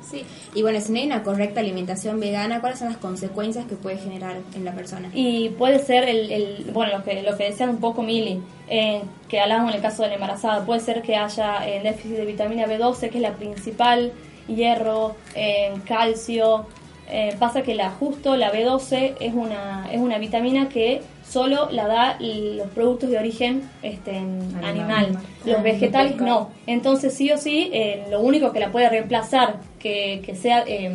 Sí. 0.09 0.25
Y 0.55 0.63
bueno, 0.63 0.81
si 0.81 0.93
no 0.93 0.99
hay 0.99 1.07
una 1.07 1.23
correcta 1.23 1.61
alimentación 1.61 2.21
vegana, 2.21 2.61
¿cuáles 2.61 2.79
son 2.79 2.89
las 2.89 2.97
consecuencias 2.99 3.65
que 3.67 3.75
puede 3.77 3.99
generar 3.99 4.37
en 4.55 4.65
la 4.65 4.73
persona? 4.73 5.11
Y 5.15 5.51
puede 5.51 5.79
ser 5.79 6.09
el, 6.09 6.31
el- 6.33 6.71
bueno, 6.73 6.99
lo 6.99 7.05
que, 7.05 7.23
lo 7.23 7.37
que 7.37 7.45
decía 7.45 7.69
un 7.69 7.79
poco 7.79 8.03
Mili, 8.03 8.41
eh, 8.69 9.03
que 9.29 9.41
hablábamos 9.41 9.71
en 9.71 9.77
el 9.77 9.83
caso 9.83 10.03
de 10.03 10.09
la 10.09 10.15
embarazada, 10.15 10.65
puede 10.65 10.81
ser 10.81 11.03
que 11.03 11.17
haya 11.17 11.67
eh, 11.69 11.81
déficit 11.83 12.17
de 12.17 12.25
vitamina 12.25 12.67
B12, 12.67 13.11
que 13.11 13.19
es 13.19 13.23
la 13.23 13.35
principal, 13.35 14.13
hierro, 14.49 15.17
eh, 15.35 15.73
calcio. 15.87 16.67
Eh, 17.11 17.37
pasa 17.39 17.63
que 17.63 17.75
la 17.75 17.91
justo 17.91 18.35
la 18.37 18.51
B12 18.53 19.17
es 19.21 19.35
una, 19.35 19.87
es 19.93 20.01
una 20.01 20.19
vitamina 20.19 20.69
que 20.71 21.03
solo 21.29 21.69
la 21.71 21.87
da 21.87 22.19
los 22.21 22.69
productos 22.69 23.11
de 23.11 23.19
origen 23.19 23.63
este, 23.83 24.17
animal. 24.17 24.65
Animal. 24.65 25.19
Los 25.45 25.63
vegetales 25.63 26.17
no. 26.17 26.51
Entonces 26.67 27.15
sí 27.15 27.31
o 27.33 27.39
sí, 27.39 27.71
eh, 27.73 28.07
lo 28.11 28.21
único 28.21 28.53
que 28.53 28.61
la 28.61 28.71
puede 28.71 28.89
reemplazar 28.89 29.57
que, 29.79 30.23
que 30.25 30.35
sea 30.35 30.65
eh, 30.67 30.91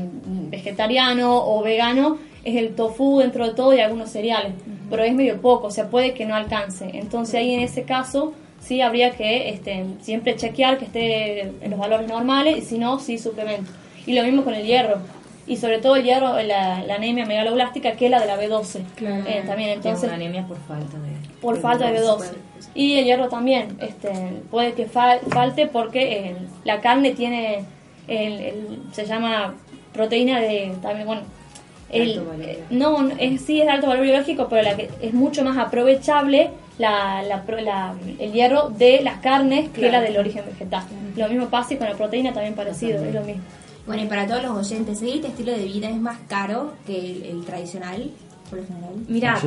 vegetariano 0.49 1.43
o 1.45 1.61
vegano 1.63 2.17
es 2.43 2.55
el 2.55 2.75
tofu 2.75 3.19
dentro 3.19 3.45
de 3.47 3.53
todo 3.53 3.73
y 3.73 3.79
algunos 3.79 4.09
cereales, 4.09 4.53
pero 4.89 5.03
es 5.03 5.13
medio 5.13 5.41
poco, 5.41 5.67
o 5.67 5.71
sea, 5.71 5.89
puede 5.89 6.13
que 6.13 6.25
no 6.25 6.35
alcance. 6.35 6.89
Entonces 6.93 7.35
ahí 7.35 7.53
en 7.53 7.61
ese 7.61 7.83
caso 7.83 8.33
sí 8.61 8.81
habría 8.81 9.11
que 9.11 9.49
este, 9.49 9.85
siempre 10.01 10.35
chequear 10.35 10.77
que 10.77 10.85
esté 10.85 11.41
en 11.41 11.69
los 11.69 11.79
valores 11.79 12.07
normales 12.07 12.57
y 12.57 12.61
si 12.61 12.77
no, 12.77 12.99
sí 12.99 13.17
suplemento. 13.17 13.71
Y 14.05 14.13
lo 14.13 14.23
mismo 14.23 14.43
con 14.43 14.53
el 14.53 14.65
hierro. 14.65 14.97
Y 15.49 15.57
sobre 15.57 15.79
todo 15.79 15.95
el 15.97 16.03
hierro, 16.03 16.41
la, 16.43 16.81
la 16.83 16.95
anemia 16.95 17.25
megaloblástica, 17.25 17.93
que 17.93 18.05
es 18.05 18.11
la 18.11 18.19
de 18.21 18.27
la 18.27 18.39
B12. 18.39 18.81
Eh, 19.01 19.43
también, 19.47 19.71
Es 19.71 19.75
entonces, 19.77 20.03
una 20.05 20.13
anemia 20.13 20.45
por 20.47 20.57
falta 20.59 20.97
de... 20.99 21.09
por 21.41 21.59
falta 21.59 21.91
de 21.91 21.99
B12. 21.99 22.25
Y 22.75 22.99
el 22.99 23.05
hierro 23.05 23.29
también, 23.29 23.75
este, 23.81 24.09
puede 24.51 24.73
que 24.73 24.87
fal- 24.87 25.19
falte 25.31 25.65
porque 25.67 26.27
eh, 26.29 26.35
la 26.63 26.79
carne 26.81 27.11
tiene, 27.11 27.65
el, 28.07 28.33
el- 28.39 28.79
se 28.91 29.05
llama 29.05 29.55
proteína 29.91 30.39
de, 30.39 30.71
también, 30.81 31.07
bueno, 31.07 31.21
el, 31.91 32.11
Alto 32.19 32.25
valor. 32.29 32.45
eh, 32.45 32.63
no, 32.69 33.09
es, 33.17 33.41
sí 33.41 33.59
es 33.59 33.65
de 33.65 33.71
alto 33.71 33.87
valor 33.87 34.03
biológico, 34.03 34.47
pero 34.49 34.61
la 34.61 34.75
que 34.77 34.89
es 35.01 35.13
mucho 35.15 35.43
más 35.43 35.57
aprovechable 35.57 36.51
la, 36.77 37.23
la 37.23 37.41
pro- 37.41 37.59
la- 37.59 37.95
el 38.19 38.31
hierro 38.33 38.69
de 38.69 39.01
las 39.01 39.17
carnes 39.19 39.69
que 39.69 39.79
Claro. 39.81 39.93
la 39.93 40.01
del 40.01 40.17
origen 40.17 40.45
vegetal. 40.45 40.83
Lo 41.15 41.27
mismo 41.27 41.47
pasa 41.47 41.73
y 41.73 41.77
con 41.77 41.87
la 41.89 41.95
proteína 41.95 42.33
también 42.33 42.53
parecido, 42.53 43.03
es 43.03 43.13
lo 43.15 43.21
mismo. 43.23 43.41
Bueno, 43.89 44.03
y 44.03 44.05
para 44.05 44.27
todos 44.27 44.43
los 44.43 44.55
oyentes, 44.55 44.99
¿seguir 44.99 45.15
este 45.15 45.29
estilo 45.29 45.51
de 45.51 45.65
vida 45.65 45.89
es 45.89 45.99
más 45.99 46.19
caro 46.27 46.73
que 46.85 46.95
el, 46.95 47.23
el 47.23 47.43
tradicional, 47.43 48.11
por 48.47 48.59
lo 48.59 48.67
general? 48.67 48.93
Mira. 49.07 49.41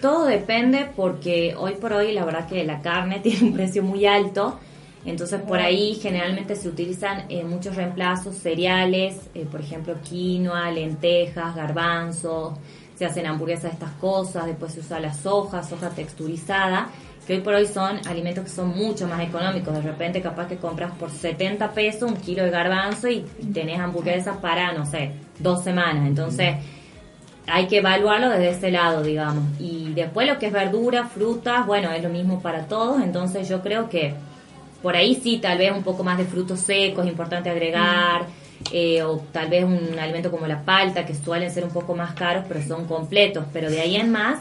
Todo 0.00 0.26
depende 0.26 0.88
porque 0.94 1.52
hoy 1.58 1.72
por 1.72 1.92
hoy 1.92 2.12
la 2.12 2.24
verdad 2.24 2.46
que 2.46 2.62
la 2.62 2.80
carne 2.80 3.18
tiene 3.24 3.48
un 3.48 3.54
precio 3.54 3.82
muy 3.82 4.06
alto. 4.06 4.60
Entonces 5.04 5.40
por 5.40 5.58
ahí 5.58 5.96
generalmente 5.96 6.54
se 6.54 6.68
utilizan 6.68 7.24
eh, 7.28 7.42
muchos 7.42 7.74
reemplazos, 7.74 8.36
cereales, 8.36 9.16
eh, 9.34 9.48
por 9.50 9.60
ejemplo 9.60 9.96
quinoa, 10.00 10.70
lentejas, 10.70 11.56
garbanzos, 11.56 12.54
se 12.96 13.04
hacen 13.04 13.26
hamburguesas 13.26 13.64
de 13.64 13.70
estas 13.70 13.92
cosas, 13.94 14.46
después 14.46 14.74
se 14.74 14.80
usa 14.80 15.00
la 15.00 15.12
soja, 15.12 15.64
soja 15.64 15.90
texturizada, 15.90 16.90
que 17.26 17.34
hoy 17.34 17.40
por 17.40 17.54
hoy 17.54 17.66
son 17.66 17.98
alimentos 18.06 18.44
que 18.44 18.50
son 18.50 18.68
mucho 18.76 19.08
más 19.08 19.20
económicos. 19.20 19.74
De 19.74 19.82
repente 19.82 20.20
capaz 20.22 20.46
que 20.46 20.56
compras 20.56 20.92
por 20.98 21.10
70 21.10 21.72
pesos 21.72 22.10
un 22.10 22.16
kilo 22.16 22.44
de 22.44 22.50
garbanzo 22.50 23.08
y 23.08 23.20
tenés 23.52 23.80
hamburguesas 23.80 24.36
para, 24.38 24.72
no 24.72 24.86
sé, 24.86 25.12
dos 25.38 25.64
semanas. 25.64 26.06
Entonces 26.06 26.56
hay 27.48 27.66
que 27.66 27.78
evaluarlo 27.78 28.28
desde 28.30 28.50
ese 28.50 28.70
lado, 28.70 29.02
digamos. 29.02 29.44
Y 29.58 29.92
después 29.92 30.28
lo 30.28 30.38
que 30.38 30.46
es 30.46 30.52
verdura, 30.52 31.06
frutas, 31.06 31.66
bueno, 31.66 31.90
es 31.90 32.02
lo 32.02 32.08
mismo 32.10 32.40
para 32.40 32.66
todos. 32.66 33.02
Entonces 33.02 33.48
yo 33.48 33.60
creo 33.60 33.88
que 33.88 34.14
por 34.82 34.94
ahí 34.94 35.16
sí, 35.20 35.38
tal 35.38 35.58
vez 35.58 35.72
un 35.72 35.82
poco 35.82 36.04
más 36.04 36.18
de 36.18 36.24
frutos 36.24 36.60
secos, 36.60 37.04
es 37.04 37.10
importante 37.10 37.50
agregar. 37.50 38.26
eh, 38.72 39.02
o 39.02 39.18
tal 39.32 39.48
vez 39.48 39.64
un 39.64 39.98
alimento 39.98 40.30
como 40.30 40.46
la 40.46 40.62
palta, 40.62 41.04
que 41.04 41.14
suelen 41.14 41.50
ser 41.50 41.64
un 41.64 41.70
poco 41.70 41.94
más 41.94 42.14
caros, 42.14 42.44
pero 42.48 42.62
son 42.62 42.86
completos. 42.86 43.44
Pero 43.52 43.70
de 43.70 43.80
ahí 43.80 43.96
en 43.96 44.10
más, 44.10 44.38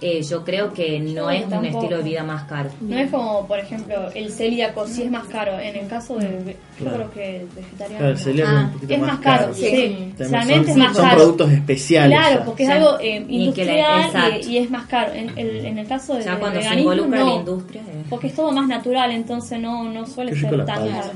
eh, 0.00 0.22
yo 0.22 0.44
creo 0.44 0.72
que 0.72 1.00
no 1.00 1.28
Sí, 1.30 1.36
es 1.38 1.46
un 1.52 1.64
estilo 1.64 1.96
de 1.98 2.02
vida 2.04 2.22
más 2.22 2.44
caro. 2.44 2.70
No 2.80 2.96
es 2.96 3.10
como, 3.10 3.46
por 3.46 3.58
ejemplo, 3.58 4.10
el 4.14 4.30
celíaco, 4.30 4.86
sí 4.86 5.02
es 5.02 5.10
más 5.10 5.26
caro. 5.26 5.58
En 5.58 5.74
el 5.76 5.86
caso 5.88 6.16
de, 6.16 6.56
yo 6.80 6.86
creo 6.92 7.10
que 7.10 7.36
el 7.40 7.46
vegetariano. 7.48 7.98
Claro, 7.98 8.12
el 8.12 8.18
celíaco 8.18 8.50
es 8.50 8.64
un 8.64 8.70
poquito 8.72 8.94
es 8.94 9.00
más 9.00 9.18
caro, 9.20 9.40
caro. 9.42 9.54
sí. 9.54 9.66
Sí. 9.68 10.12
Realmente 10.18 10.70
Son- 10.72 10.80
es 10.82 10.86
más 10.88 10.96
son 10.96 11.04
caro. 11.04 11.16
productos 11.16 11.50
especiales 11.52 12.18
Claro, 12.18 12.38
ya. 12.40 12.44
porque 12.44 12.62
es 12.62 12.68
Sí. 12.68 12.74
algo 12.74 12.98
eh, 13.00 13.24
industrial 13.28 14.10
y, 14.42 14.46
y 14.46 14.58
es 14.58 14.70
más 14.70 14.86
caro. 14.86 15.12
En, 15.12 15.36
el- 15.38 15.66
en 15.66 15.78
el 15.78 15.86
caso 15.86 16.14
de 16.14 16.24
Ya 16.24 16.34
de 16.34 16.38
cuando 16.40 16.58
se 16.60 16.64
veganismo, 16.64 16.92
involucra 16.92 17.20
no, 17.20 17.26
la 17.26 17.34
industria, 17.34 17.82
eh. 17.82 18.04
Porque 18.08 18.26
es 18.28 18.34
todo 18.34 18.52
más 18.52 18.68
natural, 18.68 19.10
entonces 19.10 19.60
no, 19.60 19.84
no 19.92 20.06
suele 20.06 20.34
ser 20.34 20.64
tan 20.64 20.88
caro. 20.88 21.10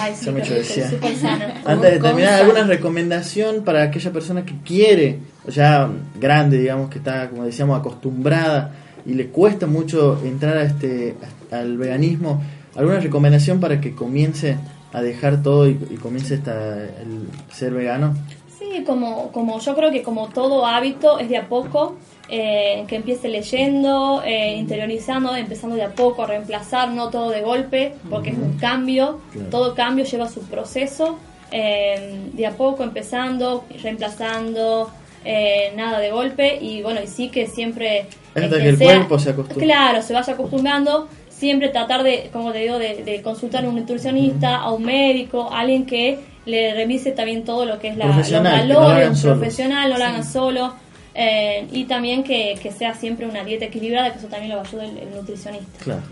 Ay, 0.00 0.14
sí, 0.14 0.24
súper 0.26 1.16
sano. 1.16 1.44
Antes 1.64 1.92
de 1.92 1.98
terminar. 1.98 2.42
¿alguna 2.42 2.62
recomendación 2.64 3.64
para 3.64 3.82
aquella 3.84 4.12
persona 4.12 4.44
que 4.44 4.54
quiere, 4.64 5.18
ya 5.48 5.90
grande, 6.18 6.58
digamos, 6.58 6.90
que 6.90 6.98
está, 6.98 7.28
como 7.30 7.44
decíamos, 7.44 7.78
acostumbrada 7.78 8.72
y 9.06 9.14
le 9.14 9.28
cuesta 9.28 9.66
mucho 9.66 10.20
entrar 10.24 10.56
a 10.56 10.62
este 10.62 11.14
al 11.50 11.76
veganismo? 11.78 12.42
¿Alguna 12.76 13.00
recomendación 13.00 13.58
para 13.60 13.80
que 13.80 13.94
comience 13.94 14.56
a 14.92 15.02
dejar 15.02 15.42
todo 15.42 15.68
y, 15.68 15.72
y 15.90 15.96
comience 15.96 16.34
esta, 16.34 16.74
el 16.84 17.28
ser 17.52 17.72
vegano? 17.72 18.14
Sí, 18.58 18.84
como, 18.84 19.30
como 19.32 19.58
yo 19.60 19.74
creo 19.74 19.90
que 19.90 20.02
como 20.02 20.28
todo 20.28 20.66
hábito 20.66 21.18
es 21.18 21.28
de 21.28 21.36
a 21.38 21.48
poco, 21.48 21.96
eh, 22.28 22.84
que 22.86 22.96
empiece 22.96 23.28
leyendo, 23.28 24.22
eh, 24.24 24.56
interiorizando, 24.56 25.34
empezando 25.34 25.76
de 25.76 25.84
a 25.84 25.90
poco 25.94 26.22
a 26.24 26.26
reemplazar, 26.26 26.90
no 26.90 27.08
todo 27.08 27.30
de 27.30 27.40
golpe, 27.40 27.94
porque 28.10 28.30
es 28.30 28.36
un 28.36 28.58
cambio, 28.58 29.20
Claro. 29.32 29.48
todo 29.50 29.74
cambio 29.74 30.04
lleva 30.04 30.28
su 30.28 30.42
proceso, 30.42 31.18
eh, 31.50 32.30
de 32.34 32.46
a 32.46 32.50
poco 32.52 32.82
empezando, 32.82 33.64
reemplazando, 33.82 34.90
eh, 35.24 35.72
nada 35.76 35.98
de 35.98 36.10
golpe 36.10 36.58
y 36.60 36.82
bueno, 36.82 37.00
y 37.02 37.06
sí 37.06 37.28
que 37.28 37.46
siempre... 37.46 38.06
Hasta 38.34 38.58
que 38.58 38.68
el 38.68 38.76
sea- 38.78 38.96
cuerpo 38.96 39.18
se 39.18 39.30
acostumbre. 39.30 39.64
Claro, 39.66 40.02
se 40.02 40.12
vaya 40.12 40.32
acostumbrando, 40.32 41.08
siempre 41.28 41.68
tratar 41.68 42.02
de, 42.02 42.30
como 42.32 42.52
te 42.52 42.58
digo, 42.58 42.78
de, 42.78 43.02
de 43.04 43.22
consultar 43.22 43.64
a 43.64 43.68
un 43.68 43.76
nutricionista, 43.76 44.56
a 44.56 44.72
un 44.72 44.84
médico, 44.84 45.50
a 45.52 45.60
alguien 45.60 45.86
que 45.86 46.18
le 46.46 46.72
revise 46.74 47.10
también 47.12 47.44
todo 47.44 47.64
lo 47.66 47.78
que 47.78 47.88
es 47.88 47.96
la, 47.96 48.06
los 48.06 48.14
Profesional, 48.14 48.68
no 48.68 48.80
un 48.88 49.20
profesional, 49.22 49.90
no 49.90 49.98
lo 49.98 50.04
Sí. 50.04 50.10
hagan 50.10 50.24
solo. 50.24 50.74
Eh, 51.14 51.66
y 51.72 51.84
también 51.84 52.22
que, 52.22 52.56
que 52.62 52.70
sea 52.70 52.94
siempre 52.94 53.26
una 53.26 53.44
dieta 53.44 53.64
equilibrada, 53.64 54.12
que 54.12 54.18
eso 54.18 54.28
también 54.28 54.52
lo 54.52 54.60
ayuda 54.60 54.84
el, 54.84 54.98
el 54.98 55.10
nutricionista. 55.14 55.66
Claro. 55.82 56.02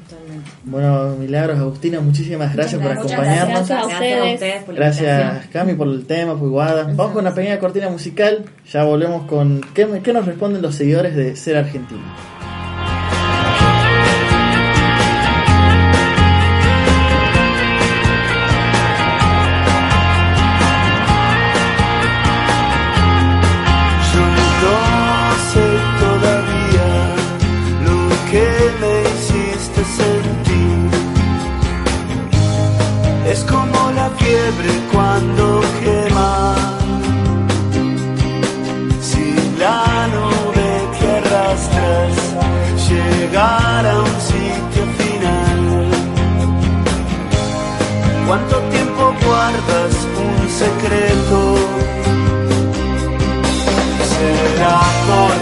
Bueno, 0.64 1.16
Milagros, 1.16 1.59
Agustina, 1.59 2.00
muchísimas 2.00 2.54
gracias 2.54 2.80
por 2.80 2.94
Muchas 2.94 3.12
acompañarnos. 3.12 3.68
gracias 3.68 3.78
a 3.78 3.87
ustedes. 3.87 4.62
por 4.64 4.74
la 4.74 4.80
Gracias, 4.80 5.20
invitación. 5.20 5.52
Cami, 5.52 5.74
por 5.74 5.88
el 5.88 6.06
tema, 6.06 6.38
por 6.38 6.48
Guada. 6.48 6.85
Vamos 6.85 7.12
con 7.12 7.20
una 7.24 7.35
pequeña 7.35 7.59
cortina 7.59 7.88
musical. 7.88 8.44
Ya 8.72 8.85
volvemos 8.85 9.26
con. 9.26 9.61
¿Qué, 9.74 9.87
qué 10.02 10.12
nos 10.12 10.26
responden 10.26 10.62
los 10.62 10.74
seguidores 10.74 11.14
de 11.14 11.37
Ser 11.37 11.56
Argentino? 11.56 12.00
Fiebre 34.18 34.72
cuando 34.92 35.61
quema. 35.81 36.55
Si 39.00 39.35
la 39.59 40.09
nube 40.14 40.68
que 40.98 41.07
arrastras 41.18 42.14
llegara 42.88 43.92
a 43.92 44.00
un 44.00 44.20
sitio 44.31 44.85
final. 44.98 45.62
¿Cuánto 48.26 48.57
tiempo 48.74 49.14
guardas 49.24 49.94
un 50.26 50.48
secreto? 50.62 51.38
Será 54.12 54.81
por 55.09 55.33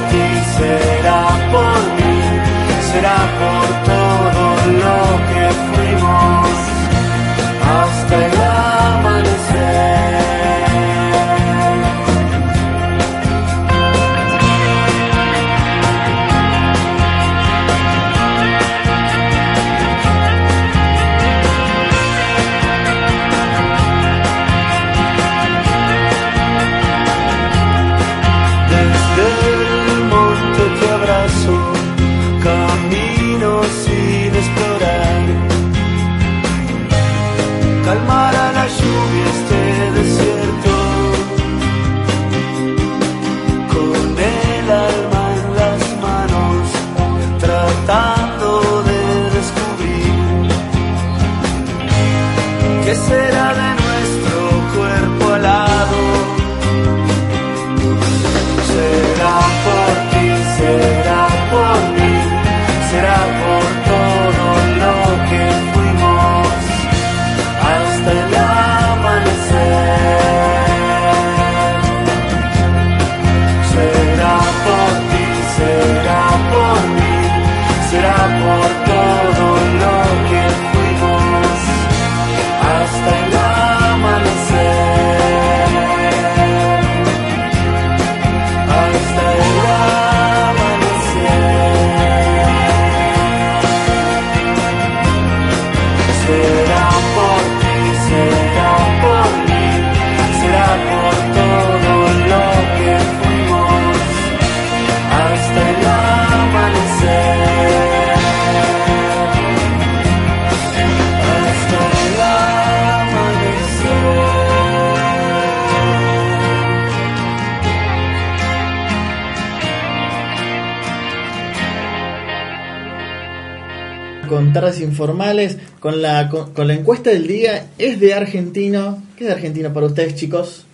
con 124.26 124.52
tardes 124.52 124.80
informales, 124.80 125.58
con 125.80 126.00
la, 126.02 126.28
con, 126.28 126.52
con 126.52 126.66
la 126.68 126.74
encuesta 126.74 127.10
del 127.10 127.26
día. 127.26 127.66
¿Es 127.78 127.98
de 128.00 128.14
argentino? 128.14 129.02
¿Qué 129.16 129.24
es 129.24 129.28
de 129.28 129.34
argentino 129.34 129.72
para 129.72 129.86
ustedes, 129.86 130.14
chicos? 130.14 130.64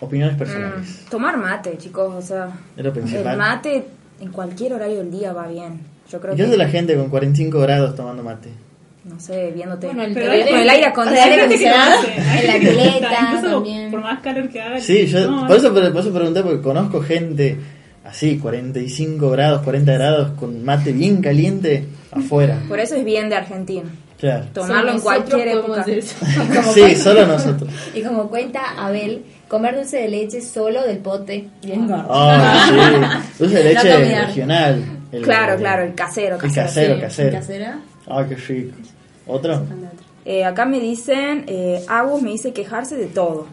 Opiniones 0.00 0.36
personales. 0.36 1.02
Mm, 1.06 1.10
tomar 1.10 1.36
mate, 1.36 1.76
chicos, 1.78 2.14
o 2.14 2.22
sea, 2.22 2.48
Es 2.76 2.84
lo 2.84 2.92
principal. 2.92 3.32
el 3.32 3.38
mate 3.38 3.84
en 4.20 4.28
cualquier 4.30 4.72
horario 4.74 4.98
del 4.98 5.10
día 5.10 5.32
va 5.32 5.46
bien. 5.46 5.80
Yo 6.10 6.20
creo 6.20 6.34
¿Y 6.34 6.36
que 6.38 6.46
de 6.46 6.56
la 6.56 6.68
gente 6.68 6.96
con 6.96 7.08
45 7.10 7.60
grados 7.60 7.94
tomando 7.94 8.22
mate? 8.22 8.48
no 9.02 9.18
sé, 9.18 9.50
viéndote 9.54 9.86
Bueno, 9.86 10.02
el 10.04 10.12
con 10.12 10.22
telele- 10.22 10.60
el 10.62 10.68
aire 10.70 10.92
con 10.92 11.08
el 11.08 11.14
aire 11.16 11.36
acondicionado. 11.40 12.02
en 12.04 12.46
la 12.46 12.54
pileta 12.58 13.40
también. 13.42 13.90
por 13.90 14.00
más 14.02 14.20
calor 14.20 14.48
que 14.50 14.60
haga. 14.60 14.80
Sí, 14.80 15.06
yo 15.06 15.28
no, 15.30 15.46
por, 15.46 15.56
eso, 15.56 15.72
por 15.72 15.82
eso 16.00 16.12
pregunté, 16.12 16.42
porque 16.42 16.60
conozco 16.60 17.00
gente 17.00 17.56
así, 18.04 18.36
45 18.38 19.30
grados, 19.30 19.62
40 19.62 19.92
grados, 19.92 20.30
con 20.38 20.62
mate 20.64 20.92
bien 20.92 21.20
caliente 21.22 21.84
afuera. 22.12 22.58
Por 22.68 22.78
eso 22.80 22.94
es 22.96 23.04
bien 23.04 23.28
de 23.28 23.36
Argentina. 23.36 23.88
Claro. 24.18 24.46
Tomarlo 24.52 24.92
en 24.92 25.00
cualquier 25.00 25.48
podemos 25.60 25.64
época. 25.64 25.80
hacer 25.80 25.98
eso. 25.98 26.16
Sí, 26.74 26.80
cuenta- 26.80 27.02
solo 27.02 27.26
nosotros. 27.26 27.70
Y 27.94 28.02
como 28.02 28.28
cuenta 28.28 28.60
Abel, 28.76 29.24
comer 29.48 29.76
dulce 29.76 29.96
de 29.98 30.08
leche 30.08 30.40
solo 30.42 30.82
del 30.86 30.98
pote. 30.98 31.48
Bien 31.62 31.86
gordo. 31.88 32.06
Ah, 32.10 32.66
sí. 32.68 33.38
Dulce 33.38 33.56
de 33.62 33.64
leche 33.74 33.88
No 33.88 34.26
regional. 34.26 34.84
El- 35.12 35.22
Claro, 35.22 35.56
claro, 35.56 35.82
el 35.84 35.94
casero. 35.94 36.36
El 36.36 36.52
casero, 36.52 36.94
Sí, 36.96 37.00
casero. 37.00 37.32
casera. 37.32 37.80
Ay, 38.06 38.26
qué 38.28 38.34
rico. 38.36 38.76
¿Otro? 39.26 39.62
Eh, 40.24 40.44
acá 40.44 40.66
me 40.66 40.78
dicen, 40.80 41.44
eh, 41.48 41.82
Agus 41.88 42.20
me 42.22 42.30
dice 42.30 42.52
quejarse 42.52 42.96
de 42.96 43.06
todo. 43.06 43.46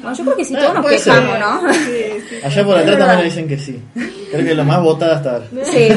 Bueno, 0.00 0.16
yo 0.16 0.24
creo 0.24 0.36
que 0.36 0.44
sí, 0.44 0.54
todos 0.54 0.74
nos 0.74 0.82
puede 0.82 0.98
ser. 0.98 1.14
quejamos, 1.14 1.38
¿no? 1.38 2.46
Allá 2.46 2.64
por 2.64 2.76
atrás 2.78 2.98
también 2.98 3.24
dicen 3.24 3.48
que 3.48 3.58
sí. 3.58 3.82
Creo 4.30 4.44
que 4.44 4.54
lo 4.54 4.64
más 4.64 4.82
votado 4.82 5.12
hasta 5.12 5.32
ahora. 5.32 5.46
Sí. 5.64 5.88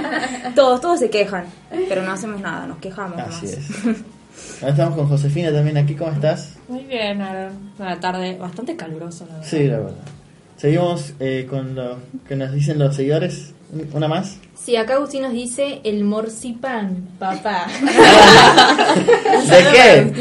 todos, 0.54 0.80
todos 0.80 1.00
se 1.00 1.10
quejan, 1.10 1.46
pero 1.88 2.02
no 2.02 2.12
hacemos 2.12 2.40
nada, 2.40 2.66
nos 2.66 2.78
quejamos. 2.78 3.18
Así 3.18 3.46
nomás. 3.46 3.58
es. 3.58 4.04
Ahora 4.60 4.70
estamos 4.70 4.96
con 4.96 5.08
Josefina 5.08 5.52
también 5.52 5.76
aquí. 5.76 5.94
¿Cómo 5.94 6.12
estás? 6.12 6.54
Muy 6.68 6.84
bien, 6.84 7.20
Aaron. 7.20 7.72
Una 7.78 7.98
tarde 7.98 8.36
bastante 8.36 8.76
calurosa, 8.76 9.24
la 9.26 9.34
verdad. 9.34 9.48
Sí, 9.48 9.64
la 9.64 9.78
verdad. 9.78 10.04
Seguimos 10.56 11.14
eh, 11.20 11.46
con 11.48 11.74
lo 11.74 11.98
que 12.26 12.36
nos 12.36 12.52
dicen 12.52 12.78
los 12.78 12.94
seguidores. 12.94 13.52
¿Una 13.92 14.08
más? 14.08 14.38
Sí, 14.68 14.76
acá 14.76 14.96
Agustín 14.96 15.22
nos 15.22 15.32
dice 15.32 15.80
el 15.82 16.04
morcipan, 16.04 17.08
papá. 17.18 17.66
¿De 19.48 19.64
qué? 19.72 20.12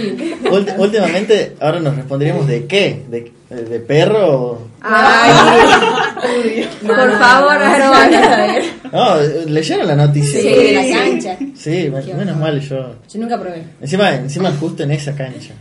Ult- 0.49 0.73
últimamente, 0.77 1.57
ahora 1.59 1.81
nos 1.81 1.97
responderíamos 1.97 2.47
de 2.47 2.65
qué. 2.65 3.03
¿De, 3.09 3.33
de 3.49 3.79
perro? 3.81 4.25
o- 4.41 4.67
Ay, 4.81 6.65
por 6.81 7.19
favor, 7.19 7.57
Aaron. 7.57 8.63
No, 8.89 9.15
¿leyeron 9.47 9.85
la 9.85 9.95
noticia? 9.97 10.39
Sí, 10.39 10.47
de 10.47 10.71
la 10.71 10.97
cancha. 10.97 11.37
Sí, 11.53 11.89
men- 11.91 12.17
menos 12.17 12.37
mal 12.37 12.61
yo. 12.61 12.95
Yo 13.11 13.19
nunca 13.19 13.37
probé. 13.37 13.65
Encima, 13.81 14.15
encima 14.15 14.49
justo 14.57 14.83
en 14.83 14.91
esa 14.91 15.13
cancha. 15.13 15.51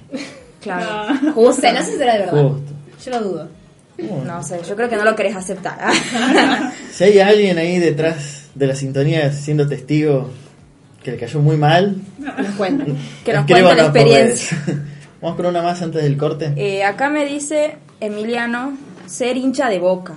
Claro. 0.62 1.12
Justo, 1.34 1.72
no 1.72 1.82
sé 1.82 1.90
si 1.90 1.96
será 1.98 2.12
de 2.12 2.18
verdad. 2.20 2.40
Justo. 2.40 2.72
Yo 3.04 3.10
lo 3.10 3.20
dudo. 3.20 3.48
No 4.24 4.40
sé, 4.44 4.60
yo 4.68 4.76
creo 4.76 4.88
que 4.88 4.94
no 4.96 5.02
lo 5.04 5.16
querés 5.16 5.34
aceptar. 5.34 5.76
Si 6.92 7.02
hay 7.02 7.18
alguien 7.18 7.58
ahí 7.58 7.80
detrás 7.80 8.44
de 8.56 8.66
la 8.66 8.74
sintonía 8.74 9.32
siendo 9.32 9.68
testigo 9.68 10.30
que 11.02 11.12
le 11.12 11.18
cayó 11.18 11.40
muy 11.40 11.56
mal, 11.56 11.96
Nos 12.18 12.54
cuentan. 12.56 12.96
Que 13.24 13.32
nos 13.32 13.46
cuente 13.46 13.74
la 13.74 13.82
experiencia. 13.82 14.58
Vamos 15.22 15.36
con 15.36 15.46
una 15.46 15.62
más 15.62 15.80
antes 15.82 16.02
del 16.02 16.16
corte. 16.16 16.52
Eh, 16.56 16.82
acá 16.82 17.08
me 17.08 17.24
dice 17.24 17.76
Emiliano 18.00 18.76
ser 19.06 19.36
hincha 19.36 19.68
de 19.68 19.78
boca. 19.78 20.14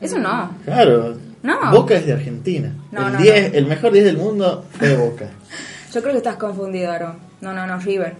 Eso 0.00 0.18
no. 0.18 0.56
Claro. 0.64 1.16
No. 1.42 1.72
Boca 1.72 1.94
es 1.96 2.06
de 2.06 2.12
Argentina. 2.12 2.72
No, 2.92 3.08
el, 3.08 3.12
no, 3.14 3.18
10 3.18 3.52
no. 3.52 3.58
el 3.58 3.66
mejor 3.66 3.92
10 3.92 4.04
del 4.04 4.16
mundo 4.16 4.64
fue 4.78 4.88
de 4.88 4.96
Boca. 4.96 5.26
Yo 5.92 6.00
creo 6.00 6.12
que 6.12 6.18
estás 6.18 6.36
confundido, 6.36 6.92
Aaron. 6.92 7.16
No, 7.40 7.52
no, 7.52 7.66
no, 7.66 7.78
River. 7.78 8.14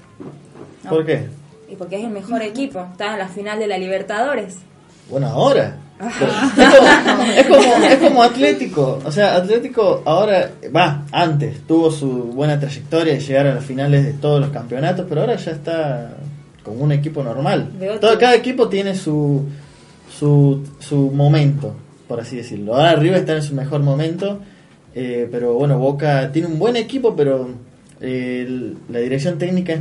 ¿Por 0.88 1.06
qué? 1.06 1.28
Y 1.70 1.76
porque 1.76 1.96
es 1.96 2.04
el 2.04 2.10
mejor 2.10 2.42
equipo. 2.42 2.86
Está 2.92 3.12
en 3.12 3.18
la 3.18 3.28
final 3.28 3.58
de 3.58 3.68
la 3.68 3.78
Libertadores. 3.78 4.56
Bueno, 5.08 5.28
ahora. 5.28 5.76
Es 6.02 6.14
como, 6.18 6.84
es, 7.36 7.46
como, 7.46 7.84
es 7.86 7.96
como 7.98 8.22
Atlético. 8.30 8.98
O 9.04 9.12
sea, 9.12 9.36
Atlético 9.36 10.02
ahora, 10.04 10.50
va, 10.74 11.04
antes 11.12 11.60
tuvo 11.66 11.90
su 11.90 12.08
buena 12.08 12.58
trayectoria 12.58 13.14
de 13.14 13.20
llegar 13.20 13.46
a 13.46 13.54
las 13.54 13.64
finales 13.64 14.04
de 14.04 14.12
todos 14.14 14.40
los 14.40 14.50
campeonatos, 14.50 15.06
pero 15.08 15.20
ahora 15.22 15.36
ya 15.36 15.50
está 15.52 16.16
como 16.64 16.82
un 16.84 16.92
equipo 16.92 17.22
normal. 17.22 17.70
Todo, 18.00 18.18
cada 18.18 18.34
equipo 18.34 18.68
tiene 18.68 18.94
su, 18.94 19.44
su, 20.18 20.62
su 20.80 21.10
momento, 21.10 21.74
por 22.08 22.20
así 22.20 22.36
decirlo. 22.36 22.74
Ahora 22.74 22.90
arriba 22.90 23.16
está 23.16 23.34
en 23.36 23.42
su 23.42 23.54
mejor 23.54 23.80
momento, 23.82 24.40
eh, 24.94 25.28
pero 25.30 25.54
bueno, 25.54 25.78
Boca 25.78 26.30
tiene 26.32 26.48
un 26.48 26.58
buen 26.58 26.76
equipo, 26.76 27.14
pero 27.16 27.48
eh, 28.00 28.44
el- 28.46 28.76
la 28.88 28.98
dirección 29.00 29.38
técnica 29.38 29.76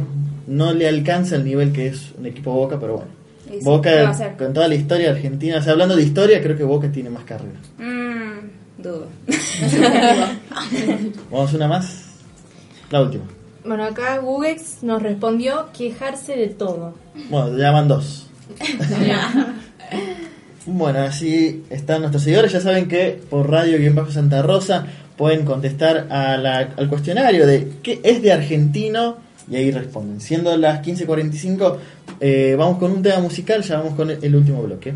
no 0.48 0.74
le 0.74 0.88
alcanza 0.88 1.36
el 1.36 1.46
nivel 1.46 1.72
que 1.72 1.88
es 1.88 2.12
un 2.20 2.26
equipo 2.26 2.52
Boca, 2.54 2.78
pero 2.80 2.94
bueno. 2.98 3.21
Y 3.52 3.56
sí, 3.56 3.60
¿qué 3.60 3.66
va 3.70 3.76
a 4.10 4.14
Boca, 4.14 4.38
con 4.38 4.54
toda 4.54 4.68
la 4.68 4.76
historia 4.76 5.12
argentina, 5.12 5.58
o 5.58 5.62
sea, 5.62 5.74
hablando 5.74 5.96
de 5.96 6.04
historia, 6.04 6.42
creo 6.42 6.58
que 6.58 6.64
Boca 6.64 6.92
tiene 6.92 7.10
más 7.10 7.24
carrera. 7.26 7.60
Mmm, 7.78 8.82
dudo. 8.82 9.08
Vamos 11.32 11.54
una 11.54 11.68
más. 11.68 12.06
La 12.90 13.02
última. 13.02 13.24
Bueno, 13.66 13.84
acá 13.86 14.18
Gugex 14.18 14.82
nos 14.84 15.02
respondió 15.04 15.68
quejarse 15.78 16.36
de 16.36 16.48
todo. 16.48 16.96
Bueno, 17.30 17.58
ya 17.58 17.72
van 17.72 17.88
dos. 17.88 18.28
Bueno, 20.66 21.00
así 21.00 21.64
están 21.72 22.02
nuestros 22.02 22.24
seguidores. 22.24 22.52
Ya 22.52 22.62
saben 22.62 22.88
que 22.88 23.20
por 23.30 23.50
Radio 23.50 23.80
Guión 23.80 23.96
Bajo 23.96 24.12
Santa 24.12 24.44
Rosa 24.44 24.86
pueden 25.18 25.44
contestar 25.44 26.06
a 26.12 26.38
la- 26.38 26.70
al 26.78 26.88
cuestionario 26.88 27.48
de 27.48 27.68
qué 27.82 28.00
es 28.04 28.22
de 28.22 28.32
argentino 28.32 29.18
y 29.50 29.56
ahí 29.56 29.72
responden. 29.72 30.22
Siendo 30.22 30.56
las 30.58 30.82
15.45, 30.86 31.78
eh, 32.22 32.56
vamos 32.58 32.78
con 32.78 32.92
un 32.92 33.02
tema 33.02 33.20
musical, 33.20 33.64
ya 33.64 33.78
vamos 33.78 33.96
con 33.96 34.10
el, 34.12 34.24
el 34.24 34.36
último 34.36 34.62
bloque. 34.62 34.94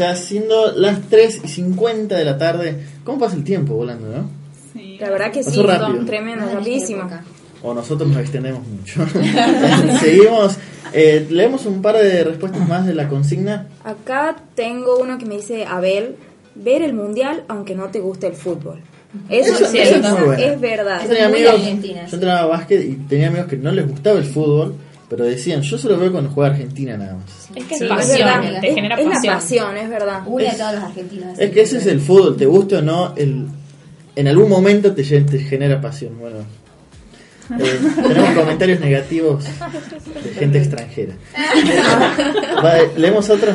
Ya 0.00 0.16
siendo 0.16 0.72
las 0.72 0.98
3 1.10 1.42
y 1.44 1.48
50 1.48 2.16
de 2.16 2.24
la 2.24 2.38
tarde. 2.38 2.86
¿Cómo 3.04 3.18
pasa 3.18 3.36
el 3.36 3.44
tiempo 3.44 3.74
volando, 3.74 4.08
no? 4.08 4.30
La 4.98 5.10
verdad 5.10 5.30
que 5.30 5.42
sí, 5.42 5.60
rápido. 5.60 6.06
tremendo, 6.06 6.46
rapidísimo. 6.50 7.02
O 7.62 7.74
nosotros 7.74 8.08
nos 8.08 8.18
extendemos 8.18 8.66
mucho. 8.66 9.04
Seguimos, 10.00 10.56
eh, 10.94 11.26
leemos 11.28 11.66
un 11.66 11.82
par 11.82 11.98
de 11.98 12.24
respuestas 12.24 12.66
más 12.66 12.86
de 12.86 12.94
la 12.94 13.08
consigna. 13.08 13.66
Acá 13.84 14.36
tengo 14.54 14.98
uno 14.98 15.18
que 15.18 15.26
me 15.26 15.36
dice, 15.36 15.66
Abel, 15.66 16.16
ver 16.54 16.80
el 16.80 16.94
mundial 16.94 17.44
aunque 17.48 17.74
no 17.74 17.88
te 17.88 18.00
guste 18.00 18.28
el 18.28 18.34
fútbol. 18.34 18.80
Eso, 19.28 19.52
Eso- 19.52 19.64
es, 19.66 19.74
eso 19.74 19.96
es 19.96 20.10
muy 20.12 20.22
bueno. 20.28 20.42
es 20.42 20.60
verdad. 20.60 21.02
Yo 21.02 21.08
tenía 21.08 21.26
amigos, 21.26 21.62
yo 21.62 22.14
entrenaba 22.14 22.46
básquet 22.46 22.82
y 22.84 22.94
tenía 22.94 23.28
amigos 23.28 23.48
que 23.48 23.56
no 23.58 23.70
les 23.72 23.86
gustaba 23.86 24.18
el 24.18 24.24
fútbol, 24.24 24.76
pero 25.10 25.24
decían, 25.24 25.60
yo 25.60 25.76
solo 25.76 25.98
veo 25.98 26.10
cuando 26.12 26.30
juega 26.30 26.50
Argentina 26.52 26.96
nada 26.96 27.16
más. 27.16 27.48
Es 27.54 27.64
que 27.64 27.74
Sí, 27.76 27.84
es 27.84 27.90
es 27.90 27.96
pasión, 27.96 28.28
verdad. 28.42 28.60
te 28.60 28.68
Es- 28.68 28.74
genera 28.76 28.94
es 28.96 29.04
la 29.06 29.12
pasión. 29.12 29.34
pasión, 29.34 29.76
es 29.76 29.90
verdad. 29.90 30.22
Une 30.24 30.46
Es- 30.46 30.54
a 30.54 30.56
todos 30.58 30.74
los 30.76 30.84
argentinos. 30.84 31.38
Es 31.38 31.50
que 31.50 31.60
ese 31.62 31.76
es 31.78 31.86
el 31.86 32.00
fútbol, 32.00 32.36
te 32.36 32.46
guste 32.46 32.76
o 32.76 32.82
no, 32.82 33.12
el, 33.16 33.46
en 34.16 34.28
algún 34.28 34.48
momento 34.48 34.94
te, 34.94 35.02
te 35.02 35.38
genera 35.40 35.80
pasión. 35.80 36.16
Bueno, 36.18 36.38
eh, 37.58 37.78
tenemos 38.06 38.30
comentarios 38.30 38.78
negativos 38.80 39.44
de 40.24 40.30
gente 40.30 40.58
extranjera. 40.58 41.14
Va, 42.64 42.74
leemos 42.96 43.28
otro. 43.30 43.52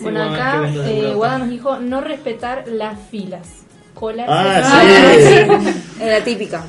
Bueno, 0.00 0.22
acá 0.22 0.68
eh. 0.86 1.12
Guada 1.14 1.38
nos 1.38 1.48
dijo 1.50 1.78
no 1.78 2.00
respetar 2.00 2.64
las 2.68 2.98
filas. 3.10 3.48
Colarse 3.94 4.32
Ah, 4.32 5.14
sí. 5.16 6.02
Es 6.02 6.10
la 6.10 6.24
típica. 6.24 6.64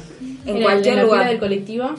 En 0.46 0.58
En 0.58 0.64
cualquier 0.64 0.96
la 0.96 1.04
lugar. 1.04 1.20
fila 1.20 1.30
del 1.32 1.40
colectivo 1.40 1.90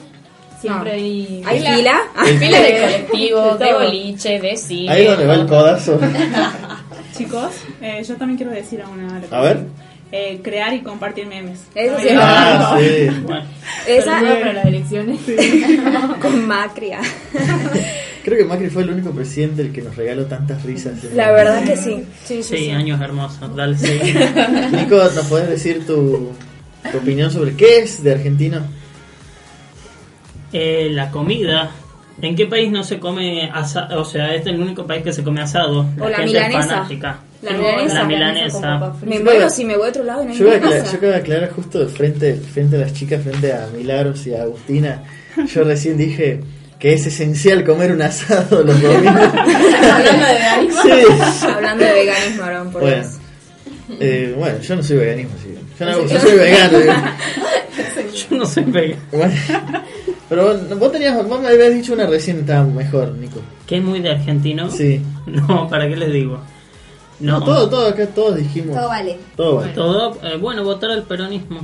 siempre 0.61 0.89
No. 0.91 0.95
hay... 0.97 1.43
¿Hay 1.45 1.59
fila? 1.75 2.01
Fila 2.39 2.61
de 2.61 2.79
colectivo, 2.81 3.57
de 3.57 3.73
boliche, 3.73 4.39
de 4.39 4.57
cine. 4.57 4.91
Ahí 4.91 5.03
es 5.03 5.09
donde 5.09 5.25
va 5.25 5.35
el 5.35 5.45
codazo. 5.47 5.99
Chicos, 7.17 7.51
eh, 7.81 8.03
yo 8.07 8.15
también 8.15 8.37
quiero 8.37 8.51
decir 8.51 8.81
a 8.81 8.87
una. 8.89 9.21
A 9.31 9.41
ver. 9.41 9.65
Eh, 10.11 10.39
crear 10.43 10.73
y 10.73 10.81
compartir 10.81 11.27
memes. 11.27 11.59
Eso 11.75 11.93
No, 11.95 11.99
sí. 12.01 12.09
no, 12.13 12.19
Ah, 12.23 12.71
no. 12.73 12.79
sí. 12.79 13.41
Esa 13.87 14.05
Saludos 14.19 14.37
para 14.39 14.53
las 14.53 14.65
elecciones. 14.65 15.19
con 16.21 16.47
Macri. 16.47 16.91
Creo 18.23 18.37
que 18.37 18.43
Macri 18.45 18.69
fue 18.69 18.83
el 18.83 18.89
único 18.91 19.11
presidente 19.11 19.61
el 19.61 19.71
que 19.71 19.81
nos 19.81 19.95
regaló 19.95 20.25
tantas 20.25 20.63
risas. 20.63 21.03
La 21.13 21.31
verdad 21.31 21.63
que 21.63 21.77
sí. 21.77 22.03
Sí, 22.25 22.41
Sí, 22.41 22.43
sí, 22.43 22.57
sí. 22.57 22.69
años 22.71 22.99
hermosos. 23.01 23.55
Dale, 23.55 23.77
sí. 23.77 23.99
Nico, 24.71 24.95
¿nos 24.97 25.25
podés 25.27 25.49
decir 25.49 25.85
tu, 25.85 26.31
tu 26.91 26.97
opinión 26.97 27.29
sobre 27.31 27.53
qué 27.55 27.79
es 27.79 28.01
de 28.03 28.11
argentino? 28.13 28.61
Eh, 30.53 30.89
la 30.91 31.09
comida. 31.11 31.71
¿En 32.21 32.35
qué 32.35 32.45
país 32.47 32.69
no 32.71 32.83
se 32.83 32.99
come 32.99 33.49
asado? 33.53 34.01
O 34.01 34.05
sea, 34.05 34.33
este 34.35 34.49
es 34.49 34.55
el 34.55 34.61
único 34.61 34.85
país 34.85 35.03
que 35.03 35.13
se 35.13 35.23
come 35.23 35.41
asado. 35.41 35.85
O 35.99 36.09
la 36.09 36.17
gente 36.17 36.25
milanesa. 36.33 36.59
es 36.59 36.65
fanática. 36.67 37.19
La 37.41 37.51
milanesa. 37.51 37.93
La 37.93 38.03
milanesa. 38.05 38.93
Me 39.05 39.19
muero 39.19 39.49
si 39.49 39.63
me 39.63 39.77
voy 39.77 39.85
a 39.87 39.89
otro 39.89 40.03
lado 40.03 40.25
no 40.25 40.33
Yo, 40.33 40.45
voy 40.45 40.55
a 40.55 40.57
aclarar, 40.57 40.85
yo 40.91 40.99
de 41.07 41.15
aclarar 41.15 41.49
justo 41.51 41.79
de 41.79 41.85
frente, 41.87 42.35
frente 42.35 42.75
a 42.75 42.79
las 42.79 42.93
chicas, 42.93 43.21
frente 43.23 43.53
a 43.53 43.67
Milagros 43.73 44.27
y 44.27 44.33
a 44.33 44.41
Agustina. 44.43 45.03
Yo 45.53 45.63
recién 45.63 45.95
dije 45.97 46.41
que 46.77 46.93
es 46.93 47.05
esencial 47.05 47.63
comer 47.63 47.91
un 47.93 48.01
asado 48.01 48.63
los 48.63 48.81
domingos. 48.81 49.05
Hablando 49.15 50.25
de 50.25 50.33
veganismo. 50.33 50.81
Sí. 50.81 51.45
Hablando 51.47 51.85
de 51.85 51.93
veganismo, 51.93 52.43
Aarón, 52.43 52.71
por 52.71 52.81
Bueno, 52.81 53.07
eh, 54.01 54.33
bueno, 54.37 54.59
yo 54.59 54.75
no 54.75 54.83
soy 54.83 54.97
veganismo, 54.97 55.33
sí. 55.41 55.55
Yo, 55.79 55.85
no- 55.85 56.05
yo 56.05 56.19
soy 56.19 56.31
vegano. 56.37 56.79
Yo 58.29 58.37
no 58.37 58.45
soy 58.45 58.63
vegano. 58.65 59.01
Bueno, 59.13 59.33
pero 60.29 60.45
vos, 60.45 60.79
vos 60.79 60.91
tenías, 60.91 61.27
vos 61.27 61.41
me 61.41 61.49
habías 61.49 61.73
dicho 61.73 61.93
una 61.93 62.05
recién 62.05 62.39
estaba 62.39 62.63
mejor, 62.63 63.13
Nico. 63.13 63.41
¿Qué 63.65 63.77
es 63.77 63.83
muy 63.83 63.99
de 63.99 64.11
argentino? 64.11 64.69
Sí. 64.69 65.01
No, 65.25 65.67
¿para 65.69 65.87
qué 65.87 65.95
les 65.95 66.11
digo? 66.11 66.39
No, 67.19 67.43
todo, 67.43 67.69
todo, 67.69 67.87
acá 67.87 68.07
todos 68.07 68.37
dijimos. 68.37 68.75
Todo 68.75 68.87
vale. 68.87 69.17
Todo 69.35 69.55
vale. 69.57 69.73
Todo, 69.73 70.17
eh, 70.23 70.37
bueno, 70.37 70.63
votar 70.63 70.89
al 70.89 71.03
peronismo. 71.03 71.59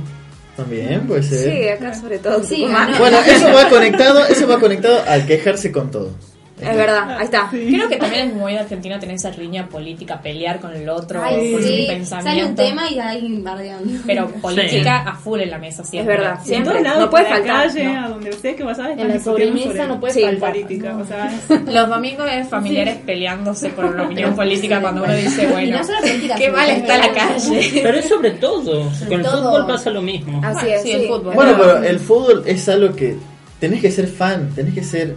También 0.56 1.06
puede 1.06 1.22
ser. 1.22 1.52
Sí, 1.52 1.68
acá 1.68 1.94
sobre 1.94 2.18
todo. 2.18 2.44
Sí. 2.44 2.64
Bueno, 2.98 3.18
eso 3.26 3.52
va 3.52 3.68
conectado, 3.70 4.24
eso 4.26 4.46
va 4.46 4.60
conectado 4.60 5.02
al 5.06 5.26
quejarse 5.26 5.72
con 5.72 5.90
todo. 5.90 6.10
Es 6.58 6.74
verdad, 6.76 7.18
ahí 7.18 7.24
está. 7.24 7.48
Creo 7.50 7.86
que 7.88 7.96
también 7.96 8.28
es 8.30 8.34
muy 8.34 8.52
de 8.54 8.60
Argentina 8.60 8.98
tener 8.98 9.16
esa 9.16 9.30
riña 9.30 9.68
política, 9.68 10.20
pelear 10.22 10.58
con 10.58 10.74
el 10.74 10.88
otro 10.88 11.22
Ay, 11.22 11.52
por 11.52 11.62
sí. 11.62 11.82
su 11.82 11.86
pensamiento. 11.86 12.30
Sale 12.30 12.44
un 12.46 12.54
tema 12.54 12.90
y 12.90 12.98
hay 12.98 13.42
bardeando. 13.42 13.92
Pero 14.06 14.28
política 14.28 15.02
a 15.02 15.14
full 15.16 15.40
en 15.40 15.50
la 15.50 15.58
mesa 15.58 15.84
siempre. 15.84 16.14
Es 16.14 16.18
verdad, 16.20 16.38
En 16.40 16.46
siempre. 16.46 16.70
todos 16.72 16.82
lados, 16.82 17.00
No 17.00 17.10
puede 17.10 17.24
por 17.24 17.30
la 17.32 17.36
faltar. 17.38 17.66
calle, 17.66 17.84
no. 17.84 18.04
a 18.04 18.08
donde 18.08 18.32
sea 18.32 18.56
que 18.56 18.62
vas 18.64 18.78
a 18.78 18.92
En 18.92 19.08
la 19.08 19.20
sobremesa 19.20 19.64
sobre 19.66 19.86
no 19.88 20.00
puede 20.00 20.14
Sí, 20.14 20.22
faltar. 20.22 20.50
política. 20.52 20.96
O 20.96 21.04
sea, 21.04 21.40
Los 21.66 21.88
domingos 21.90 22.26
es 22.32 22.48
familiares 22.48 22.96
peleándose 23.04 23.68
por 23.70 23.94
la 23.94 24.04
opinión 24.04 24.34
política 24.36 24.80
cuando 24.80 25.02
uno 25.04 25.14
dice, 25.14 25.46
bueno, 25.48 25.78
no 25.78 26.36
qué 26.38 26.50
mal 26.50 26.70
está 26.70 26.98
la 26.98 27.12
calle. 27.12 27.70
Pero 27.82 27.98
es 27.98 28.08
sobre 28.08 28.30
todo. 28.30 28.90
Con 29.08 29.12
el 29.12 29.22
todo. 29.22 29.42
fútbol 29.50 29.66
pasa 29.66 29.90
lo 29.90 30.00
mismo. 30.00 30.40
Así 30.42 30.68
es, 30.68 30.82
Sí, 30.82 30.88
sí. 30.88 30.94
el 30.94 31.08
fútbol. 31.08 31.34
Bueno, 31.34 31.52
pero 31.58 31.82
el 31.82 31.98
fútbol 32.00 32.42
es 32.46 32.66
algo 32.68 32.94
que 32.94 33.16
tenés 33.60 33.80
que 33.82 33.90
ser 33.90 34.06
fan, 34.06 34.50
tenés 34.54 34.72
que 34.74 34.82
ser 34.82 35.08
fan. 35.08 35.16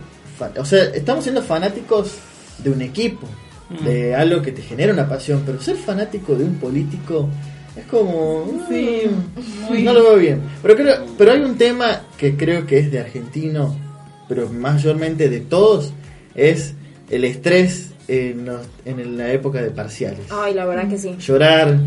O 0.58 0.66
sea, 0.66 0.84
estamos 0.86 1.24
siendo 1.24 1.42
fanáticos 1.42 2.14
de 2.64 2.70
un 2.72 2.82
equipo, 2.82 3.28
de 3.86 4.16
algo 4.16 4.42
que 4.42 4.52
te 4.52 4.62
genera 4.64 4.92
una 4.94 5.08
pasión, 5.08 5.44
pero 5.46 5.62
ser 5.62 5.76
fanático 5.78 6.36
de 6.36 6.44
un 6.44 6.56
político 6.56 7.30
es 7.76 7.86
como... 7.86 8.46
Sí, 8.68 9.02
mm, 9.06 9.70
muy- 9.70 9.84
No 9.84 9.94
lo 9.94 10.04
veo 10.04 10.16
bien. 10.18 10.42
Pero, 10.62 10.76
creo, 10.76 10.96
pero 11.18 11.32
hay 11.34 11.42
un 11.42 11.56
tema 11.58 12.02
que 12.18 12.36
creo 12.36 12.66
que 12.66 12.80
es 12.80 12.92
de 12.92 13.00
argentino, 13.00 13.76
pero 14.28 14.50
mayormente 14.50 15.30
de 15.30 15.40
todos, 15.42 15.94
es 16.36 16.74
el 17.10 17.26
estrés 17.26 17.89
en, 18.10 18.46
los- 18.46 18.66
en 18.86 19.18
la 19.18 19.32
época 19.32 19.62
de 19.62 19.70
parciales. 19.70 20.20
Ay, 20.32 20.54
la 20.54 20.66
verdad 20.66 20.90
que 20.90 20.98
sí. 20.98 21.16
Llorar. 21.20 21.78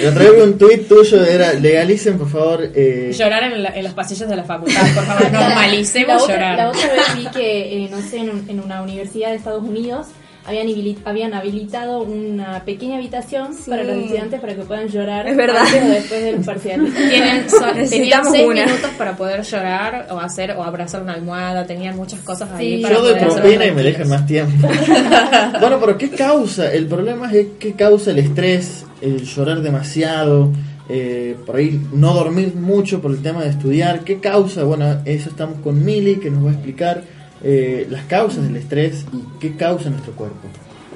El 0.00 0.08
otro 0.08 0.20
día 0.22 0.30
vi 0.32 0.40
un 0.42 0.58
tuit 0.58 0.86
tuyo, 0.88 1.24
era 1.24 1.52
legalicen 1.54 2.18
por 2.18 2.28
favor... 2.28 2.68
eh, 2.74 3.12
Llorar 3.18 3.44
en, 3.52 3.62
la- 3.62 3.70
en 3.70 3.84
los 3.84 3.94
pasillos 3.94 4.28
de 4.28 4.36
la 4.36 4.44
facultad, 4.44 4.82
por 4.94 5.04
favor, 5.04 5.22
La 5.32 5.40
normalicemos 5.48 6.22
otra, 6.22 6.34
llorar. 6.34 6.56
la 6.58 6.68
otra 6.68 6.92
vez 6.92 7.16
vi 7.16 7.26
que, 7.30 7.84
eh, 7.84 7.88
no 7.90 8.00
sé, 8.02 8.18
en, 8.18 8.30
un- 8.30 8.44
en 8.50 8.60
una 8.60 8.82
universidad 8.82 9.30
de 9.30 9.36
Estados 9.36 9.62
Unidos 9.64 10.06
habían, 10.46 10.68
habían 11.04 11.34
habilitado 11.34 12.02
una 12.02 12.64
pequeña 12.64 12.96
habitación 12.96 13.48
para 13.68 13.84
los 13.84 13.96
estudiantes 13.96 14.40
para 14.40 14.54
que 14.56 14.62
puedan 14.62 14.88
llorar 14.88 15.28
Es 15.28 15.36
verdad. 15.36 15.62
antes 15.64 15.82
o 15.84 15.88
después 15.88 16.22
del 16.24 16.36
parcial. 16.44 16.88
Tienen, 17.10 17.50
son- 17.50 17.88
tenían 17.88 18.24
seis 18.30 18.46
una. 18.46 18.64
minutos 18.66 18.90
para 18.98 19.16
poder 19.16 19.42
llorar 19.42 20.06
o 20.10 20.18
hacer 20.18 20.52
o 20.52 20.62
abrazar 20.62 21.02
una 21.02 21.12
almohada, 21.14 21.66
tenían 21.66 21.96
muchas 21.96 22.20
cosas 22.20 22.50
ahí 22.52 22.76
Sí. 22.78 22.82
para 22.82 22.94
Yo 22.96 23.00
hacerlo 23.02 23.34
propina 23.34 23.66
y 23.66 23.70
me 23.72 23.82
dejan 23.82 24.08
más 24.08 24.26
tiempo. 24.26 24.68
bueno, 25.60 25.78
pero 25.80 25.98
¿qué 25.98 26.10
causa? 26.10 26.72
El 26.72 26.86
problema 26.86 27.30
es 27.32 27.46
qué 27.58 27.72
causa 27.74 28.10
el 28.10 28.18
estrés, 28.18 28.84
el 29.00 29.22
llorar 29.24 29.60
demasiado, 29.60 30.50
eh, 30.88 31.36
por 31.46 31.56
ahí 31.56 31.80
no 31.92 32.12
dormir 32.14 32.54
mucho 32.54 33.00
por 33.00 33.12
el 33.12 33.22
tema 33.22 33.42
de 33.42 33.50
estudiar. 33.50 34.00
¿Qué 34.00 34.18
causa? 34.18 34.64
Bueno, 34.64 35.00
eso 35.04 35.28
estamos 35.30 35.60
con 35.62 35.84
Mili 35.84 36.16
que 36.16 36.30
nos 36.30 36.44
va 36.44 36.50
a 36.50 36.52
explicar 36.52 37.02
eh, 37.42 37.86
las 37.90 38.04
causas 38.04 38.44
del 38.44 38.56
estrés 38.56 39.06
y 39.12 39.38
qué 39.38 39.56
causa 39.56 39.90
nuestro 39.90 40.12
cuerpo. 40.12 40.48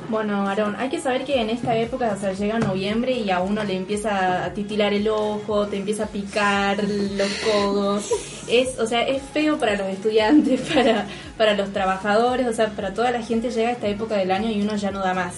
Bueno, 0.08 0.46
Aarón, 0.46 0.76
hay 0.76 0.90
que 0.90 1.00
saber 1.00 1.24
que 1.24 1.40
en 1.40 1.48
esta 1.48 1.76
época, 1.78 2.12
o 2.14 2.20
sea, 2.20 2.34
llega 2.34 2.58
noviembre 2.58 3.12
y 3.12 3.30
a 3.30 3.40
uno 3.40 3.64
le 3.64 3.74
empieza 3.74 4.44
a 4.44 4.52
titilar 4.52 4.92
el 4.92 5.08
ojo, 5.08 5.66
te 5.66 5.78
empieza 5.78 6.04
a 6.04 6.08
picar 6.08 6.76
los 6.84 7.32
codos. 7.38 8.10
Es, 8.46 8.78
o 8.78 8.86
sea, 8.86 9.02
es 9.02 9.22
feo 9.32 9.58
para 9.58 9.76
los 9.76 9.86
estudiantes, 9.88 10.60
para, 10.74 11.06
para 11.38 11.54
los 11.54 11.72
trabajadores, 11.72 12.46
o 12.46 12.52
sea, 12.52 12.68
para 12.68 12.92
toda 12.92 13.10
la 13.10 13.22
gente 13.22 13.50
llega 13.50 13.70
esta 13.70 13.88
época 13.88 14.16
del 14.16 14.30
año 14.30 14.50
y 14.50 14.60
uno 14.60 14.76
ya 14.76 14.90
no 14.90 15.00
da 15.00 15.14
más. 15.14 15.34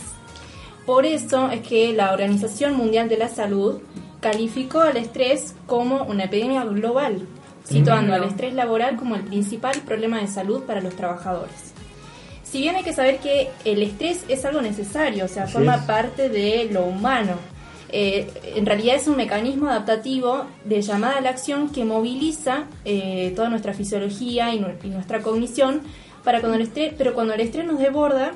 Por 0.85 1.07
eso 1.07 1.51
es 1.51 1.61
que 1.63 1.93
la 1.93 2.13
Organización 2.13 2.77
Mundial 2.77 3.09
de 3.09 3.19
la 3.19 3.29
Salud 3.29 3.81
calificó 4.21 4.81
al 4.81 4.97
estrés 4.97 5.55
como 5.67 6.03
una 6.05 6.25
epidemia 6.25 6.65
global, 6.65 7.27
situando 7.69 8.15
al 8.15 8.25
estrés 8.25 8.55
laboral 8.55 8.97
como 8.97 9.17
el 9.17 9.23
principal 9.23 9.77
problema 9.85 10.21
de 10.21 10.29
salud 10.29 10.63
para 10.63 10.81
los 10.81 10.95
trabajadores. 10.95 11.73
Si 12.43 12.59
bien 12.61 12.77
hay 12.77 12.85
que 12.85 12.93
saber 12.93 13.19
que 13.19 13.51
el 13.65 13.83
estrés 13.83 14.25
es 14.29 14.45
algo 14.45 14.63
necesario, 14.63 15.25
o 15.25 15.29
sea, 15.29 15.45
Así 15.45 15.53
forma 15.55 15.75
es. 15.77 15.83
parte 15.83 16.29
de 16.29 16.69
lo 16.73 16.85
humano. 16.85 17.33
Eh, 17.89 18.31
en 18.57 18.67
realidad 18.67 18.97
es 18.97 19.07
un 19.09 19.17
mecanismo 19.17 19.69
adaptativo 19.69 20.45
de 20.65 20.81
llamada 20.83 21.19
a 21.19 21.21
la 21.21 21.31
acción 21.31 21.71
que 21.71 21.85
moviliza 21.85 22.65
eh, 22.85 23.33
toda 23.37 23.49
nuestra 23.49 23.75
fisiología 23.75 24.55
y, 24.55 24.61
nu- 24.61 24.75
y 24.83 24.89
nuestra 24.89 25.21
cognición 25.23 25.83
para 26.25 26.41
cuando 26.41 26.57
el 26.57 26.63
estrés, 26.63 26.95
pero 26.99 27.15
cuando 27.15 27.35
el 27.35 27.41
estrés 27.41 27.65
nos 27.67 27.79
desborda, 27.79 28.33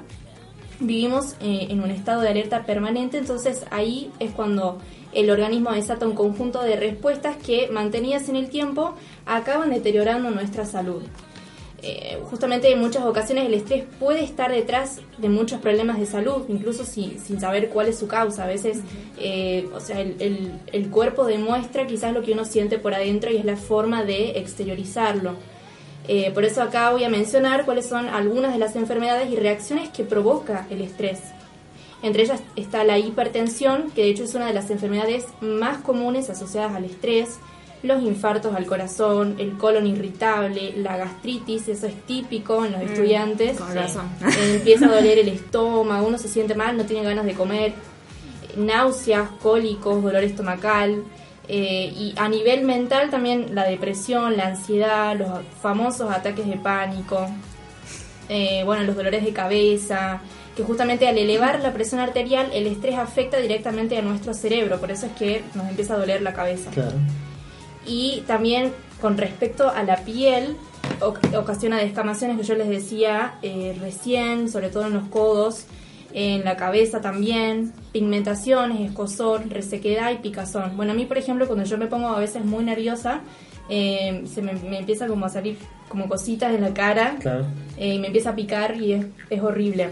vivimos 0.80 1.34
eh, 1.40 1.66
en 1.70 1.82
un 1.82 1.90
estado 1.90 2.20
de 2.20 2.28
alerta 2.28 2.64
permanente, 2.64 3.18
entonces 3.18 3.64
ahí 3.70 4.10
es 4.18 4.30
cuando 4.32 4.78
el 5.12 5.30
organismo 5.30 5.72
desata 5.72 6.06
un 6.06 6.14
conjunto 6.14 6.62
de 6.62 6.76
respuestas 6.76 7.36
que, 7.36 7.68
mantenidas 7.70 8.28
en 8.28 8.36
el 8.36 8.48
tiempo, 8.48 8.94
acaban 9.26 9.70
deteriorando 9.70 10.30
nuestra 10.30 10.64
salud. 10.64 11.02
Eh, 11.82 12.18
justamente 12.28 12.70
en 12.70 12.78
muchas 12.78 13.04
ocasiones 13.06 13.46
el 13.46 13.54
estrés 13.54 13.84
puede 13.98 14.22
estar 14.22 14.52
detrás 14.52 14.98
de 15.16 15.30
muchos 15.30 15.60
problemas 15.62 15.98
de 15.98 16.04
salud, 16.04 16.42
incluso 16.48 16.84
si- 16.84 17.16
sin 17.18 17.40
saber 17.40 17.70
cuál 17.70 17.88
es 17.88 17.98
su 17.98 18.06
causa. 18.06 18.44
A 18.44 18.46
veces, 18.46 18.80
eh, 19.18 19.66
o 19.74 19.80
sea, 19.80 19.98
el, 20.00 20.14
el- 20.20 20.52
el 20.72 20.90
cuerpo 20.90 21.24
demuestra 21.24 21.86
quizás 21.86 22.12
lo 22.12 22.20
que 22.22 22.32
uno 22.32 22.44
siente 22.44 22.78
por 22.78 22.92
adentro 22.92 23.30
y 23.32 23.38
es 23.38 23.46
la 23.46 23.56
forma 23.56 24.04
de 24.04 24.32
exteriorizarlo. 24.38 25.36
Eh, 26.06 26.30
por 26.32 26.44
eso 26.44 26.60
acá 26.62 26.90
voy 26.90 27.04
a 27.04 27.08
mencionar 27.08 27.64
cuáles 27.64 27.86
son 27.86 28.08
algunas 28.08 28.52
de 28.52 28.58
las 28.58 28.76
enfermedades 28.76 29.30
y 29.30 29.36
reacciones 29.36 29.88
que 29.88 30.04
provoca 30.04 30.66
el 30.70 30.82
estrés. 30.82 31.20
Entre 32.02 32.22
ellas 32.22 32.40
está 32.56 32.82
la 32.84 32.98
hipertensión, 32.98 33.90
que 33.94 34.02
de 34.02 34.10
hecho 34.10 34.24
es 34.24 34.34
una 34.34 34.46
de 34.46 34.54
las 34.54 34.70
enfermedades 34.70 35.26
más 35.40 35.78
comunes 35.78 36.30
asociadas 36.30 36.74
al 36.74 36.84
estrés, 36.84 37.38
los 37.82 38.02
infartos 38.02 38.54
al 38.54 38.66
corazón, 38.66 39.36
el 39.38 39.56
colon 39.56 39.86
irritable, 39.86 40.74
la 40.76 40.96
gastritis, 40.98 41.68
eso 41.68 41.86
es 41.86 41.94
típico 42.06 42.64
en 42.64 42.72
los 42.72 42.82
Mm, 42.82 42.84
estudiantes. 42.86 43.58
con 43.58 43.74
razón. 43.74 44.06
Eh, 44.22 44.54
empieza 44.56 44.86
a 44.86 44.94
doler 44.94 45.18
el 45.18 45.28
estómago, 45.28 46.06
uno 46.06 46.18
se 46.18 46.28
siente 46.28 46.54
mal, 46.54 46.76
no 46.76 46.84
tiene 46.84 47.04
ganas 47.04 47.24
de 47.24 47.32
comer, 47.34 47.72
náuseas, 48.56 49.28
cólicos, 49.42 50.02
dolor 50.02 50.24
estomacal. 50.24 51.04
eh, 51.52 51.92
y 51.96 52.14
a 52.16 52.28
nivel 52.28 52.62
mental 52.64 53.10
también 53.10 53.56
la 53.56 53.64
depresión, 53.64 54.36
la 54.36 54.46
ansiedad, 54.46 55.16
los 55.18 55.28
famosos 55.60 56.08
ataques 56.08 56.46
de 56.46 56.56
pánico, 56.56 57.26
eh, 58.28 58.62
bueno, 58.64 58.84
los 58.84 58.94
dolores 58.94 59.24
de 59.24 59.32
cabeza, 59.32 60.20
que 60.56 60.62
justamente 60.62 61.06
al 61.08 61.16
elevar 61.16 61.60
la 61.60 61.72
presión 61.72 62.00
arterial 62.00 62.50
el 62.52 62.66
estrés 62.66 62.96
afecta 62.96 63.38
directamente 63.38 63.96
a 63.96 64.02
nuestro 64.02 64.34
cerebro, 64.34 64.78
por 64.80 64.90
eso 64.90 65.06
es 65.06 65.12
que 65.12 65.42
nos 65.54 65.68
empieza 65.68 65.94
a 65.94 65.98
doler 65.98 66.22
la 66.22 66.32
cabeza. 66.32 66.70
Claro. 66.70 66.96
Y 67.86 68.22
también 68.26 68.72
con 69.00 69.16
respecto 69.16 69.70
a 69.70 69.82
la 69.82 69.96
piel, 70.04 70.56
oc- 71.00 71.34
ocasiona 71.36 71.78
descamaciones 71.78 72.36
que 72.36 72.42
yo 72.44 72.54
les 72.54 72.68
decía 72.68 73.34
eh, 73.42 73.76
recién, 73.80 74.50
sobre 74.50 74.68
todo 74.68 74.86
en 74.86 74.92
los 74.94 75.08
codos, 75.08 75.64
en 76.12 76.44
la 76.44 76.56
cabeza 76.56 77.00
también, 77.00 77.72
pigmentaciones, 77.92 78.80
escosor, 78.80 79.48
resequedad 79.48 80.10
y 80.10 80.16
picazón. 80.16 80.76
Bueno, 80.76 80.92
a 80.92 80.94
mí, 80.94 81.06
por 81.06 81.16
ejemplo, 81.18 81.46
cuando 81.46 81.64
yo 81.64 81.78
me 81.78 81.86
pongo 81.86 82.08
a 82.08 82.18
veces 82.18 82.44
muy 82.44 82.64
nerviosa, 82.64 83.20
eh, 83.70 84.24
se 84.32 84.42
me, 84.42 84.52
me 84.52 84.78
empieza 84.80 85.06
como 85.06 85.24
a 85.26 85.28
salir 85.30 85.56
como 85.88 86.08
cositas 86.08 86.52
en 86.54 86.60
la 86.60 86.74
cara 86.74 87.16
Claro. 87.20 87.46
eh, 87.78 87.94
y 87.94 87.98
me 87.98 88.08
empieza 88.08 88.30
a 88.30 88.34
picar 88.34 88.76
y 88.76 88.92
es, 88.92 89.06
es 89.30 89.40
horrible. 89.42 89.90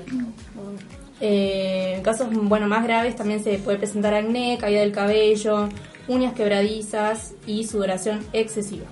Eh, 1.20 1.94
en 1.96 2.02
casos 2.02 2.28
bueno 2.30 2.68
más 2.68 2.84
graves 2.84 3.16
también 3.16 3.42
se 3.42 3.58
puede 3.58 3.78
presentar 3.78 4.14
acné, 4.14 4.56
caída 4.60 4.80
del 4.80 4.92
cabello, 4.92 5.68
uñas 6.06 6.32
quebradizas 6.34 7.34
y 7.46 7.64
sudoración 7.66 8.24
excesiva. 8.32 8.86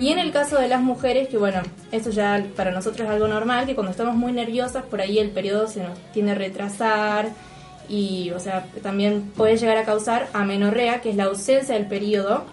Y 0.00 0.08
en 0.08 0.18
el 0.18 0.32
caso 0.32 0.58
de 0.58 0.66
las 0.66 0.82
mujeres, 0.82 1.28
que 1.28 1.36
bueno, 1.38 1.60
eso 1.92 2.10
ya 2.10 2.44
para 2.56 2.72
nosotros 2.72 3.06
es 3.06 3.14
algo 3.14 3.28
normal, 3.28 3.66
que 3.66 3.76
cuando 3.76 3.92
estamos 3.92 4.16
muy 4.16 4.32
nerviosas, 4.32 4.82
por 4.84 5.00
ahí 5.00 5.20
el 5.20 5.30
periodo 5.30 5.68
se 5.68 5.80
nos 5.80 5.96
tiende 6.12 6.32
a 6.32 6.34
retrasar 6.34 7.28
y, 7.88 8.30
o 8.34 8.40
sea, 8.40 8.66
también 8.82 9.30
puede 9.36 9.56
llegar 9.56 9.76
a 9.76 9.84
causar 9.84 10.28
amenorrea, 10.32 11.00
que 11.02 11.10
es 11.10 11.16
la 11.16 11.24
ausencia 11.24 11.76
del 11.76 11.86
periodo, 11.86 12.46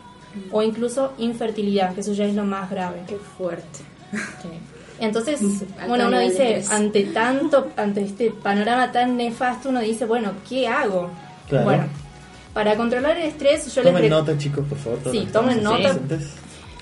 o 0.51 0.61
incluso 0.61 1.13
infertilidad, 1.17 1.93
que 1.93 2.01
eso 2.01 2.13
ya 2.13 2.25
es 2.25 2.35
lo 2.35 2.45
más 2.45 2.69
grave. 2.69 3.03
Qué 3.07 3.17
fuerte. 3.17 3.79
Entonces, 4.99 5.39
bueno, 5.87 6.07
uno 6.07 6.19
dice, 6.19 6.63
ante 6.69 7.03
tanto, 7.05 7.71
ante 7.75 8.01
este 8.01 8.31
panorama 8.31 8.91
tan 8.91 9.17
nefasto, 9.17 9.69
uno 9.69 9.79
dice, 9.79 10.05
bueno, 10.05 10.31
¿qué 10.47 10.67
hago? 10.67 11.09
Claro. 11.47 11.65
Bueno, 11.65 11.83
para 12.53 12.75
controlar 12.75 13.17
el 13.17 13.23
estrés, 13.23 13.73
yo 13.73 13.81
les 13.83 13.93
Tomen 13.93 14.09
nota, 14.09 14.37
chicos, 14.37 14.65
por 14.67 14.77
favor. 14.77 14.99
Sí, 15.11 15.27
tomen 15.31 15.63
nota. 15.63 15.97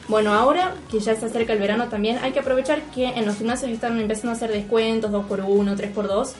Bueno, 0.07 0.33
ahora 0.33 0.75
que 0.89 0.99
ya 0.99 1.15
se 1.15 1.25
acerca 1.25 1.53
el 1.53 1.59
verano 1.59 1.87
también, 1.87 2.17
hay 2.21 2.33
que 2.33 2.39
aprovechar 2.39 2.81
que 2.93 3.05
en 3.05 3.25
los 3.25 3.37
gimnasios 3.37 3.71
están 3.71 3.97
empezando 3.99 4.31
a 4.31 4.33
hacer 4.33 4.51
descuentos, 4.51 5.09
2x1, 5.11 5.77
3x2. 5.77 6.31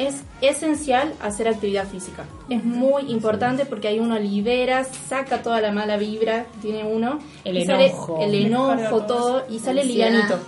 Es 0.00 0.22
esencial 0.40 1.12
hacer 1.22 1.46
actividad 1.46 1.86
física. 1.86 2.24
Es 2.48 2.64
muy 2.64 3.02
importante 3.12 3.66
porque 3.66 3.88
ahí 3.88 3.98
uno 3.98 4.18
libera, 4.18 4.84
saca 5.08 5.42
toda 5.42 5.60
la 5.60 5.72
mala 5.72 5.98
vibra 5.98 6.46
que 6.54 6.68
tiene 6.68 6.84
uno. 6.84 7.18
El 7.44 7.58
y 7.58 7.66
sale 7.66 7.88
enojo. 7.88 8.18
el 8.22 8.34
enojo, 8.34 9.02
todo, 9.02 9.44
y 9.50 9.58
sale 9.58 9.84
livianito. 9.84 10.38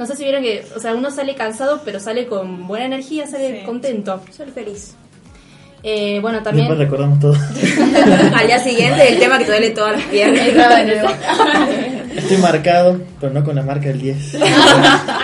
No 0.00 0.06
sé 0.06 0.16
si 0.16 0.24
vieron 0.24 0.42
que, 0.42 0.66
o 0.74 0.80
sea, 0.80 0.94
uno 0.96 1.12
sale 1.12 1.36
cansado, 1.36 1.82
pero 1.84 2.00
sale 2.00 2.26
con 2.26 2.66
buena 2.66 2.86
energía, 2.86 3.28
sale 3.28 3.60
Sí. 3.60 3.64
contento. 3.66 4.20
Soy 4.36 4.50
feliz. 4.50 4.96
Eh, 5.84 6.18
bueno, 6.20 6.42
también... 6.42 6.66
Después 6.66 6.88
recordamos 6.88 7.20
todo. 7.20 7.34
Al 8.36 8.46
día 8.48 8.58
siguiente 8.58 9.12
el 9.12 9.18
tema 9.20 9.38
que 9.38 9.44
te 9.44 9.50
duele 9.52 9.70
todas 9.70 9.92
las 9.92 10.04
piernas. 10.06 10.48
Estoy 12.16 12.36
marcado, 12.38 13.00
pero 13.20 13.32
no 13.32 13.44
con 13.44 13.54
la 13.54 13.62
marca 13.62 13.86
del 13.88 14.00
10. 14.00 14.38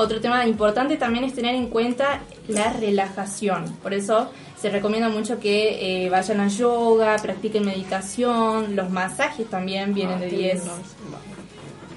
Otro 0.00 0.18
tema 0.18 0.46
importante 0.46 0.96
también 0.96 1.24
es 1.24 1.34
tener 1.34 1.54
en 1.54 1.66
cuenta 1.66 2.20
la 2.48 2.72
relajación. 2.72 3.66
Por 3.82 3.92
eso 3.92 4.30
se 4.58 4.70
recomienda 4.70 5.10
mucho 5.10 5.38
que 5.38 6.04
eh, 6.06 6.08
vayan 6.08 6.40
a 6.40 6.48
yoga, 6.48 7.16
practiquen 7.16 7.66
meditación, 7.66 8.76
los 8.76 8.88
masajes 8.88 9.50
también 9.50 9.92
vienen 9.92 10.18
de 10.18 10.28
10. 10.28 10.62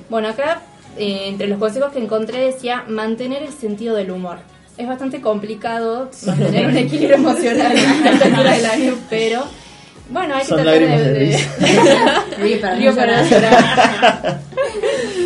Bueno, 0.10 0.28
acá 0.28 0.64
eh, 0.97 1.28
entre 1.30 1.47
los 1.47 1.58
consejos 1.60 1.93
que 1.93 1.99
encontré 1.99 2.39
decía 2.39 2.84
mantener 2.89 3.41
el 3.41 3.54
sentido 3.54 3.95
del 3.95 4.12
humor. 4.12 4.39
Es 4.78 4.86
bastante 4.86 5.22
complicado 5.22 6.10
mantener 6.26 6.68
un 6.68 6.78
equilibrio 6.86 7.16
emocional 7.16 7.72
a 7.72 8.10
esta 8.12 8.26
altura 8.26 8.51
del 8.51 8.66
año, 8.66 8.95
pero 9.10 9.45
bueno, 10.10 10.36
hay 10.36 10.41
que 10.41 10.47
Son 10.47 10.62
tratar 10.62 10.80
de. 10.82 11.39
Ríe 12.38 12.58
para 12.62 12.76
Río 12.76 12.93
para 12.93 13.24
llorar. 13.24 14.41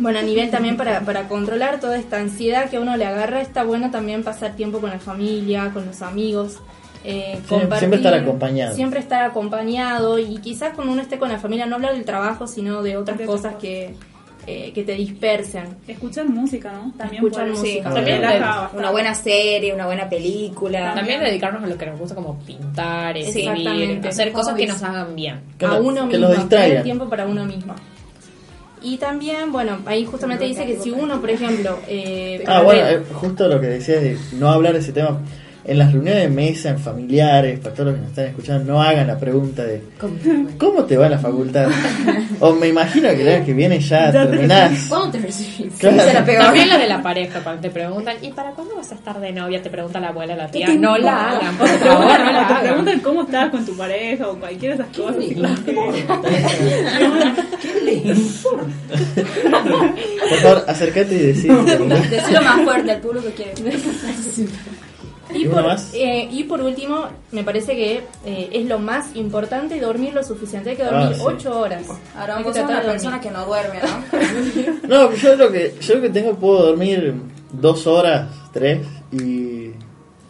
Bueno, 0.00 0.18
a 0.18 0.22
nivel 0.22 0.50
también 0.50 0.76
para, 0.76 1.00
para 1.00 1.28
controlar 1.28 1.78
toda 1.80 1.96
esta 1.98 2.16
ansiedad 2.18 2.68
que 2.70 2.78
a 2.78 2.80
uno 2.80 2.96
le 2.96 3.04
agarra, 3.06 3.40
está 3.40 3.64
bueno 3.64 3.90
también 3.90 4.22
pasar 4.24 4.56
tiempo 4.56 4.80
con 4.80 4.90
la 4.90 4.98
familia, 4.98 5.70
con 5.72 5.86
los 5.86 6.02
amigos. 6.02 6.58
eh, 7.02 7.38
Siempre- 7.48 7.78
siempre 7.78 7.96
estar 7.98 8.12
acompañado. 8.14 8.74
Siempre 8.74 9.00
estar 9.00 9.22
acompañado 9.22 10.18
y 10.18 10.36
quizás 10.38 10.74
cuando 10.74 10.92
uno 10.92 11.00
esté 11.02 11.18
con 11.18 11.30
la 11.30 11.38
familia 11.38 11.64
no 11.64 11.76
hablar 11.76 11.94
del 11.94 12.04
trabajo, 12.04 12.46
sino 12.46 12.82
de 12.82 12.96
otras 12.98 13.18
cosas 13.22 13.54
que, 13.56 13.94
eh, 14.46 14.72
que 14.74 14.82
te 14.84 14.92
dispersen. 14.92 15.76
Escuchar 15.88 16.28
música, 16.28 16.72
¿no? 16.72 16.92
También 16.98 17.22
Escuchar 17.24 17.46
puede- 17.48 17.58
música. 17.58 17.88
sí, 17.88 17.94
También 17.94 18.20
una 18.74 18.90
buena 18.90 19.14
serie, 19.14 19.72
una 19.74 19.86
buena 19.86 20.08
película. 20.10 20.92
También 20.94 21.20
dedicarnos 21.20 21.62
a 21.64 21.66
lo 21.66 21.78
que 21.78 21.86
nos 21.86 21.98
gusta 21.98 22.14
como 22.14 22.38
pintar, 22.40 23.16
escribir, 23.16 24.06
hacer 24.06 24.32
cosas 24.32 24.54
que 24.54 24.66
nos 24.66 24.82
hagan 24.82 25.14
bien. 25.16 25.40
Que 25.58 25.64
a 25.66 25.68
lo- 25.68 25.82
uno 25.82 26.08
que 26.08 26.18
mismo, 26.18 26.48
tener 26.48 26.82
tiempo 26.82 27.08
para 27.08 27.26
uno 27.26 27.44
mismo. 27.46 27.74
Y 28.82 28.96
también, 28.96 29.52
bueno, 29.52 29.78
ahí 29.86 30.04
justamente 30.06 30.44
dice 30.44 30.66
que 30.66 30.78
si 30.78 30.90
uno, 30.90 31.20
por 31.20 31.30
ejemplo, 31.30 31.78
eh, 31.86 32.42
Ah, 32.46 32.62
bueno, 32.62 32.86
eh, 32.86 33.02
justo 33.12 33.46
lo 33.48 33.60
que 33.60 33.66
decías 33.66 34.02
de 34.02 34.18
no 34.32 34.48
hablar 34.48 34.72
de 34.72 34.78
ese 34.80 34.92
tema. 34.92 35.20
En 35.62 35.78
las 35.78 35.92
reuniones 35.92 36.22
de 36.22 36.28
mesa, 36.30 36.70
en 36.70 36.78
familiares, 36.78 37.58
para 37.60 37.74
todos 37.74 37.86
los 37.88 37.94
que 37.96 38.00
nos 38.00 38.10
están 38.10 38.24
escuchando, 38.26 38.72
no 38.72 38.82
hagan 38.82 39.06
la 39.06 39.18
pregunta 39.18 39.62
de 39.62 39.82
¿cómo 40.58 40.84
te 40.84 40.96
va 40.96 41.06
en 41.06 41.12
la 41.12 41.18
facultad? 41.18 41.68
o 42.40 42.52
me 42.54 42.68
imagino 42.68 43.08
que 43.10 43.22
el 43.22 43.28
año 43.28 43.44
que 43.44 43.52
viene 43.52 43.78
ya 43.78 44.10
terminás. 44.10 44.72
¿Cuándo 44.88 45.10
te 45.10 45.18
recibís? 45.18 45.74
Claro. 45.78 45.96
La. 45.96 46.24
También 46.24 46.68
lo 46.70 46.78
de 46.78 46.88
la 46.88 47.02
pareja, 47.02 47.40
cuando 47.40 47.62
te 47.62 47.70
preguntan, 47.70 48.16
¿y 48.22 48.30
para 48.32 48.52
cuándo 48.52 48.74
vas 48.76 48.90
a 48.90 48.94
estar 48.94 49.20
de 49.20 49.32
novia? 49.32 49.62
Te 49.62 49.70
pregunta 49.70 50.00
la 50.00 50.08
abuela, 50.08 50.34
la 50.34 50.50
tía. 50.50 50.68
No 50.74 50.96
la 50.96 51.30
hagan, 51.30 51.56
por 51.56 51.68
te 51.68 51.78
favor, 51.78 51.98
preguntan, 51.98 52.24
no 52.26 52.32
la 52.32 52.38
te 52.48 52.54
hagan. 52.54 52.62
preguntan 52.64 53.00
cómo 53.00 53.22
estás 53.22 53.50
con 53.50 53.66
tu 53.66 53.76
pareja 53.76 54.28
o 54.28 54.36
cualquiera 54.36 54.76
de 54.76 54.82
esas 54.82 54.96
cosas. 54.96 55.24
Por 60.28 60.38
favor, 60.38 60.64
acércate 60.66 61.14
y 61.14 61.18
decir. 61.18 61.52
Decirlo 61.52 62.42
más 62.42 62.62
fuerte 62.62 62.90
al 62.90 63.00
público 63.00 63.26
que 63.36 63.52
quiere. 63.52 63.78
Y 65.34 65.42
¿Y 65.42 65.46
una 65.46 65.54
por, 65.56 65.64
más? 65.64 65.90
eh, 65.94 66.28
y 66.30 66.44
por 66.44 66.60
último, 66.60 67.06
me 67.32 67.44
parece 67.44 67.74
que 67.76 68.02
eh, 68.24 68.48
es 68.52 68.66
lo 68.66 68.78
más 68.78 69.14
importante 69.14 69.78
dormir 69.80 70.12
lo 70.14 70.22
suficiente. 70.22 70.70
Hay 70.70 70.76
que 70.76 70.84
dormir 70.84 71.08
Ah, 71.10 71.14
sí. 71.14 71.20
8 71.24 71.60
horas. 71.60 71.82
Ahora 72.16 72.42
sos 72.42 72.52
tratar 72.54 72.82
una 72.84 72.92
persona 72.92 73.20
que 73.20 73.30
no 73.30 73.44
duerme, 73.46 73.80
¿no? 73.80 74.88
No, 74.88 75.14
yo 75.14 75.36
lo 75.36 75.50
que 75.52 75.74
yo 75.80 75.94
lo 75.96 76.02
que 76.02 76.10
tengo 76.10 76.34
puedo 76.34 76.66
dormir 76.66 77.14
dos 77.52 77.86
horas, 77.86 78.28
tres 78.52 78.86
y 79.12 79.70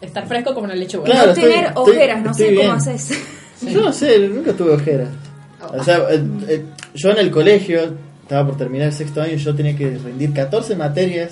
Estar 0.01 0.27
fresco 0.27 0.53
como 0.53 0.65
una 0.65 0.75
lechuga. 0.75 1.05
Claro, 1.05 1.27
no 1.27 1.33
estoy- 1.33 1.49
tener 1.51 1.65
estoy- 1.69 1.91
ojeras, 1.93 2.23
no 2.23 2.31
estoy 2.31 2.47
sé 2.49 2.55
cómo 2.55 2.71
haces. 2.73 3.09
yo 3.61 3.81
no 3.81 3.93
sé, 3.93 4.19
nunca 4.29 4.53
tuve 4.53 4.71
ojeras. 4.73 5.09
O 5.77 5.83
sea, 5.83 5.97
eh, 6.09 6.23
eh, 6.47 6.65
yo 6.95 7.11
en 7.11 7.17
el 7.19 7.29
colegio 7.29 7.93
estaba 8.31 8.47
por 8.47 8.55
terminar 8.57 8.87
el 8.87 8.93
sexto 8.93 9.21
año 9.21 9.33
y 9.33 9.37
yo 9.39 9.53
tenía 9.53 9.75
que 9.75 9.89
rendir 10.01 10.31
14 10.31 10.73
materias 10.77 11.31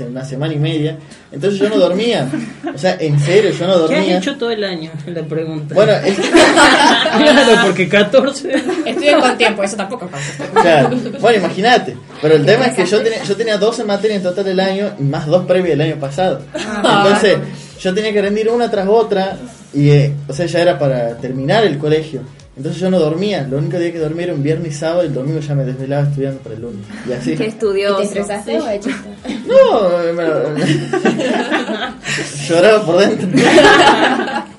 en 0.00 0.08
una 0.08 0.24
semana 0.24 0.52
y 0.52 0.58
media. 0.58 0.96
Entonces 1.30 1.60
yo 1.60 1.68
no 1.68 1.76
dormía. 1.78 2.28
O 2.74 2.76
sea, 2.76 2.96
en 2.98 3.20
serio, 3.20 3.52
yo 3.52 3.68
no 3.68 3.74
¿Qué 3.86 3.94
has 3.94 4.00
dormía. 4.00 4.18
hecho 4.18 4.36
todo 4.36 4.50
el 4.50 4.64
año? 4.64 4.90
La 5.06 5.22
pregunta. 5.22 5.76
Bueno, 5.76 5.92
es- 5.92 6.18
claro, 7.18 7.62
porque 7.66 7.88
14. 7.88 8.52
Estudian 8.84 9.20
con 9.20 9.38
tiempo, 9.38 9.62
eso 9.62 9.76
tampoco 9.76 10.08
pasa. 10.08 10.44
Claro. 10.60 10.90
Bueno, 11.20 11.38
imagínate. 11.38 11.96
Pero 12.20 12.34
el 12.34 12.44
tema 12.44 12.66
es 12.66 12.74
que 12.74 12.84
yo 12.84 13.00
tenía, 13.00 13.22
yo 13.22 13.36
tenía 13.36 13.56
12 13.56 13.84
materias 13.84 14.16
en 14.16 14.22
total 14.24 14.48
el 14.48 14.58
año 14.58 14.90
y 14.98 15.02
más 15.04 15.26
dos 15.26 15.46
previas 15.46 15.78
del 15.78 15.82
año 15.92 16.00
pasado. 16.00 16.40
Entonces, 16.52 17.38
yo 17.80 17.94
tenía 17.94 18.12
que 18.12 18.22
rendir 18.22 18.48
una 18.48 18.68
tras 18.68 18.88
otra 18.88 19.36
y, 19.72 19.90
eh, 19.90 20.12
o 20.26 20.32
sea, 20.32 20.46
ya 20.46 20.62
era 20.62 20.76
para 20.80 21.16
terminar 21.18 21.64
el 21.64 21.78
colegio. 21.78 22.22
Entonces 22.56 22.80
yo 22.80 22.90
no 22.90 22.98
dormía. 22.98 23.46
Lo 23.48 23.58
único 23.58 23.78
día 23.78 23.92
que 23.92 23.98
dormía 23.98 24.24
era 24.24 24.34
un 24.34 24.42
viernes 24.42 24.72
y 24.72 24.76
sábado 24.76 25.04
y 25.04 25.06
el 25.06 25.14
domingo 25.14 25.40
ya 25.40 25.54
me 25.54 25.64
desvelaba 25.64 26.08
estudiando 26.08 26.40
para 26.40 26.54
el 26.56 26.62
lunes. 26.62 26.80
Y 27.08 27.12
así. 27.12 27.36
Qué 27.36 27.44
¿Y 27.44 27.48
estudioso. 27.48 27.98
te 27.98 28.04
estresaste 28.04 28.58
o? 28.60 28.64
No, 28.64 30.02
eh, 30.02 30.12
me 30.12 30.24
lo- 30.24 30.56
lloraba 32.48 32.84
por 32.84 32.98
dentro. 32.98 33.28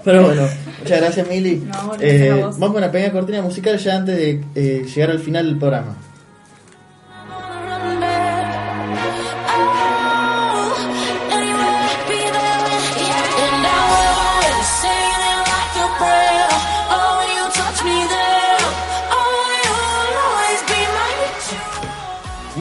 Pero 0.04 0.24
bueno, 0.26 0.48
muchas 0.80 1.00
gracias 1.02 1.28
Mili. 1.28 1.58
No, 1.68 1.94
Eh, 2.00 2.32
vamos 2.42 2.58
con 2.70 2.78
una 2.78 2.92
pequeña 2.92 3.12
cortina 3.12 3.42
musical 3.42 3.78
ya 3.78 3.98
antes 3.98 4.18
de 4.18 4.42
eh, 4.56 4.86
llegar 4.94 5.12
al 5.12 5.20
final 5.20 5.46
del 5.46 5.58
programa. 5.58 5.96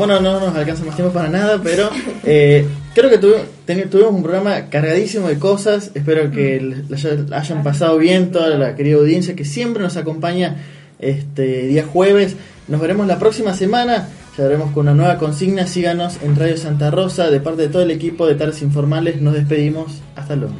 Bueno, 0.00 0.18
no 0.18 0.40
nos 0.40 0.56
alcanza 0.56 0.82
más 0.86 0.96
tiempo 0.96 1.12
para 1.12 1.28
nada, 1.28 1.60
pero 1.62 1.90
eh, 2.24 2.66
creo 2.94 3.10
que 3.10 3.18
tuvimos 3.18 4.12
un 4.12 4.22
programa 4.22 4.70
cargadísimo 4.70 5.28
de 5.28 5.38
cosas. 5.38 5.90
Espero 5.92 6.30
que 6.30 6.58
mm. 6.58 7.34
hayan 7.34 7.62
pasado 7.62 7.98
bien 7.98 8.32
toda 8.32 8.48
la 8.56 8.74
querida 8.76 8.96
audiencia 8.96 9.36
que 9.36 9.44
siempre 9.44 9.82
nos 9.82 9.98
acompaña 9.98 10.56
este 11.00 11.66
día 11.66 11.84
jueves. 11.84 12.36
Nos 12.66 12.80
veremos 12.80 13.06
la 13.08 13.18
próxima 13.18 13.52
semana. 13.52 14.08
Ya 14.38 14.44
veremos 14.44 14.70
con 14.70 14.88
una 14.88 14.94
nueva 14.94 15.18
consigna. 15.18 15.66
Síganos 15.66 16.16
en 16.22 16.34
Radio 16.34 16.56
Santa 16.56 16.90
Rosa. 16.90 17.28
De 17.28 17.40
parte 17.40 17.60
de 17.60 17.68
todo 17.68 17.82
el 17.82 17.90
equipo 17.90 18.26
de 18.26 18.36
Tardes 18.36 18.62
Informales, 18.62 19.20
nos 19.20 19.34
despedimos. 19.34 20.00
Hasta 20.16 20.34
luego. 20.34 20.54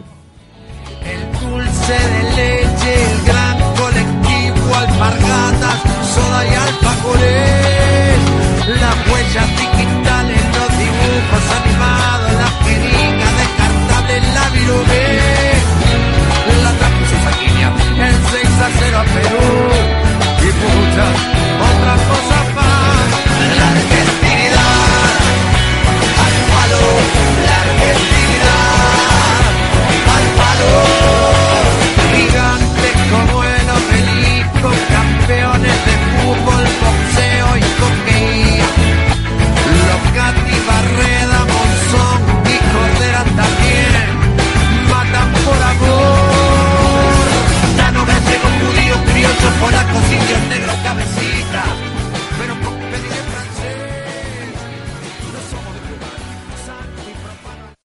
El 1.03 1.41
dulce 1.41 1.93
de 1.95 2.23
leche, 2.37 2.95
el 3.11 3.25
gran 3.25 3.57
colectivo, 3.75 4.75
alpargatas, 4.75 5.81
soda 6.15 6.45
y 6.45 6.55
alfajores. 6.55 7.71
La 8.69 9.10
botellas 9.31 9.49
digitales, 9.61 10.43
los 10.59 10.79
dibujos 10.79 11.45
animados, 11.63 12.33
las 12.33 12.55
jeringas 12.67 13.33
descartables, 13.39 14.35
la 14.35 14.49
virubé, 14.51 15.53
la 16.65 16.73
transpuso 16.73 17.17
sanguínea, 17.25 17.69
el 18.09 18.15
6 18.31 18.49
a 18.61 18.71
0 18.79 18.99
a 18.99 19.05
Perú. 19.05 19.47
Y 20.41 20.51
muchas 20.53 21.15
otras 21.71 22.01
cosas 22.11 22.55
más. 22.57 23.07
La 23.59 24.30